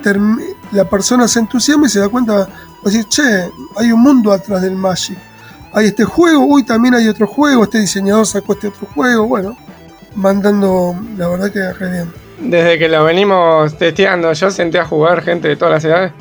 [0.72, 2.48] la persona se entusiasma y se da cuenta,
[2.84, 3.22] decir, che,
[3.76, 5.18] hay un mundo atrás del Magic.
[5.72, 9.56] Hay este juego, uy, también hay otro juego, este diseñador sacó este otro juego, bueno,
[10.14, 12.12] mandando, la verdad que re bien.
[12.40, 16.12] Desde que lo venimos testeando, yo senté a jugar gente de todas las edades.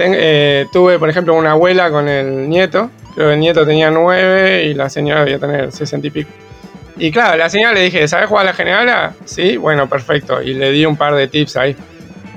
[0.00, 2.90] Ten- eh, tuve, por ejemplo, una abuela con el nieto.
[3.14, 6.30] Creo que el nieto tenía nueve y la señora debía tener sesenta y pico.
[6.96, 9.12] Y claro, la señora le dije, ¿sabes jugar a la generala?
[9.26, 10.40] Sí, bueno, perfecto.
[10.42, 11.76] Y le di un par de tips ahí.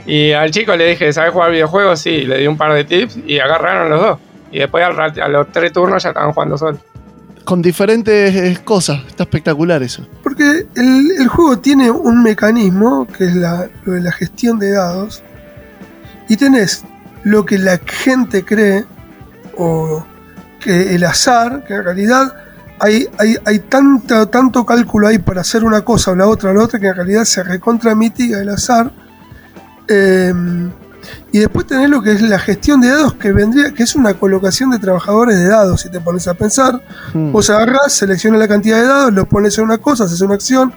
[0.05, 1.99] Y al chico le dije, ¿sabes jugar videojuegos?
[2.01, 4.19] Sí, le di un par de tips y agarraron los dos.
[4.51, 6.79] Y después al rat- a los tres turnos ya estaban jugando solos.
[7.45, 8.99] Con diferentes eh, cosas.
[9.07, 10.05] Está espectacular eso.
[10.21, 14.71] Porque el, el juego tiene un mecanismo que es la, lo de la gestión de
[14.71, 15.23] dados.
[16.29, 16.85] Y tenés
[17.23, 18.85] lo que la gente cree
[19.57, 20.05] o
[20.59, 22.33] que el azar, que en realidad
[22.79, 26.53] hay, hay, hay tanto, tanto cálculo ahí para hacer una cosa o la otra o
[26.53, 28.91] la otra que en realidad se recontra mitiga el azar.
[29.87, 30.33] Eh,
[31.33, 34.13] y después tenés lo que es la gestión de dados que vendría, que es una
[34.13, 36.81] colocación de trabajadores de dados, si te pones a pensar.
[37.13, 37.31] Hmm.
[37.31, 40.73] Vos agarrás, seleccionas la cantidad de dados, los pones en una cosa, haces una acción.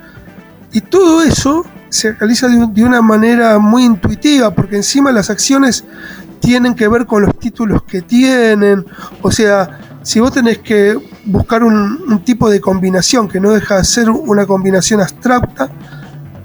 [0.72, 5.30] Y todo eso se realiza de, un- de una manera muy intuitiva, porque encima las
[5.30, 5.84] acciones
[6.40, 8.84] tienen que ver con los títulos que tienen.
[9.22, 13.84] O sea, si vos tenés que buscar un, tipo de combinación que no deja de
[13.84, 15.70] ser una combinación abstracta,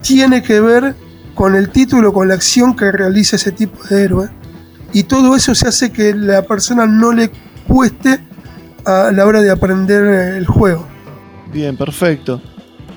[0.01, 0.95] tiene que ver
[1.35, 4.29] con el título, con la acción que realiza ese tipo de héroe.
[4.93, 7.31] Y todo eso se hace que la persona no le
[7.67, 8.19] cueste
[8.85, 10.03] a la hora de aprender
[10.35, 10.85] el juego.
[11.53, 12.41] Bien, perfecto.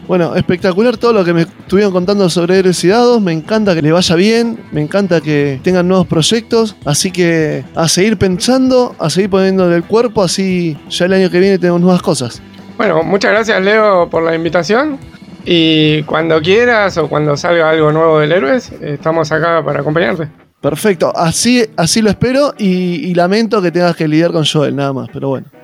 [0.06, 3.22] Bueno, espectacular todo lo que me estuvieron contando sobre héroes y dados.
[3.22, 6.76] Me encanta que le vaya bien, me encanta que tengan nuevos proyectos.
[6.85, 11.40] Así que a seguir pensando, a seguir poniéndole el cuerpo, así ya el año que
[11.40, 12.43] viene tenemos nuevas cosas.
[12.76, 14.98] Bueno, muchas gracias Leo por la invitación.
[15.47, 20.43] Y cuando quieras o cuando salga algo nuevo del Héroes, estamos acá para acompañarte.
[20.64, 22.66] Perfecto, así, así lo espero y,
[23.10, 25.46] y lamento que tengas que lidiar con Joel, nada más, pero bueno.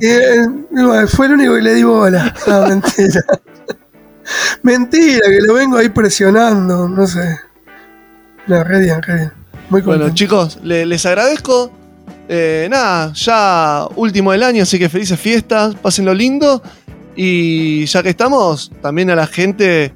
[0.00, 2.32] Eh, bueno, fue el único que le di bola.
[2.46, 3.20] No, mentira.
[4.62, 7.36] mentira, que lo vengo ahí presionando, no sé.
[8.46, 9.32] No, re bien, re bien.
[9.70, 11.72] Muy Bueno, chicos, le- les agradezco.
[12.28, 16.62] Eh, nada, ya último del año, así que felices fiestas, pásenlo lindo.
[17.16, 19.92] Y ya que estamos, también a la gente,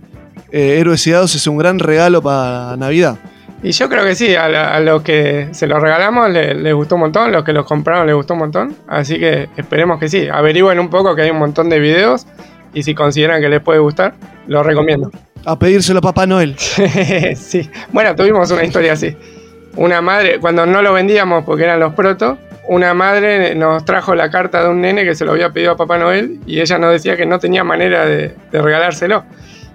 [0.50, 3.18] eh, Héroes y Dados es un gran regalo para Navidad.
[3.66, 6.72] Y yo creo que sí, a, la- a los que se los regalamos le- les
[6.72, 8.76] gustó un montón, los que los compraron les gustó un montón.
[8.86, 10.28] Así que esperemos que sí.
[10.32, 12.28] Averigüen un poco que hay un montón de videos
[12.72, 14.14] y si consideran que les puede gustar,
[14.46, 15.10] lo recomiendo.
[15.44, 16.54] A pedírselo a Papá Noel.
[17.36, 17.68] sí.
[17.92, 19.16] Bueno, tuvimos una historia así.
[19.74, 22.38] Una madre, cuando no lo vendíamos porque eran los protos,
[22.68, 25.76] una madre nos trajo la carta de un nene que se lo había pedido a
[25.76, 29.24] Papá Noel y ella nos decía que no tenía manera de, de regalárselo.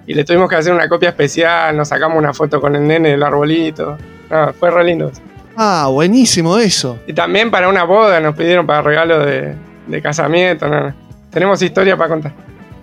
[0.06, 3.10] Y le tuvimos que hacer una copia especial, nos sacamos una foto con el nene
[3.10, 3.96] del arbolito.
[4.30, 5.12] No, fue re lindo.
[5.56, 6.98] Ah, buenísimo eso.
[7.06, 9.54] Y también para una boda nos pidieron para regalo de,
[9.86, 10.66] de casamiento.
[10.68, 10.94] no.
[11.30, 12.32] Tenemos historia para contar.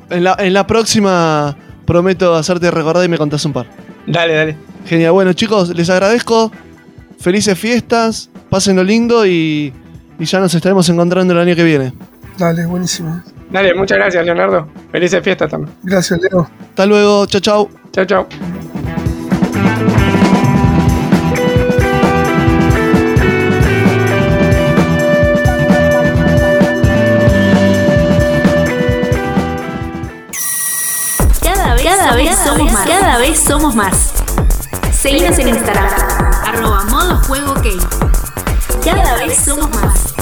[0.10, 1.56] En la, en la próxima
[1.86, 3.68] prometo hacerte recordar y me contás un par.
[4.08, 4.58] Dale, dale.
[4.86, 6.52] Genial, bueno chicos, les agradezco.
[7.20, 9.74] Felices fiestas, pásenlo lindo y,
[10.18, 11.94] y ya nos estaremos encontrando el año que viene.
[12.40, 13.22] Dale, buenísimo.
[13.52, 14.66] Dale, muchas gracias, Leonardo.
[14.94, 15.76] Felices fiestas también.
[15.84, 16.50] Gracias, Leo.
[16.70, 17.70] Hasta luego, chao chao.
[17.92, 18.28] Chao, chao.
[31.84, 32.88] Cada vez, somos más.
[32.88, 34.14] Cada vez somos más.
[34.94, 35.90] Seguinos en Instagram.
[36.46, 37.54] Arroba modo juego.
[38.84, 40.19] Cada vez somos más.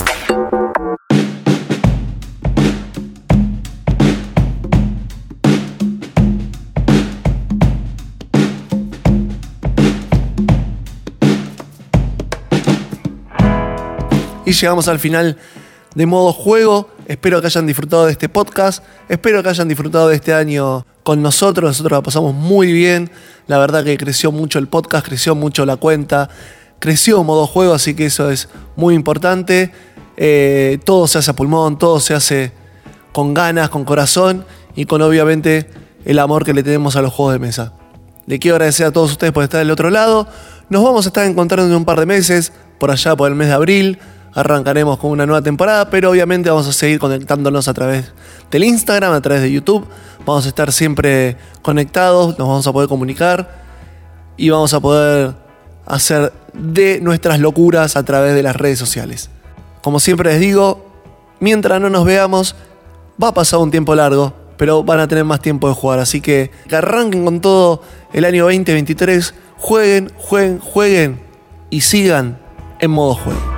[14.47, 15.35] Y llegamos al final
[15.93, 16.89] de modo juego.
[17.05, 18.81] Espero que hayan disfrutado de este podcast.
[19.09, 21.71] Espero que hayan disfrutado de este año con nosotros.
[21.71, 23.11] Nosotros la pasamos muy bien.
[23.47, 26.29] La verdad que creció mucho el podcast, creció mucho la cuenta,
[26.79, 28.47] creció modo juego, así que eso es
[28.77, 29.73] muy importante.
[30.15, 32.53] Eh, todo se hace a pulmón, todo se hace
[33.11, 34.45] con ganas, con corazón
[34.77, 35.69] y con obviamente
[36.05, 37.73] el amor que le tenemos a los juegos de mesa.
[38.25, 40.25] Le quiero agradecer a todos ustedes por estar del otro lado.
[40.69, 43.49] Nos vamos a estar encontrando en un par de meses, por allá por el mes
[43.49, 43.99] de abril.
[44.37, 48.13] Arrancaremos con una nueva temporada, pero obviamente vamos a seguir conectándonos a través
[48.51, 49.87] del Instagram, a través de YouTube.
[50.27, 53.63] Vamos a estar siempre conectados, nos vamos a poder comunicar
[54.37, 55.33] y vamos a poder
[55.87, 59.31] hacer de nuestras locuras a través de las redes sociales.
[59.81, 60.85] Como siempre les digo,
[61.39, 62.53] mientras no nos veamos,
[63.21, 65.97] va a pasar un tiempo largo, pero van a tener más tiempo de jugar.
[65.97, 67.81] Así que que arranquen con todo
[68.13, 71.21] el año 2023, jueguen, jueguen, jueguen
[71.71, 72.37] y sigan
[72.79, 73.56] en modo juego.